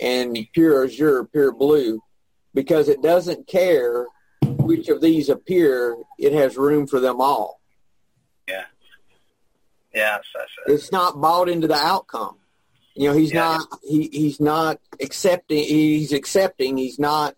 and 0.00 0.36
pure 0.52 0.84
azure, 0.84 1.24
pure 1.24 1.52
blue, 1.52 2.00
because 2.54 2.88
it 2.88 3.02
doesn't 3.02 3.46
care 3.46 4.06
which 4.42 4.88
of 4.88 5.00
these 5.00 5.28
appear. 5.28 5.96
It 6.18 6.32
has 6.32 6.56
room 6.56 6.86
for 6.86 7.00
them 7.00 7.20
all. 7.20 7.60
Yeah. 8.48 8.64
Yeah, 9.94 10.18
that's, 10.34 10.50
it's 10.66 10.92
not 10.92 11.20
bought 11.20 11.48
into 11.48 11.66
the 11.66 11.74
outcome. 11.74 12.36
You 12.96 13.08
know, 13.08 13.14
he's 13.14 13.32
yeah. 13.32 13.58
not 13.58 13.80
he 13.82 14.08
he's 14.12 14.40
not 14.40 14.80
accepting. 15.00 15.64
He's 15.64 16.12
accepting. 16.12 16.76
He's 16.76 16.98
not, 16.98 17.36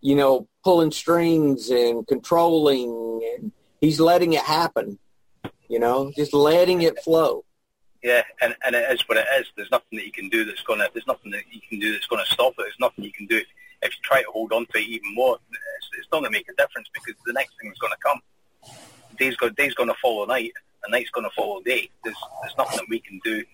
you 0.00 0.16
know, 0.16 0.48
pulling 0.64 0.90
strings 0.90 1.70
and 1.70 2.06
controlling 2.06 3.22
and 3.36 3.52
he's 3.80 4.00
letting 4.00 4.32
it 4.32 4.42
happen 4.42 4.98
you 5.68 5.78
know 5.78 6.10
just 6.16 6.34
letting 6.34 6.82
it 6.82 6.98
flow 7.02 7.44
yeah 8.02 8.22
and 8.40 8.54
and 8.64 8.74
it 8.74 8.90
is 8.90 9.00
what 9.08 9.18
it 9.18 9.26
is 9.38 9.46
there's 9.56 9.70
nothing 9.70 9.96
that 9.96 10.04
you 10.04 10.12
can 10.12 10.28
do 10.28 10.44
that's 10.44 10.62
going 10.62 10.78
to 10.78 10.90
there's 10.92 11.06
nothing 11.06 11.30
that 11.30 11.42
you 11.52 11.60
can 11.68 11.78
do 11.78 11.92
that's 11.92 12.06
to 12.06 12.24
stop 12.26 12.52
it 12.58 12.62
there's 12.62 12.74
nothing 12.80 13.04
you 13.04 13.12
can 13.12 13.26
do 13.26 13.36
if, 13.82 13.92
you 13.92 14.02
try 14.02 14.22
to 14.22 14.30
hold 14.30 14.52
on 14.52 14.66
to 14.66 14.78
it 14.78 14.88
even 14.88 15.14
more 15.14 15.38
it's, 15.50 15.88
it's 15.98 16.08
not 16.12 16.20
going 16.20 16.32
to 16.32 16.36
make 16.36 16.48
a 16.48 16.54
difference 16.54 16.88
because 16.92 17.14
the 17.24 17.32
next 17.32 17.52
thing 17.60 17.70
is 17.70 17.78
going 17.78 17.92
to 17.92 17.98
come 17.98 18.20
day's 19.18 19.36
going 19.36 19.54
day's 19.54 19.74
to 19.74 19.94
follow 20.02 20.24
night 20.26 20.52
and 20.84 20.90
night's 20.90 21.10
going 21.10 21.28
to 21.28 21.34
follow 21.36 21.60
day 21.62 21.88
there's 22.04 22.16
there's 22.42 22.56
nothing 22.58 22.76
that 22.78 22.88
we 22.88 22.98
can 22.98 23.20
do 23.24 23.44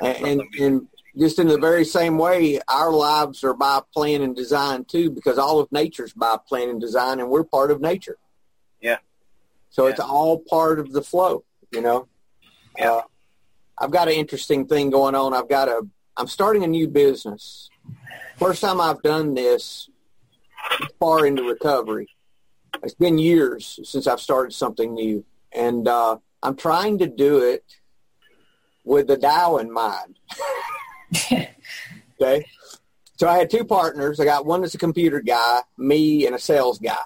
and, 0.00 0.42
and, 0.58 0.88
just 1.14 1.38
in 1.38 1.46
the 1.46 1.58
very 1.58 1.84
same 1.84 2.16
way, 2.16 2.58
our 2.68 2.90
lives 2.90 3.44
are 3.44 3.52
by 3.52 3.80
plan 3.92 4.22
and 4.22 4.34
design 4.34 4.84
too, 4.84 5.10
because 5.10 5.36
all 5.36 5.60
of 5.60 5.70
nature's 5.70 6.14
by 6.14 6.38
plan 6.48 6.70
and 6.70 6.80
design, 6.80 7.20
and 7.20 7.28
we're 7.28 7.44
part 7.44 7.70
of 7.70 7.82
nature. 7.82 8.16
Yeah. 8.80 8.96
So 9.68 9.84
yeah. 9.84 9.90
it's 9.90 10.00
all 10.00 10.38
part 10.38 10.78
of 10.78 10.92
the 10.92 11.02
flow, 11.02 11.44
you 11.70 11.82
know. 11.82 12.08
Yeah. 12.78 12.92
Uh, 12.92 13.02
I've 13.78 13.90
got 13.90 14.08
an 14.08 14.14
interesting 14.14 14.66
thing 14.66 14.88
going 14.88 15.14
on. 15.14 15.34
I've 15.34 15.50
got 15.50 15.68
a. 15.68 15.86
I'm 16.16 16.28
starting 16.28 16.64
a 16.64 16.66
new 16.66 16.88
business, 16.88 17.68
first 18.36 18.60
time 18.60 18.80
I've 18.80 19.02
done 19.02 19.34
this 19.34 19.88
far 20.98 21.26
into 21.26 21.42
recovery. 21.42 22.08
It's 22.82 22.94
been 22.94 23.18
years 23.18 23.78
since 23.84 24.06
I've 24.06 24.20
started 24.20 24.52
something 24.52 24.94
new, 24.94 25.24
and 25.52 25.86
uh, 25.86 26.16
I'm 26.42 26.56
trying 26.56 26.98
to 26.98 27.06
do 27.06 27.38
it 27.38 27.64
with 28.84 29.06
the 29.06 29.16
Tao 29.16 29.58
in 29.58 29.72
mind. 29.72 30.18
okay, 32.20 32.46
so 33.16 33.28
I 33.28 33.38
had 33.38 33.50
two 33.50 33.64
partners. 33.64 34.18
I 34.18 34.24
got 34.24 34.46
one 34.46 34.62
that's 34.62 34.74
a 34.74 34.78
computer 34.78 35.20
guy, 35.20 35.60
me, 35.76 36.26
and 36.26 36.34
a 36.34 36.38
sales 36.38 36.78
guy. 36.78 36.96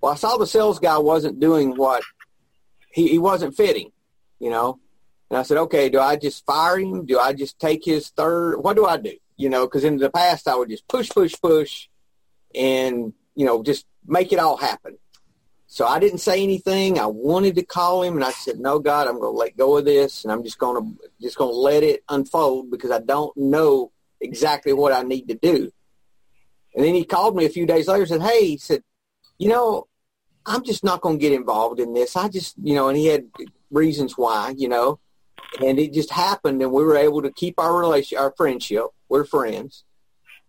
Well, 0.00 0.12
I 0.12 0.16
saw 0.16 0.36
the 0.36 0.46
sales 0.46 0.78
guy 0.78 0.98
wasn't 0.98 1.40
doing 1.40 1.76
what 1.76 2.02
he, 2.92 3.08
he 3.08 3.18
wasn't 3.18 3.56
fitting, 3.56 3.90
you 4.38 4.50
know. 4.50 4.78
And 5.30 5.38
I 5.38 5.42
said, 5.42 5.58
okay, 5.58 5.88
do 5.88 6.00
I 6.00 6.16
just 6.16 6.46
fire 6.46 6.78
him? 6.78 7.04
Do 7.04 7.18
I 7.18 7.32
just 7.32 7.58
take 7.58 7.84
his 7.84 8.08
third? 8.10 8.58
What 8.58 8.76
do 8.76 8.86
I 8.86 8.96
do? 8.96 9.14
You 9.36 9.48
know, 9.48 9.66
because 9.66 9.84
in 9.84 9.98
the 9.98 10.10
past 10.10 10.48
I 10.48 10.54
would 10.56 10.68
just 10.68 10.88
push, 10.88 11.10
push, 11.10 11.34
push, 11.40 11.88
and 12.54 13.12
you 13.34 13.44
know, 13.44 13.62
just 13.62 13.86
make 14.06 14.32
it 14.32 14.38
all 14.38 14.56
happen. 14.56 14.98
So 15.70 15.86
I 15.86 15.98
didn't 15.98 16.18
say 16.18 16.42
anything. 16.42 16.98
I 16.98 17.04
wanted 17.04 17.54
to 17.56 17.62
call 17.62 18.02
him, 18.02 18.14
and 18.14 18.24
I 18.24 18.30
said, 18.30 18.58
"No, 18.58 18.78
God, 18.78 19.06
I'm 19.06 19.20
going 19.20 19.34
to 19.34 19.38
let 19.38 19.56
go 19.56 19.76
of 19.76 19.84
this, 19.84 20.24
and 20.24 20.32
I'm 20.32 20.42
just 20.42 20.58
going 20.58 20.82
to 20.82 21.08
just 21.20 21.36
going 21.36 21.52
to 21.52 21.56
let 21.56 21.82
it 21.82 22.02
unfold 22.08 22.70
because 22.70 22.90
I 22.90 23.00
don't 23.00 23.36
know 23.36 23.92
exactly 24.18 24.72
what 24.72 24.94
I 24.94 25.02
need 25.02 25.28
to 25.28 25.34
do." 25.34 25.70
And 26.74 26.84
then 26.84 26.94
he 26.94 27.04
called 27.04 27.36
me 27.36 27.44
a 27.44 27.50
few 27.50 27.66
days 27.66 27.86
later 27.86 28.00
and 28.00 28.08
said, 28.08 28.22
"Hey," 28.22 28.46
he 28.46 28.56
said, 28.56 28.82
"You 29.36 29.50
know, 29.50 29.88
I'm 30.46 30.64
just 30.64 30.84
not 30.84 31.02
going 31.02 31.18
to 31.18 31.20
get 31.20 31.34
involved 31.34 31.80
in 31.80 31.92
this. 31.92 32.16
I 32.16 32.28
just, 32.28 32.54
you 32.62 32.74
know," 32.74 32.88
and 32.88 32.96
he 32.96 33.06
had 33.06 33.26
reasons 33.70 34.16
why, 34.16 34.54
you 34.56 34.68
know, 34.68 34.98
and 35.62 35.78
it 35.78 35.92
just 35.92 36.10
happened, 36.10 36.62
and 36.62 36.72
we 36.72 36.82
were 36.82 36.96
able 36.96 37.20
to 37.20 37.30
keep 37.30 37.60
our 37.60 37.76
relation, 37.76 38.16
our 38.16 38.32
friendship. 38.38 38.86
We're 39.10 39.24
friends, 39.24 39.84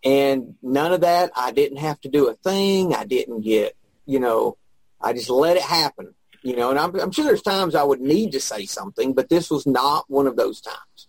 and 0.02 0.56
none 0.62 0.94
of 0.94 1.02
that. 1.02 1.32
I 1.36 1.52
didn't 1.52 1.80
have 1.80 2.00
to 2.02 2.10
do 2.10 2.30
a 2.30 2.36
thing. 2.36 2.94
I 2.94 3.04
didn't 3.04 3.42
get, 3.42 3.76
you 4.06 4.22
know 4.22 4.56
I 5.02 5.14
just 5.14 5.30
let 5.30 5.58
it 5.58 5.64
happen, 5.64 6.14
you 6.41 6.56
know. 6.56 6.70
And 6.70 6.80
I'm, 6.80 6.95
I'm 7.00 7.12
sure 7.12 7.26
there's 7.26 7.41
times 7.41 7.76
I 7.76 7.84
would 7.84 8.02
need 8.02 8.32
to 8.34 8.39
say 8.39 8.66
something, 8.66 9.14
but 9.14 9.30
this 9.30 9.50
was 9.50 9.66
not 9.66 10.06
one 10.08 10.28
of 10.28 10.36
those 10.36 10.62
times. 10.62 11.08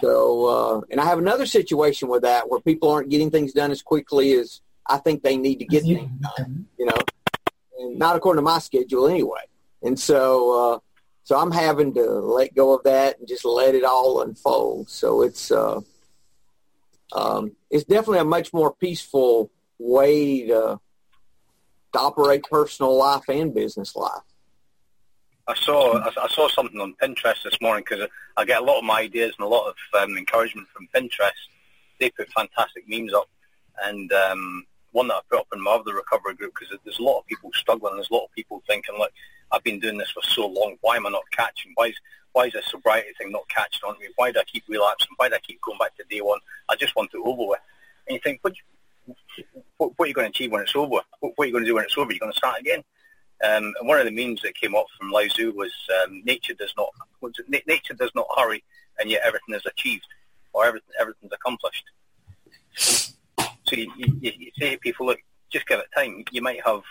So, 0.00 0.46
uh, 0.46 0.80
and 0.90 1.00
I 1.00 1.04
have 1.04 1.18
another 1.18 1.46
situation 1.46 2.08
with 2.08 2.22
that 2.22 2.48
where 2.48 2.60
people 2.60 2.90
aren't 2.90 3.10
getting 3.10 3.30
things 3.30 3.52
done 3.52 3.70
as 3.70 3.82
quickly 3.82 4.32
as 4.32 4.60
I 4.86 4.98
think 4.98 5.22
they 5.22 5.36
need 5.36 5.58
to 5.58 5.66
get 5.66 5.82
things 5.82 6.10
done, 6.36 6.66
you 6.78 6.86
know, 6.86 6.96
and 7.78 7.98
not 7.98 8.16
according 8.16 8.38
to 8.38 8.42
my 8.42 8.58
schedule 8.58 9.06
anyway. 9.06 9.42
And 9.82 9.98
so, 9.98 10.74
uh, 10.74 10.78
so 11.24 11.36
I'm 11.36 11.50
having 11.50 11.92
to 11.94 12.04
let 12.04 12.54
go 12.54 12.74
of 12.74 12.84
that 12.84 13.18
and 13.18 13.28
just 13.28 13.44
let 13.44 13.74
it 13.74 13.84
all 13.84 14.22
unfold. 14.22 14.88
So 14.88 15.22
it's, 15.22 15.50
uh, 15.50 15.80
um, 17.12 17.52
it's 17.70 17.84
definitely 17.84 18.20
a 18.20 18.24
much 18.24 18.52
more 18.52 18.72
peaceful 18.72 19.50
way 19.78 20.46
to 20.46 20.80
to 21.96 22.02
operate 22.02 22.44
personal 22.44 22.96
life 22.96 23.24
and 23.28 23.54
business 23.54 23.96
life. 23.96 24.22
I 25.48 25.54
saw 25.54 26.00
I 26.00 26.28
saw 26.28 26.48
something 26.48 26.80
on 26.80 26.94
Pinterest 27.00 27.42
this 27.44 27.60
morning 27.60 27.84
because 27.88 28.08
I 28.36 28.44
get 28.44 28.60
a 28.60 28.64
lot 28.64 28.78
of 28.78 28.84
my 28.84 29.00
ideas 29.00 29.32
and 29.38 29.46
a 29.46 29.48
lot 29.48 29.68
of 29.68 29.76
um, 30.00 30.16
encouragement 30.16 30.66
from 30.68 30.88
Pinterest. 30.94 31.30
They 32.00 32.10
put 32.10 32.28
fantastic 32.32 32.84
memes 32.88 33.14
up, 33.14 33.28
and 33.84 34.12
um, 34.12 34.66
one 34.90 35.08
that 35.08 35.14
I 35.14 35.20
put 35.30 35.40
up 35.40 35.46
in 35.54 35.62
my 35.62 35.72
other 35.72 35.94
recovery 35.94 36.34
group 36.34 36.52
because 36.58 36.76
there's 36.84 36.98
a 36.98 37.02
lot 37.02 37.20
of 37.20 37.26
people 37.26 37.50
struggling. 37.54 37.94
There's 37.94 38.10
a 38.10 38.14
lot 38.14 38.24
of 38.24 38.32
people 38.32 38.60
thinking, 38.66 38.96
"Look, 38.98 39.12
I've 39.52 39.62
been 39.62 39.78
doing 39.78 39.98
this 39.98 40.10
for 40.10 40.22
so 40.22 40.46
long. 40.48 40.76
Why 40.80 40.96
am 40.96 41.06
I 41.06 41.10
not 41.10 41.30
catching? 41.30 41.72
Why 41.76 41.86
is 41.86 41.96
why 42.32 42.46
is 42.46 42.52
this 42.52 42.66
sobriety 42.68 43.10
thing 43.16 43.30
not 43.30 43.48
catching 43.48 43.88
on 43.88 43.98
me? 44.00 44.08
Why 44.16 44.32
do 44.32 44.40
I 44.40 44.44
keep 44.44 44.64
relapsing? 44.68 45.14
Why 45.16 45.28
do 45.28 45.36
I 45.36 45.38
keep 45.38 45.60
going 45.62 45.78
back 45.78 45.96
to 45.96 46.04
day 46.10 46.20
one? 46.20 46.40
I 46.68 46.74
just 46.74 46.96
want 46.96 47.10
it 47.14 47.20
over 47.24 47.46
with." 47.46 47.60
And 48.08 48.14
you 48.14 48.20
think, 48.20 48.40
"But 48.42 48.54
what, 49.78 49.92
what, 49.96 50.06
are 50.06 50.08
you 50.08 50.14
going 50.14 50.26
to 50.26 50.30
achieve 50.30 50.52
when 50.52 50.62
it's 50.62 50.76
over? 50.76 50.88
What, 50.88 51.04
what, 51.20 51.32
are 51.38 51.46
you 51.46 51.52
going 51.52 51.64
to 51.64 51.70
do 51.70 51.74
when 51.74 51.84
it's 51.84 51.96
over? 51.96 52.10
You're 52.10 52.20
going 52.20 52.32
to 52.32 52.38
start 52.38 52.60
again. 52.60 52.82
Um, 53.44 53.74
and 53.78 53.88
one 53.88 53.98
of 53.98 54.06
the 54.06 54.10
memes 54.10 54.40
that 54.42 54.54
came 54.54 54.74
up 54.74 54.86
from 54.98 55.10
Lao 55.10 55.26
Tzu 55.26 55.52
was 55.52 55.72
um, 56.02 56.22
nature 56.24 56.54
does 56.54 56.72
not 56.76 56.88
nature 57.66 57.94
does 57.94 58.10
not 58.14 58.26
hurry, 58.36 58.64
and 58.98 59.10
yet 59.10 59.22
everything 59.24 59.54
is 59.54 59.66
achieved 59.66 60.06
or 60.52 60.64
everything 60.64 60.88
everything's 60.98 61.32
accomplished. 61.32 61.84
So 62.76 63.76
you, 63.76 63.92
you, 63.96 64.16
you 64.20 64.50
say 64.58 64.70
to 64.70 64.78
people, 64.78 65.06
look, 65.06 65.18
just 65.50 65.66
give 65.66 65.80
it 65.80 65.86
time. 65.94 66.24
You 66.30 66.40
might 66.40 66.64
have 66.64 66.82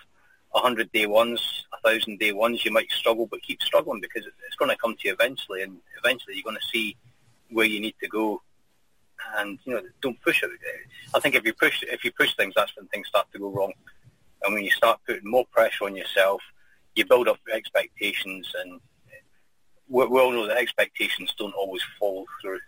a 0.54 0.60
hundred 0.60 0.92
day 0.92 1.08
ones, 1.08 1.66
a 1.74 1.90
thousand 1.90 2.20
day 2.20 2.32
ones. 2.32 2.64
You 2.64 2.72
might 2.72 2.92
struggle, 2.92 3.26
but 3.26 3.42
keep 3.42 3.62
struggling 3.64 4.02
because 4.02 4.26
it's 4.26 4.56
going 4.58 4.70
to 4.70 4.78
come 4.78 4.96
to 4.96 5.08
you 5.08 5.14
eventually, 5.14 5.64
and 5.64 5.78
eventually 5.98 6.36
you're 6.36 6.44
going 6.44 6.58
to 6.58 6.68
see 6.72 6.96
where 7.50 7.66
you 7.66 7.80
need 7.80 7.96
to 8.02 8.08
go 8.08 8.42
and 9.38 9.60
you 9.66 9.74
know 9.74 9.82
don't 10.02 10.22
push 10.22 10.44
it. 10.44 10.50
I 11.14 11.20
think 11.20 11.36
if 11.36 11.46
you 11.46 11.54
push 11.54 11.84
if 11.84 12.04
you 12.04 12.12
push 12.12 12.36
things, 12.36 12.54
that's 12.56 12.76
when 12.76 12.88
things 12.88 13.08
start 13.08 13.28
to 13.34 13.40
go 13.40 13.50
wrong. 13.50 13.74
And 14.44 14.54
when 14.54 14.64
you 14.64 14.72
start 14.72 15.00
putting 15.08 15.30
more 15.30 15.46
pressure 15.52 15.86
on 15.86 15.96
yourself, 15.96 16.42
you 16.96 17.06
build 17.06 17.28
up 17.28 17.40
expectations, 17.52 18.52
and 18.62 18.80
we, 19.90 20.06
we 20.06 20.20
all 20.20 20.32
know 20.32 20.48
that 20.48 20.58
expectations 20.58 21.34
don't 21.38 21.54
always 21.54 21.82
follow 22.00 22.26
through, 22.42 22.60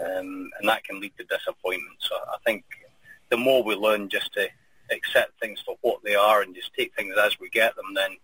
um, 0.00 0.50
and 0.58 0.68
that 0.68 0.84
can 0.84 1.00
lead 1.00 1.12
to 1.18 1.24
disappointment. 1.24 1.96
So 2.00 2.16
I 2.16 2.36
think 2.44 2.64
the 3.30 3.36
more 3.36 3.62
we 3.62 3.74
learn 3.74 4.08
just 4.08 4.32
to 4.34 4.48
accept 4.90 5.38
things 5.40 5.62
for 5.64 5.76
what 5.82 6.02
they 6.02 6.14
are 6.14 6.42
and 6.42 6.54
just 6.54 6.74
take 6.74 6.94
things 6.94 7.14
as 7.22 7.38
we 7.38 7.48
get 7.50 7.76
them, 7.76 7.94
then 7.94 8.16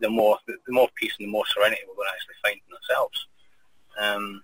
the 0.00 0.08
more 0.08 0.38
the 0.46 0.72
more 0.72 0.88
peace 0.94 1.14
and 1.18 1.26
the 1.26 1.32
more 1.32 1.46
serenity 1.46 1.82
we're 1.88 1.96
going 1.96 2.08
to 2.08 2.14
actually 2.14 2.34
find 2.44 2.60
in 2.68 2.76
ourselves. 2.76 3.26
Um, 3.98 4.42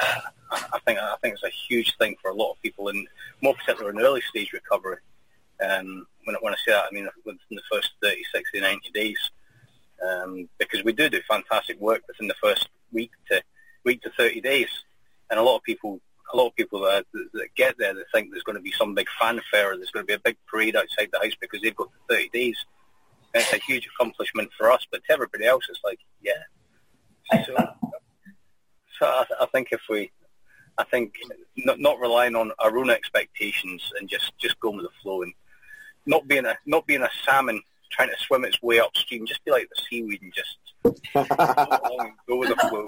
I 0.00 0.78
think 0.86 0.98
I 0.98 1.16
think 1.22 1.34
it's 1.34 1.42
a 1.42 1.50
huge 1.68 1.96
thing 1.98 2.16
for 2.20 2.30
a 2.30 2.34
lot 2.34 2.52
of 2.52 2.62
people, 2.62 2.88
and 2.88 3.06
more 3.42 3.54
particularly 3.54 3.98
in 3.98 4.04
early 4.04 4.22
stage 4.22 4.52
recovery. 4.52 4.98
Um, 5.64 6.06
when, 6.24 6.36
when 6.40 6.52
I 6.52 6.56
say 6.64 6.72
that, 6.72 6.86
I 6.90 6.94
mean 6.94 7.08
within 7.24 7.38
the 7.50 7.62
first 7.70 7.92
30, 8.02 8.22
60, 8.32 8.60
90 8.60 8.90
days, 8.90 9.30
um, 10.06 10.48
because 10.58 10.84
we 10.84 10.92
do 10.92 11.08
do 11.08 11.20
fantastic 11.28 11.80
work 11.80 12.02
within 12.08 12.28
the 12.28 12.34
first 12.42 12.68
week 12.92 13.10
to 13.30 13.42
week 13.84 14.02
to 14.02 14.10
30 14.10 14.40
days, 14.40 14.68
and 15.30 15.38
a 15.38 15.42
lot 15.42 15.56
of 15.56 15.62
people, 15.62 16.00
a 16.32 16.36
lot 16.36 16.48
of 16.48 16.56
people 16.56 16.80
that, 16.80 17.06
that 17.12 17.54
get 17.56 17.76
there, 17.78 17.94
they 17.94 18.02
think 18.12 18.30
there's 18.30 18.42
going 18.42 18.56
to 18.56 18.62
be 18.62 18.72
some 18.72 18.94
big 18.94 19.08
fanfare, 19.20 19.72
or 19.72 19.76
there's 19.76 19.90
going 19.90 20.04
to 20.04 20.08
be 20.08 20.14
a 20.14 20.18
big 20.18 20.36
parade 20.46 20.76
outside 20.76 21.08
the 21.12 21.18
house 21.18 21.36
because 21.40 21.60
they've 21.62 21.76
got 21.76 21.88
the 22.08 22.14
30 22.14 22.28
days. 22.30 22.56
And 23.34 23.42
it's 23.42 23.52
a 23.52 23.58
huge 23.58 23.88
accomplishment 23.88 24.50
for 24.56 24.70
us, 24.70 24.86
but 24.90 25.02
to 25.04 25.12
everybody 25.12 25.44
else, 25.44 25.64
it's 25.68 25.80
like, 25.84 25.98
yeah. 26.22 26.32
So, 27.46 27.56
so 28.98 29.06
I, 29.06 29.24
I 29.40 29.46
think 29.46 29.68
if 29.72 29.82
we 29.88 30.10
I 30.78 30.84
think 30.84 31.14
not, 31.56 31.78
not 31.78 32.00
relying 32.00 32.34
on 32.34 32.52
our 32.58 32.76
own 32.76 32.90
expectations 32.90 33.92
and 33.98 34.08
just, 34.08 34.32
just 34.38 34.58
going 34.60 34.76
with 34.76 34.86
the 34.86 34.92
flow 35.02 35.22
and 35.22 35.32
not 36.06 36.26
being 36.26 36.46
a 36.46 36.56
not 36.66 36.86
being 36.86 37.02
a 37.02 37.10
salmon 37.24 37.62
trying 37.92 38.08
to 38.08 38.16
swim 38.18 38.44
its 38.44 38.60
way 38.62 38.80
upstream. 38.80 39.26
Just 39.26 39.44
be 39.44 39.52
like 39.52 39.68
the 39.74 39.82
seaweed 39.88 40.20
and 40.22 40.32
just 40.34 40.58
go, 42.26 42.36
with 42.36 42.48
the 42.48 42.56
flow. 42.68 42.84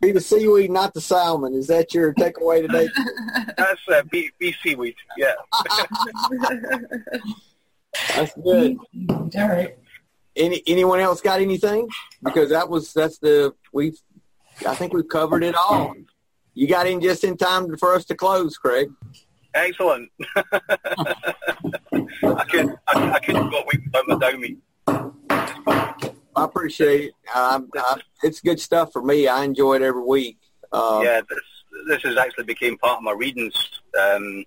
be 0.00 0.12
the 0.12 0.20
seaweed, 0.20 0.70
not 0.70 0.94
the 0.94 1.00
salmon. 1.00 1.54
Is 1.54 1.66
that 1.66 1.92
your 1.92 2.14
takeaway 2.14 2.62
today? 2.62 2.88
That's 3.56 3.80
uh, 3.88 4.02
be, 4.10 4.30
be 4.38 4.54
seaweed. 4.62 4.94
Yeah. 5.18 5.34
That's 8.14 8.32
good. 8.34 8.78
All 9.10 9.30
right. 9.34 9.76
Any 10.36 10.62
anyone 10.66 11.00
else 11.00 11.20
got 11.20 11.40
anything? 11.40 11.88
Because 12.22 12.50
that 12.50 12.68
was 12.68 12.92
that's 12.92 13.18
the 13.18 13.54
we've 13.72 13.98
I 14.66 14.74
think 14.74 14.92
we've 14.92 15.08
covered 15.08 15.42
it 15.42 15.54
all. 15.54 15.94
You 16.54 16.68
got 16.68 16.86
in 16.86 17.00
just 17.00 17.24
in 17.24 17.36
time 17.36 17.76
for 17.76 17.94
us 17.94 18.04
to 18.06 18.14
close, 18.14 18.56
Craig. 18.56 18.90
Excellent. 19.54 20.10
I 20.36 20.42
could 22.48 22.76
I, 22.86 23.12
I 23.12 23.18
couldn't 23.20 23.50
got 23.50 23.66
weak 23.72 23.82
without 23.84 24.08
my 24.08 24.18
dummy. 24.18 24.56
I 26.36 26.44
appreciate 26.44 27.08
it. 27.08 27.14
I, 27.34 27.60
it's 28.22 28.40
good 28.40 28.60
stuff 28.60 28.92
for 28.92 29.02
me. 29.02 29.26
I 29.26 29.44
enjoy 29.44 29.76
it 29.76 29.82
every 29.82 30.04
week. 30.04 30.38
Uh, 30.72 31.00
yeah, 31.02 31.20
this 31.28 31.40
this 31.88 32.02
has 32.02 32.16
actually 32.16 32.44
became 32.44 32.78
part 32.78 32.98
of 32.98 33.02
my 33.02 33.12
readings. 33.12 33.54
Um, 34.00 34.44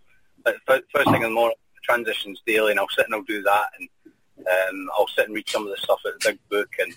first 0.65 1.05
thing 1.05 1.15
in 1.15 1.21
the 1.21 1.29
morning, 1.29 1.57
transitions 1.83 2.41
daily, 2.45 2.71
and 2.71 2.79
I'll 2.79 2.87
sit 2.89 3.05
and 3.05 3.15
I'll 3.15 3.23
do 3.23 3.41
that, 3.43 3.67
and 3.79 3.89
um, 4.47 4.89
I'll 4.97 5.07
sit 5.07 5.25
and 5.25 5.35
read 5.35 5.49
some 5.49 5.63
of 5.63 5.69
the 5.69 5.77
stuff 5.77 5.99
at 6.05 6.19
the 6.19 6.31
big 6.31 6.39
book 6.49 6.69
and 6.79 6.93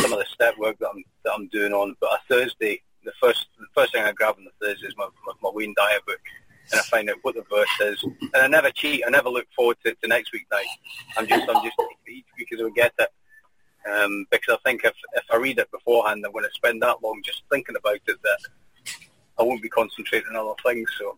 some 0.00 0.12
of 0.12 0.18
the 0.18 0.26
step 0.26 0.56
work 0.58 0.78
that 0.78 0.90
I'm 0.94 1.04
that 1.24 1.32
I'm 1.34 1.48
doing 1.48 1.72
on. 1.72 1.96
But 2.00 2.12
a 2.12 2.18
Thursday, 2.28 2.82
the 3.04 3.12
first 3.20 3.46
the 3.58 3.66
first 3.74 3.92
thing 3.92 4.04
I 4.04 4.12
grab 4.12 4.36
on 4.38 4.44
the 4.44 4.66
Thursday 4.66 4.86
is 4.86 4.94
my 4.96 5.08
my, 5.26 5.32
my 5.42 5.50
Wayne 5.52 5.74
Dyer 5.76 6.00
book, 6.06 6.20
and 6.70 6.80
I 6.80 6.82
find 6.84 7.10
out 7.10 7.16
what 7.22 7.34
the 7.34 7.44
verse 7.50 7.80
is. 7.80 8.02
And 8.02 8.42
I 8.42 8.46
never 8.46 8.70
cheat. 8.70 9.02
I 9.06 9.10
never 9.10 9.28
look 9.28 9.46
forward 9.54 9.76
to, 9.84 9.94
to 9.94 10.08
next 10.08 10.32
week 10.32 10.46
night. 10.50 10.66
I'm 11.16 11.26
just 11.26 11.48
I'm 11.48 11.62
just 11.64 11.76
each 12.08 12.26
week 12.38 12.52
as 12.52 12.60
we 12.60 12.72
get 12.72 12.92
it. 12.98 13.08
Um, 13.90 14.26
because 14.30 14.58
I 14.58 14.68
think 14.68 14.84
if 14.84 14.94
if 15.14 15.24
I 15.32 15.36
read 15.36 15.58
it 15.58 15.70
beforehand, 15.70 16.24
I'm 16.24 16.32
going 16.32 16.44
to 16.44 16.50
spend 16.54 16.82
that 16.82 17.02
long 17.02 17.20
just 17.24 17.42
thinking 17.50 17.76
about 17.76 18.00
it 18.06 18.22
that 18.22 18.38
I 19.38 19.42
won't 19.42 19.62
be 19.62 19.68
concentrating 19.68 20.28
on 20.30 20.36
other 20.36 20.54
things. 20.64 20.88
So, 20.98 21.16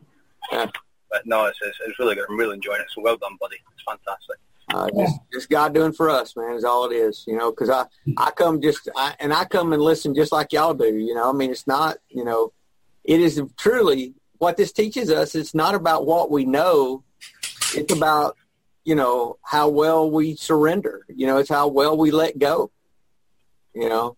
but 1.11 1.27
no, 1.27 1.47
it's, 1.47 1.59
it's, 1.63 1.79
it's 1.87 1.99
really 1.99 2.15
good. 2.15 2.27
I'm 2.29 2.39
really 2.39 2.55
enjoying 2.55 2.81
it. 2.81 2.87
So 2.95 3.03
well 3.03 3.17
done, 3.17 3.37
buddy. 3.41 3.57
It's 3.73 3.83
fantastic. 3.87 4.39
Uh, 4.75 4.91
just, 4.91 5.21
just 5.33 5.51
God 5.51 5.73
doing 5.73 5.93
for 5.93 6.11
us, 6.11 6.35
man, 6.35 6.57
is 6.57 6.65
all 6.65 6.91
it 6.91 6.95
is, 6.95 7.23
you 7.29 7.37
know, 7.37 7.53
because 7.53 7.71
I, 7.71 7.85
I 8.17 8.33
come 8.33 8.61
just, 8.61 8.89
I, 8.97 9.15
and 9.21 9.33
I 9.33 9.45
come 9.45 9.73
and 9.73 9.81
listen 9.81 10.17
just 10.17 10.33
like 10.33 10.53
y'all 10.53 10.75
do, 10.75 10.97
you 10.97 11.15
know, 11.15 11.31
I 11.31 11.33
mean, 11.33 11.53
it's 11.53 11.69
not, 11.69 11.99
you 12.09 12.25
know, 12.25 12.53
it 13.05 13.21
is 13.21 13.41
truly 13.57 14.15
what 14.39 14.57
this 14.57 14.73
teaches 14.73 15.13
us, 15.13 15.37
it's 15.37 15.55
not 15.55 15.77
about 15.77 16.07
what 16.07 16.29
we 16.29 16.45
know. 16.45 17.05
It's 17.77 17.93
about, 17.93 18.37
you 18.85 18.97
know, 18.97 19.39
how 19.45 19.69
well 19.69 20.11
we 20.11 20.35
surrender. 20.35 21.07
You 21.09 21.29
know, 21.29 21.39
it's 21.39 21.51
how 21.51 21.69
well 21.69 21.97
we 21.97 22.11
let 22.11 22.37
go. 22.37 22.73
You 23.75 23.89
know, 23.89 24.17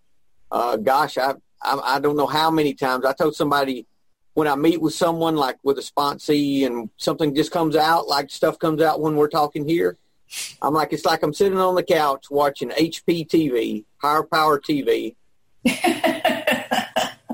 uh, 0.50 0.78
gosh, 0.78 1.18
I, 1.18 1.34
I, 1.61 1.80
I 1.96 2.00
don't 2.00 2.16
know 2.16 2.26
how 2.26 2.50
many 2.50 2.72
times 2.72 3.04
I 3.04 3.12
told 3.12 3.36
somebody 3.36 3.86
when 4.32 4.48
I 4.48 4.54
meet 4.54 4.80
with 4.80 4.94
someone 4.94 5.36
like 5.36 5.59
with 5.62 5.78
a 5.78 5.82
sponsee 5.82 6.64
and 6.64 6.88
something 6.96 7.34
just 7.34 7.52
comes 7.52 7.76
out, 7.76 8.09
like 8.09 8.30
stuff 8.30 8.59
comes 8.59 8.80
out 8.80 9.02
when 9.02 9.16
we're 9.16 9.28
talking 9.28 9.68
here. 9.68 9.98
I'm 10.61 10.74
like, 10.74 10.93
it's 10.93 11.05
like 11.05 11.22
I'm 11.22 11.35
sitting 11.35 11.59
on 11.59 11.74
the 11.74 11.83
couch 11.83 12.27
watching 12.31 12.70
HP 12.70 13.29
TV, 13.29 13.85
higher 13.99 14.22
power 14.22 14.61
TV. 14.61 15.14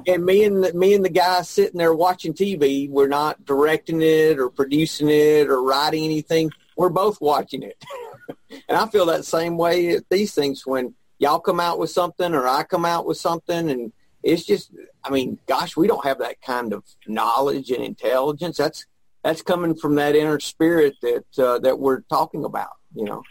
and 0.07 0.25
me 0.25 0.45
and 0.45 0.65
the, 0.65 0.73
me 0.75 0.95
and 0.95 1.05
the 1.05 1.11
guy 1.11 1.43
sitting 1.43 1.79
there 1.79 1.95
watching 1.95 2.35
TV, 2.35 2.89
we're 2.89 3.09
not 3.09 3.45
directing 3.45 4.03
it 4.03 4.39
or 4.39 4.51
producing 4.51 5.09
it 5.09 5.49
or 5.49 5.63
writing 5.63 6.05
anything. 6.05 6.51
We're 6.77 6.89
both 6.89 7.21
watching 7.21 7.63
it. 7.63 7.83
and 8.69 8.79
I 8.79 8.87
feel 8.89 9.07
that 9.07 9.25
same 9.25 9.57
way 9.57 9.91
at 9.91 10.09
these 10.11 10.35
things 10.35 10.67
when 10.67 10.95
y'all 11.19 11.41
come 11.41 11.61
out 11.61 11.79
with 11.79 11.91
something 11.91 12.35
or 12.35 12.47
I 12.49 12.63
come 12.65 12.85
out 12.85 13.07
with 13.07 13.17
something 13.17 13.71
and 13.71 13.93
it's 14.23 14.45
just 14.45 14.71
I 15.05 15.11
mean, 15.11 15.39
gosh, 15.47 15.77
we 15.77 15.89
don't 15.89 16.05
have 16.05 16.19
that 16.19 16.41
kind 16.43 16.73
of 16.73 16.85
knowledge 17.07 17.71
and 17.71 17.83
intelligence. 17.83 18.57
That's 18.57 18.87
that's 19.23 19.43
coming 19.43 19.75
from 19.75 19.97
that 19.97 20.17
inner 20.17 20.41
spirit 20.41 20.95
that 21.03 21.25
uh, 21.39 21.59
that 21.61 21.79
we're 21.79 22.01
talking 22.03 22.45
about, 22.45 22.77
you 22.95 23.05
know. 23.05 23.23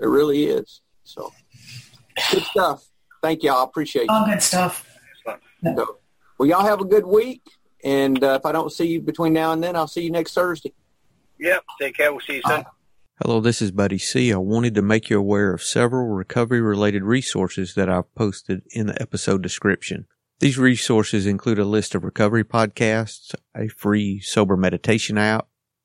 It 0.00 0.06
really 0.06 0.46
is. 0.46 0.80
So 1.04 1.32
good 2.32 2.42
stuff. 2.42 2.84
Thank 3.22 3.42
you. 3.42 3.52
I 3.52 3.62
appreciate 3.62 4.08
All 4.08 4.26
good 4.26 4.42
stuff. 4.42 4.86
So, 5.62 5.98
well, 6.38 6.48
y'all 6.48 6.66
have 6.66 6.80
a 6.80 6.84
good 6.84 7.06
week. 7.06 7.42
And 7.84 8.22
uh, 8.24 8.38
if 8.40 8.46
I 8.46 8.52
don't 8.52 8.72
see 8.72 8.86
you 8.86 9.00
between 9.00 9.32
now 9.32 9.52
and 9.52 9.62
then, 9.62 9.76
I'll 9.76 9.86
see 9.86 10.02
you 10.02 10.10
next 10.10 10.34
Thursday. 10.34 10.72
Yep. 11.38 11.64
Take 11.80 11.96
care. 11.96 12.12
We'll 12.12 12.20
see 12.20 12.36
you 12.36 12.42
soon. 12.46 12.64
Hello, 13.22 13.40
this 13.40 13.62
is 13.62 13.70
Buddy 13.70 13.98
C. 13.98 14.32
I 14.32 14.38
wanted 14.38 14.74
to 14.74 14.82
make 14.82 15.08
you 15.08 15.18
aware 15.18 15.52
of 15.54 15.62
several 15.62 16.08
recovery 16.08 16.60
related 16.60 17.04
resources 17.04 17.74
that 17.74 17.88
I've 17.88 18.12
posted 18.14 18.62
in 18.70 18.86
the 18.86 19.00
episode 19.00 19.42
description. 19.42 20.06
These 20.40 20.58
resources 20.58 21.24
include 21.24 21.58
a 21.58 21.64
list 21.64 21.94
of 21.94 22.02
recovery 22.02 22.44
podcasts, 22.44 23.34
a 23.56 23.68
free 23.68 24.20
sober 24.20 24.56
meditation 24.56 25.16
app, 25.16 25.46